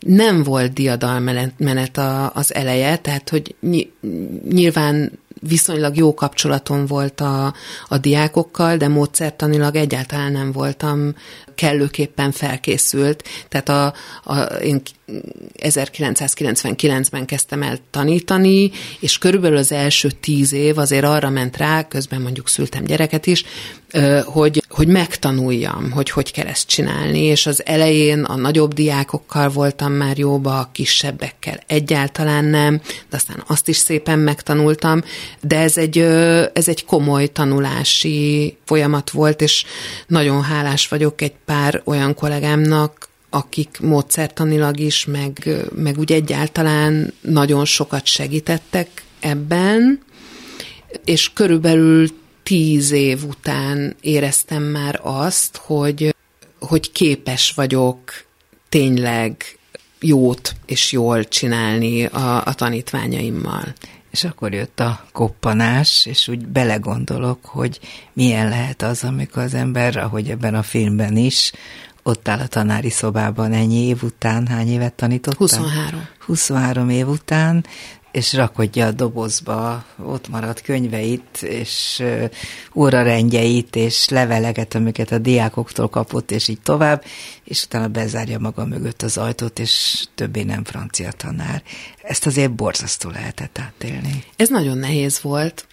nem 0.00 0.42
volt 0.42 0.72
diadalmenet 0.72 2.00
az 2.32 2.54
eleje, 2.54 2.96
tehát 2.96 3.28
hogy 3.28 3.54
nyilván 4.50 5.12
viszonylag 5.40 5.96
jó 5.96 6.14
kapcsolatom 6.14 6.86
volt 6.86 7.20
a, 7.20 7.54
a 7.88 7.98
diákokkal, 7.98 8.76
de 8.76 8.88
módszertanilag 8.88 9.74
egyáltalán 9.76 10.32
nem 10.32 10.52
voltam 10.52 11.14
kellőképpen 11.54 12.32
felkészült. 12.32 13.24
Tehát 13.48 13.68
a, 13.68 13.94
a, 14.32 14.38
én 14.42 14.82
1999-ben 15.58 17.24
kezdtem 17.24 17.62
el 17.62 17.78
tanítani, 17.90 18.70
és 19.00 19.18
körülbelül 19.18 19.56
az 19.56 19.72
első 19.72 20.10
tíz 20.10 20.52
év 20.52 20.78
azért 20.78 21.04
arra 21.04 21.30
ment 21.30 21.56
rá, 21.56 21.88
közben 21.88 22.20
mondjuk 22.20 22.48
szültem 22.48 22.84
gyereket 22.84 23.26
is, 23.26 23.44
hogy, 24.24 24.64
hogy 24.68 24.86
megtanuljam, 24.88 25.90
hogy 25.90 26.10
hogy 26.10 26.32
kell 26.32 26.46
ezt 26.46 26.68
csinálni, 26.68 27.18
és 27.18 27.46
az 27.46 27.66
elején 27.66 28.22
a 28.22 28.36
nagyobb 28.36 28.74
diákokkal 28.74 29.48
voltam 29.48 29.92
már 29.92 30.18
jóba, 30.18 30.58
a 30.58 30.68
kisebbekkel 30.72 31.60
egyáltalán 31.66 32.44
nem, 32.44 32.80
de 33.10 33.16
aztán 33.16 33.42
azt 33.46 33.68
is 33.68 33.76
szépen 33.76 34.18
megtanultam, 34.18 35.02
de 35.40 35.58
ez 35.58 35.76
egy, 35.76 35.98
ez 36.52 36.68
egy 36.68 36.84
komoly 36.84 37.26
tanulási 37.26 38.56
folyamat 38.64 39.10
volt, 39.10 39.40
és 39.40 39.64
nagyon 40.06 40.42
hálás 40.42 40.88
vagyok 40.88 41.22
egy 41.22 41.34
pár 41.44 41.82
olyan 41.84 42.14
kollégámnak, 42.14 43.08
akik 43.30 43.78
módszertanilag 43.80 44.78
is, 44.78 45.04
meg, 45.04 45.48
meg 45.74 45.98
úgy 45.98 46.12
egyáltalán 46.12 47.14
nagyon 47.20 47.64
sokat 47.64 48.06
segítettek 48.06 48.88
ebben, 49.20 50.02
és 51.04 51.32
körülbelül 51.32 52.08
tíz 52.50 52.90
év 52.90 53.24
után 53.24 53.96
éreztem 54.00 54.62
már 54.62 55.00
azt, 55.02 55.56
hogy, 55.56 56.14
hogy 56.58 56.92
képes 56.92 57.52
vagyok 57.52 57.98
tényleg 58.68 59.58
jót 60.00 60.54
és 60.66 60.92
jól 60.92 61.24
csinálni 61.24 62.04
a, 62.04 62.46
a 62.46 62.54
tanítványaimmal. 62.54 63.72
És 64.10 64.24
akkor 64.24 64.52
jött 64.52 64.80
a 64.80 65.06
koppanás, 65.12 66.06
és 66.06 66.28
úgy 66.28 66.46
belegondolok, 66.46 67.44
hogy 67.44 67.80
milyen 68.12 68.48
lehet 68.48 68.82
az, 68.82 69.04
amikor 69.04 69.42
az 69.42 69.54
ember, 69.54 69.96
ahogy 69.96 70.30
ebben 70.30 70.54
a 70.54 70.62
filmben 70.62 71.16
is, 71.16 71.52
ott 72.02 72.28
áll 72.28 72.38
a 72.38 72.46
tanári 72.46 72.90
szobában 72.90 73.52
ennyi 73.52 73.86
év 73.86 74.02
után, 74.02 74.46
hány 74.46 74.68
évet 74.68 74.92
tanított? 74.92 75.36
23. 75.36 76.08
23 76.18 76.88
év 76.88 77.08
után, 77.08 77.64
és 78.12 78.32
rakodja 78.32 78.86
a 78.86 78.92
dobozba 78.92 79.84
ott 80.04 80.28
maradt 80.28 80.62
könyveit, 80.62 81.42
és 81.42 82.02
órarendjeit, 82.74 83.76
és 83.76 84.08
leveleket, 84.08 84.74
amiket 84.74 85.12
a 85.12 85.18
diákoktól 85.18 85.88
kapott, 85.88 86.30
és 86.30 86.48
így 86.48 86.60
tovább, 86.60 87.04
és 87.44 87.64
utána 87.64 87.88
bezárja 87.88 88.38
maga 88.38 88.64
mögött 88.64 89.02
az 89.02 89.16
ajtót, 89.16 89.58
és 89.58 90.04
többé 90.14 90.42
nem 90.42 90.64
francia 90.64 91.12
tanár. 91.12 91.62
Ezt 92.02 92.26
azért 92.26 92.54
borzasztó 92.54 93.10
lehetett 93.10 93.58
átélni. 93.58 94.24
Ez 94.36 94.48
nagyon 94.48 94.78
nehéz 94.78 95.20
volt. 95.20 95.66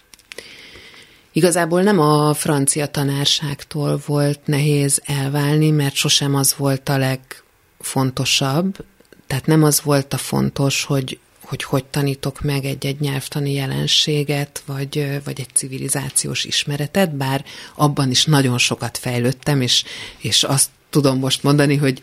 Igazából 1.32 1.82
nem 1.82 1.98
a 1.98 2.34
francia 2.34 2.86
tanárságtól 2.86 4.00
volt 4.06 4.40
nehéz 4.44 5.02
elválni, 5.04 5.70
mert 5.70 5.94
sosem 5.94 6.34
az 6.34 6.54
volt 6.56 6.88
a 6.88 6.98
legfontosabb, 6.98 8.84
tehát 9.26 9.46
nem 9.46 9.62
az 9.62 9.82
volt 9.82 10.12
a 10.12 10.16
fontos, 10.16 10.84
hogy 10.84 11.18
hogy 11.48 11.62
hogy 11.62 11.84
tanítok 11.84 12.40
meg 12.40 12.64
egy-egy 12.64 13.00
nyelvtani 13.00 13.52
jelenséget, 13.52 14.62
vagy, 14.66 15.20
vagy 15.24 15.40
egy 15.40 15.48
civilizációs 15.54 16.44
ismeretet, 16.44 17.16
bár 17.16 17.44
abban 17.74 18.10
is 18.10 18.24
nagyon 18.24 18.58
sokat 18.58 18.98
fejlődtem, 18.98 19.60
és, 19.60 19.84
és 20.18 20.42
azt 20.42 20.68
tudom 20.90 21.18
most 21.18 21.42
mondani, 21.42 21.76
hogy 21.76 22.02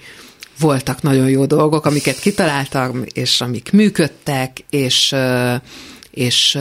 voltak 0.60 1.02
nagyon 1.02 1.30
jó 1.30 1.46
dolgok, 1.46 1.86
amiket 1.86 2.20
kitaláltam, 2.20 3.04
és 3.14 3.42
amik 3.42 3.72
működtek, 3.72 4.66
és, 4.70 5.16
és 6.12 6.58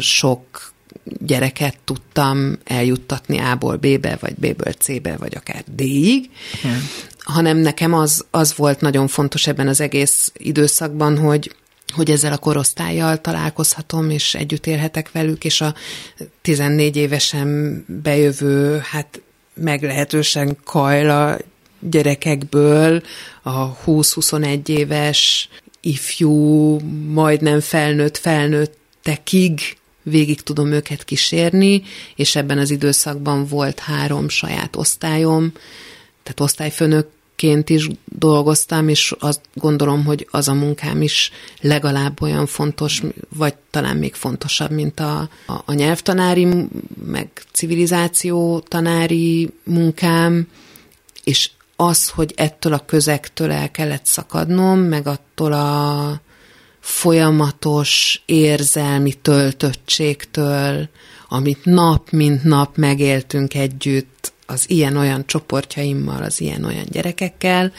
sok 0.00 0.72
gyereket 1.04 1.78
tudtam 1.84 2.58
eljuttatni 2.64 3.38
A-ból 3.38 3.76
B-be, 3.76 4.18
vagy 4.20 4.34
B-ből 4.34 4.72
C-be, 4.72 5.16
vagy 5.16 5.34
akár 5.36 5.64
D-ig, 5.74 6.30
hmm. 6.62 6.88
hanem 7.18 7.56
nekem 7.56 7.94
az, 7.94 8.24
az 8.30 8.54
volt 8.56 8.80
nagyon 8.80 9.08
fontos 9.08 9.46
ebben 9.46 9.68
az 9.68 9.80
egész 9.80 10.32
időszakban, 10.36 11.18
hogy, 11.18 11.56
hogy 11.94 12.10
ezzel 12.10 12.32
a 12.32 12.38
korosztályjal 12.38 13.20
találkozhatom, 13.20 14.10
és 14.10 14.34
együtt 14.34 14.66
élhetek 14.66 15.12
velük, 15.12 15.44
és 15.44 15.60
a 15.60 15.74
14 16.42 16.96
évesen 16.96 17.84
bejövő, 18.02 18.80
hát 18.84 19.20
meglehetősen 19.54 20.56
kajla 20.64 21.38
gyerekekből 21.80 23.02
a 23.42 23.76
20-21 23.84 24.68
éves 24.68 25.48
ifjú, 25.80 26.78
majdnem 27.08 27.60
felnőtt 27.60 28.16
felnőttekig 28.16 29.76
végig 30.02 30.42
tudom 30.42 30.72
őket 30.72 31.04
kísérni, 31.04 31.82
és 32.16 32.36
ebben 32.36 32.58
az 32.58 32.70
időszakban 32.70 33.46
volt 33.46 33.78
három 33.78 34.28
saját 34.28 34.76
osztályom, 34.76 35.52
tehát 36.22 36.40
osztályfőnök 36.40 37.08
ként 37.38 37.70
is 37.70 37.88
dolgoztam, 38.04 38.88
és 38.88 39.14
azt 39.18 39.40
gondolom, 39.54 40.04
hogy 40.04 40.28
az 40.30 40.48
a 40.48 40.54
munkám 40.54 41.02
is 41.02 41.30
legalább 41.60 42.22
olyan 42.22 42.46
fontos, 42.46 43.02
vagy 43.36 43.54
talán 43.70 43.96
még 43.96 44.14
fontosabb, 44.14 44.70
mint 44.70 45.00
a, 45.00 45.28
a, 45.46 45.62
a 45.64 45.72
nyelvtanári, 45.72 46.48
meg 47.04 47.30
civilizáció 47.52 48.58
tanári 48.58 49.50
munkám, 49.64 50.48
és 51.24 51.50
az, 51.76 52.08
hogy 52.08 52.32
ettől 52.36 52.72
a 52.72 52.84
közegtől 52.84 53.52
el 53.52 53.70
kellett 53.70 54.06
szakadnom, 54.06 54.78
meg 54.78 55.06
attól 55.06 55.52
a 55.52 56.20
folyamatos 56.80 58.22
érzelmi 58.26 59.12
töltöttségtől, 59.12 60.88
amit 61.28 61.64
nap 61.64 62.10
mint 62.10 62.44
nap 62.44 62.76
megéltünk 62.76 63.54
együtt, 63.54 64.32
az 64.50 64.70
ilyen-olyan 64.70 65.26
csoportjaimmal, 65.26 66.22
az 66.22 66.40
ilyen-olyan 66.40 66.86
gyerekekkel, 66.90 67.72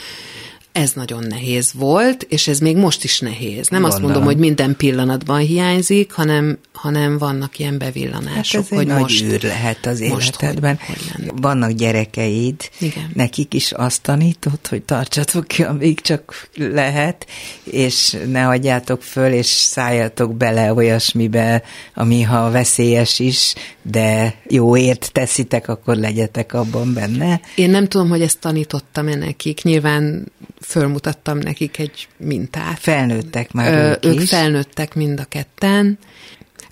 ez 0.72 0.92
nagyon 0.92 1.24
nehéz 1.24 1.74
volt, 1.74 2.24
és 2.24 2.48
ez 2.48 2.60
még 2.60 2.78
most 2.78 3.04
is 3.04 3.20
nehéz. 3.20 3.68
Nem 3.68 3.82
Gondolom. 3.82 3.86
azt 3.86 4.02
mondom, 4.02 4.24
hogy 4.24 4.38
minden 4.38 4.76
pillanatban 4.76 5.40
hiányzik, 5.40 6.12
hanem, 6.12 6.58
hanem 6.74 7.18
vannak 7.18 7.60
ilyen 7.60 7.78
bevillanások, 7.78 8.62
hát 8.62 8.72
ez 8.72 8.78
hogy 8.78 8.90
egy 8.90 9.00
most, 9.00 9.22
nagy 9.24 9.32
űr 9.32 9.44
lehet 9.44 9.86
az 9.86 10.00
életedben. 10.00 10.80
Hogy, 10.86 11.12
hogy 11.16 11.32
vannak 11.42 11.72
gyerekeid, 11.72 12.70
Igen. 12.80 13.12
nekik 13.14 13.54
is 13.54 13.72
azt 13.72 14.02
tanított, 14.02 14.68
hogy 14.68 14.82
tartsatok 14.82 15.48
ki, 15.48 15.64
amíg 15.64 16.02
csak 16.02 16.50
lehet, 16.56 17.26
és 17.64 18.18
ne 18.28 18.42
hagyjátok 18.42 19.04
föl, 19.04 19.32
és 19.32 19.46
szálljatok 19.46 20.36
bele 20.36 20.74
olyasmibe, 20.74 21.64
ami 21.94 22.22
ha 22.22 22.52
veszélyes 22.52 23.20
is, 23.20 23.54
de 23.82 24.36
jóért 24.48 25.10
teszitek, 25.14 25.68
akkor 25.68 25.96
legyetek 25.96 26.54
abban 26.54 26.94
benne. 26.94 27.42
Én 27.56 27.70
nem 27.70 27.88
tudom, 27.88 28.10
hogy 28.10 28.22
ezt 28.22 28.40
tanítottam-e 28.40 29.16
nekik. 29.16 29.64
Nyilván 29.64 30.32
fölmutattam 30.62 31.38
nekik 31.38 31.78
egy 31.78 32.08
mintát. 32.18 32.80
Felnőttek 32.80 33.52
már 33.52 33.74
Ö, 33.74 33.90
ők, 34.08 34.14
ők 34.14 34.22
is. 34.22 34.30
felnőttek 34.30 34.96
mind 34.96 35.20
a 35.20 35.24
ketten. 35.24 35.98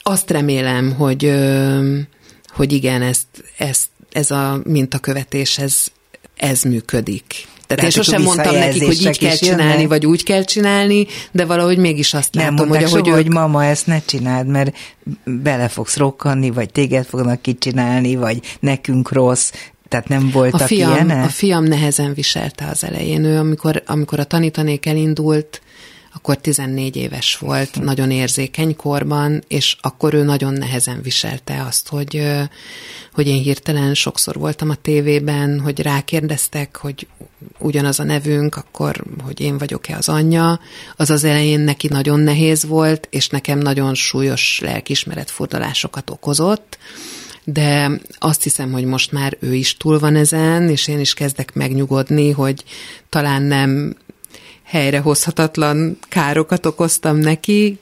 Azt 0.02 0.32
remélem, 0.32 0.94
hogy, 0.94 1.34
hogy 2.48 2.74
igen, 2.74 3.02
ezt, 3.02 3.28
ezt, 3.58 3.88
ez 4.12 4.32
a 4.32 4.62
mintakövetés, 4.64 5.58
ez, 5.58 5.86
ez 6.36 6.62
működik. 6.62 7.48
Tehát 7.68 7.84
én 7.84 7.90
sosem 7.90 8.22
mondtam 8.22 8.56
nekik, 8.56 8.86
hogy 8.86 9.02
így 9.02 9.18
kell 9.18 9.36
csinálni, 9.36 9.72
jönnek. 9.72 9.88
vagy 9.88 10.06
úgy 10.06 10.24
kell 10.24 10.44
csinálni, 10.44 11.08
de 11.32 11.46
valahogy 11.46 11.78
mégis 11.78 12.14
azt 12.14 12.34
nem 12.34 12.50
látom, 12.50 12.68
hogy 12.68 12.84
ahogy 12.84 13.06
soha, 13.06 13.08
ők... 13.08 13.24
hogy 13.24 13.34
mama, 13.34 13.66
ezt 13.66 13.88
ne 13.88 14.02
csináld, 14.06 14.48
mert 14.48 14.76
bele 15.24 15.68
fogsz 15.68 15.98
rokkanni, 15.98 16.50
vagy 16.50 16.72
téged 16.72 17.06
fognak 17.06 17.42
kicsinálni, 17.42 18.16
vagy 18.16 18.40
nekünk 18.60 19.12
rossz. 19.12 19.52
Tehát 19.88 20.08
nem 20.08 20.30
voltak 20.30 20.62
a 20.62 20.66
fiam, 20.66 20.92
ilyenek? 20.92 21.26
A 21.26 21.30
fiam 21.30 21.64
nehezen 21.64 22.14
viselte 22.14 22.68
az 22.68 22.84
elején. 22.84 23.24
Ő, 23.24 23.38
amikor, 23.38 23.84
amikor 23.86 24.20
a 24.20 24.24
tanítanék 24.24 24.86
elindult, 24.86 25.62
akkor 26.18 26.38
14 26.38 26.96
éves 26.96 27.38
volt, 27.38 27.80
nagyon 27.80 28.12
érzékeny 28.12 28.76
korban, 28.76 29.44
és 29.48 29.78
akkor 29.82 30.14
ő 30.14 30.24
nagyon 30.24 30.54
nehezen 30.54 31.02
viselte 31.02 31.64
azt, 31.68 31.88
hogy, 31.88 32.22
hogy 33.14 33.28
én 33.28 33.42
hirtelen 33.42 33.94
sokszor 33.94 34.36
voltam 34.36 34.70
a 34.70 34.76
tévében, 34.76 35.60
hogy 35.60 35.82
rákérdeztek, 35.82 36.78
hogy 36.78 37.08
ugyanaz 37.60 38.00
a 38.00 38.04
nevünk, 38.04 38.56
akkor, 38.56 39.04
hogy 39.24 39.40
én 39.42 39.58
vagyok-e 39.58 39.96
az 39.96 40.10
anyja. 40.10 40.60
Az 40.96 41.10
az 41.10 41.24
elején 41.24 41.60
neki 41.60 41.88
nagyon 41.88 42.20
nehéz 42.20 42.66
volt, 42.66 43.08
és 43.12 43.28
nekem 43.28 43.60
nagyon 43.60 43.94
súlyos 43.94 44.60
lelkismeretfordulásokat 44.62 46.10
okozott, 46.10 46.78
de 47.50 48.00
azt 48.18 48.44
hiszem, 48.44 48.72
hogy 48.72 48.86
most 48.86 49.12
már 49.12 49.38
ő 49.40 49.54
is 49.54 49.78
túl 49.78 50.00
van 50.00 50.16
ezen, 50.16 50.70
és 50.70 50.88
én 50.88 51.00
is 51.00 51.14
kezdek 51.14 51.54
megnyugodni, 51.54 52.32
hogy 52.32 52.64
talán 53.10 53.42
nem 53.42 53.96
helyrehozhatatlan 54.64 55.98
károkat 56.10 56.66
okoztam 56.66 57.18
neki, 57.18 57.80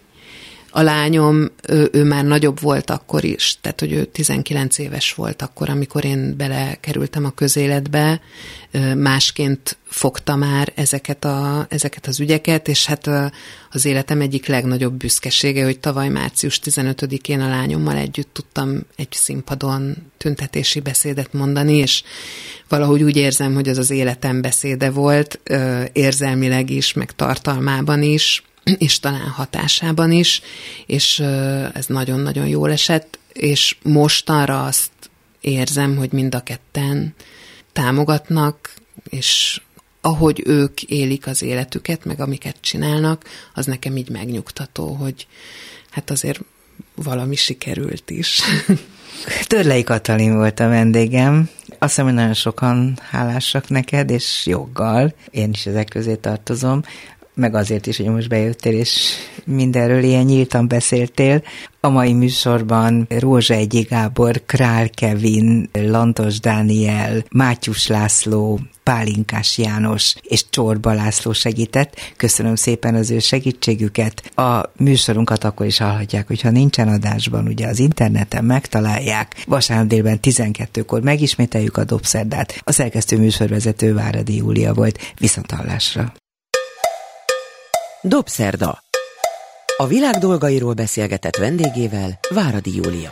A 0.78 0.82
lányom, 0.82 1.51
ő, 1.67 1.89
ő 1.91 2.03
már 2.03 2.26
nagyobb 2.26 2.59
volt 2.59 2.89
akkor 2.89 3.23
is, 3.23 3.57
tehát 3.61 3.80
hogy 3.80 3.91
ő 3.91 4.05
19 4.05 4.78
éves 4.78 5.13
volt 5.13 5.41
akkor, 5.41 5.69
amikor 5.69 6.05
én 6.05 6.38
belekerültem 6.38 7.26
a 7.26 7.30
közéletbe, 7.30 8.21
másként 8.95 9.78
fogta 9.84 10.36
már 10.36 10.71
ezeket, 10.76 11.26
a, 11.26 11.65
ezeket 11.69 12.07
az 12.07 12.19
ügyeket, 12.19 12.67
és 12.67 12.86
hát 12.86 13.09
az 13.71 13.86
életem 13.86 14.21
egyik 14.21 14.47
legnagyobb 14.47 14.93
büszkesége, 14.93 15.63
hogy 15.63 15.80
tavaly 15.80 16.09
március 16.09 16.59
15-én 16.63 17.41
a 17.41 17.49
lányommal 17.49 17.95
együtt 17.95 18.34
tudtam 18.34 18.80
egy 18.95 19.11
színpadon 19.11 19.95
tüntetési 20.17 20.80
beszédet 20.80 21.34
mondani, 21.34 21.76
és 21.76 22.03
valahogy 22.67 23.03
úgy 23.03 23.15
érzem, 23.15 23.53
hogy 23.53 23.69
az 23.69 23.78
az 23.78 23.89
életem 23.89 24.41
beszéde 24.41 24.89
volt, 24.89 25.39
érzelmileg 25.93 26.69
is, 26.69 26.93
meg 26.93 27.11
tartalmában 27.11 28.01
is, 28.01 28.43
és 28.78 28.99
talán 28.99 29.30
hatásában 29.30 30.11
is, 30.11 30.41
és 30.86 31.20
ez 31.74 31.86
nagyon-nagyon 31.88 32.47
jól 32.47 32.72
esett, 32.72 33.20
és 33.34 33.78
mostanra 33.84 34.66
azt 34.66 34.91
érzem, 35.41 35.95
hogy 35.97 36.11
mind 36.11 36.36
a 36.36 36.43
ketten 36.43 37.13
támogatnak, 37.74 38.74
és 39.09 39.61
ahogy 40.01 40.41
ők 40.45 40.84
élik 40.84 41.28
az 41.28 41.41
életüket, 41.41 42.05
meg 42.05 42.20
amiket 42.20 42.55
csinálnak, 42.61 43.24
az 43.53 43.66
nekem 43.66 43.97
így 43.97 44.09
megnyugtató, 44.09 44.93
hogy 44.93 45.28
hát 45.89 46.09
azért 46.09 46.39
valami 46.95 47.36
sikerült 47.36 48.09
is. 48.09 48.41
Törlei 49.47 49.84
Katalin 49.84 50.36
volt 50.36 50.59
a 50.59 50.68
vendégem. 50.68 51.49
Azt 51.68 51.80
hiszem, 51.80 52.05
hogy 52.05 52.13
nagyon 52.13 52.34
sokan 52.34 52.99
hálásak 53.09 53.70
neked, 53.70 54.09
és 54.09 54.45
joggal. 54.45 55.13
Én 55.32 55.49
is 55.49 55.66
ezek 55.66 55.88
közé 55.88 56.16
tartozom 56.16 56.82
meg 57.36 57.56
azért 57.56 57.88
is, 57.88 57.98
hogy 57.98 58.06
most 58.06 58.30
bejöttél, 58.30 58.74
és 58.74 59.14
mindenről 59.46 60.04
ilyen 60.04 60.24
nyíltan 60.24 60.68
beszéltél. 60.68 61.44
A 61.80 61.90
mai 61.90 62.14
műsorban 62.14 63.08
Rózsa 63.20 63.54
Egyi 63.54 63.82
Gábor, 63.82 64.42
Král 64.46 64.90
Kevin, 64.90 65.70
Lantos 65.74 66.40
Dániel, 66.40 67.24
Mátyus 67.30 67.88
László, 67.88 68.60
Pálinkás 68.84 69.58
János 69.58 70.16
és 70.22 70.50
Csorba 70.50 70.94
László 70.94 71.34
segített. 71.34 72.14
Köszönöm 72.18 72.56
szépen 72.56 72.96
az 72.96 73.12
ő 73.12 73.20
segítségüket. 73.20 74.32
A 74.38 74.70
műsorunkat 74.78 75.44
akkor 75.44 75.66
is 75.66 75.78
hallhatják, 75.78 76.28
hogyha 76.28 76.50
nincsen 76.50 76.88
adásban, 76.88 77.48
ugye 77.48 77.68
az 77.68 77.80
interneten 77.80 78.46
megtalálják. 78.46 79.44
Vasárnap 79.48 79.88
délben 79.88 80.20
12-kor 80.22 81.02
megismételjük 81.02 81.78
a 81.78 81.84
Dobszerdát. 81.84 82.62
A 82.64 82.72
szerkesztő 82.72 83.18
műsorvezető 83.18 83.94
Váradi 83.94 84.36
Júlia 84.36 84.74
volt. 84.74 85.14
Viszont 85.20 85.52
hallásra. 85.52 86.14
Dobszerda. 88.08 88.80
A 89.78 89.88
világ 89.88 90.14
dolgairól 90.14 90.74
beszélgetett 90.74 91.36
vendégével 91.36 92.20
Váradi 92.30 92.76
Júlia. 92.76 93.10